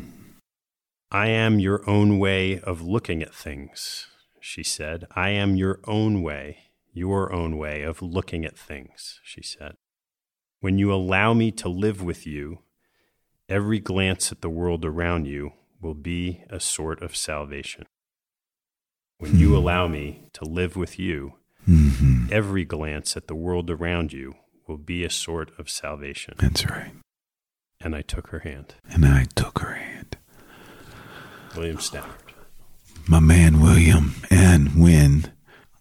I 1.09 1.27
am 1.27 1.59
your 1.59 1.87
own 1.89 2.19
way 2.19 2.59
of 2.59 2.81
looking 2.81 3.23
at 3.23 3.33
things, 3.33 4.07
she 4.39 4.61
said. 4.61 5.05
I 5.15 5.29
am 5.29 5.55
your 5.55 5.79
own 5.85 6.21
way, 6.21 6.57
your 6.91 7.31
own 7.31 7.57
way 7.57 7.81
of 7.81 8.01
looking 8.01 8.45
at 8.45 8.57
things, 8.57 9.19
she 9.23 9.41
said. 9.41 9.75
When 10.59 10.77
you 10.77 10.93
allow 10.93 11.33
me 11.33 11.51
to 11.51 11.69
live 11.69 12.01
with 12.01 12.27
you, 12.27 12.59
every 13.47 13.79
glance 13.79 14.31
at 14.31 14.41
the 14.41 14.49
world 14.49 14.85
around 14.85 15.27
you 15.27 15.53
will 15.83 15.93
be 15.93 16.43
a 16.49 16.59
sort 16.59 17.01
of 17.03 17.15
salvation. 17.15 17.85
When 19.19 19.37
you 19.37 19.49
hmm. 19.49 19.55
allow 19.55 19.87
me 19.87 20.29
to 20.33 20.45
live 20.45 20.75
with 20.75 20.97
you, 20.97 21.33
mm-hmm. 21.69 22.27
every 22.31 22.65
glance 22.65 23.15
at 23.15 23.27
the 23.27 23.35
world 23.35 23.69
around 23.69 24.13
you 24.13 24.35
will 24.67 24.77
be 24.77 25.03
a 25.03 25.09
sort 25.09 25.51
of 25.59 25.69
salvation. 25.69 26.35
That's 26.37 26.67
right. 26.69 26.93
And 27.79 27.95
I 27.95 28.01
took 28.01 28.27
her 28.27 28.39
hand. 28.39 28.75
And 28.89 29.05
I 29.05 29.25
took 29.35 29.59
her 29.59 29.73
hand. 29.73 30.17
William 31.55 31.79
Stafford. 31.79 32.33
My 33.07 33.19
man, 33.19 33.61
William. 33.61 34.15
And 34.31 34.81
when 34.81 35.33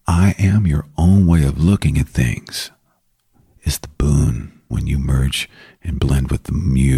I 0.06 0.34
am 0.38 0.66
your 0.66 0.86
own 0.98 1.26
way 1.26 1.44
of 1.44 1.62
looking 1.62 1.96
at 1.98 2.08
things, 2.08 2.70
is 3.62 3.78
the 3.78 3.88
boon 3.88 4.51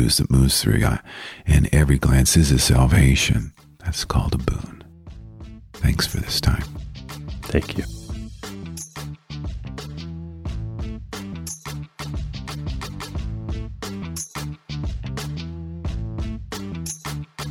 news 0.04 0.18
that 0.18 0.30
moves 0.30 0.62
through 0.62 0.78
you, 0.78 0.98
and 1.46 1.68
every 1.72 1.98
glance 1.98 2.36
is 2.36 2.52
a 2.52 2.58
salvation. 2.58 3.52
That's 3.78 4.04
called 4.04 4.34
a 4.34 4.38
boon. 4.38 4.84
Thanks 5.74 6.06
for 6.06 6.18
this 6.18 6.40
time. 6.40 6.64
Thank 7.42 7.76
you. 7.78 7.84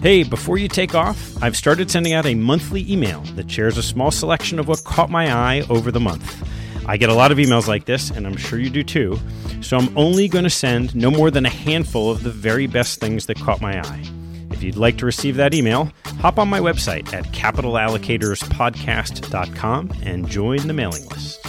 Hey, 0.01 0.23
before 0.23 0.57
you 0.57 0.67
take 0.67 0.95
off, 0.95 1.41
I've 1.41 1.55
started 1.55 1.89
sending 1.89 2.11
out 2.11 2.25
a 2.25 2.35
monthly 2.35 2.91
email 2.91 3.21
that 3.35 3.49
shares 3.49 3.77
a 3.77 3.83
small 3.83 4.11
selection 4.11 4.59
of 4.59 4.67
what 4.67 4.83
caught 4.83 5.09
my 5.09 5.33
eye 5.33 5.63
over 5.69 5.91
the 5.91 5.99
month. 6.01 6.45
I 6.85 6.97
get 6.97 7.07
a 7.07 7.13
lot 7.13 7.31
of 7.31 7.37
emails 7.37 7.67
like 7.67 7.85
this, 7.85 8.09
and 8.09 8.27
I'm 8.27 8.35
sure 8.35 8.59
you 8.59 8.69
do 8.69 8.83
too, 8.83 9.17
so 9.63 9.77
I'm 9.77 9.97
only 9.97 10.27
going 10.27 10.43
to 10.43 10.49
send 10.49 10.93
no 10.95 11.09
more 11.09 11.31
than 11.31 11.45
a 11.45 11.49
handful 11.49 12.11
of 12.11 12.23
the 12.23 12.31
very 12.31 12.67
best 12.67 12.99
things 12.99 13.27
that 13.27 13.39
caught 13.39 13.61
my 13.61 13.79
eye. 13.79 14.03
If 14.51 14.61
you'd 14.61 14.75
like 14.75 14.97
to 14.97 15.05
receive 15.05 15.37
that 15.37 15.53
email, 15.53 15.89
hop 16.19 16.37
on 16.37 16.47
my 16.47 16.59
website 16.59 17.11
at 17.13 17.23
capitalallocatorspodcast.com 17.25 19.91
and 20.03 20.29
join 20.29 20.67
the 20.67 20.73
mailing 20.73 21.07
list. 21.09 21.39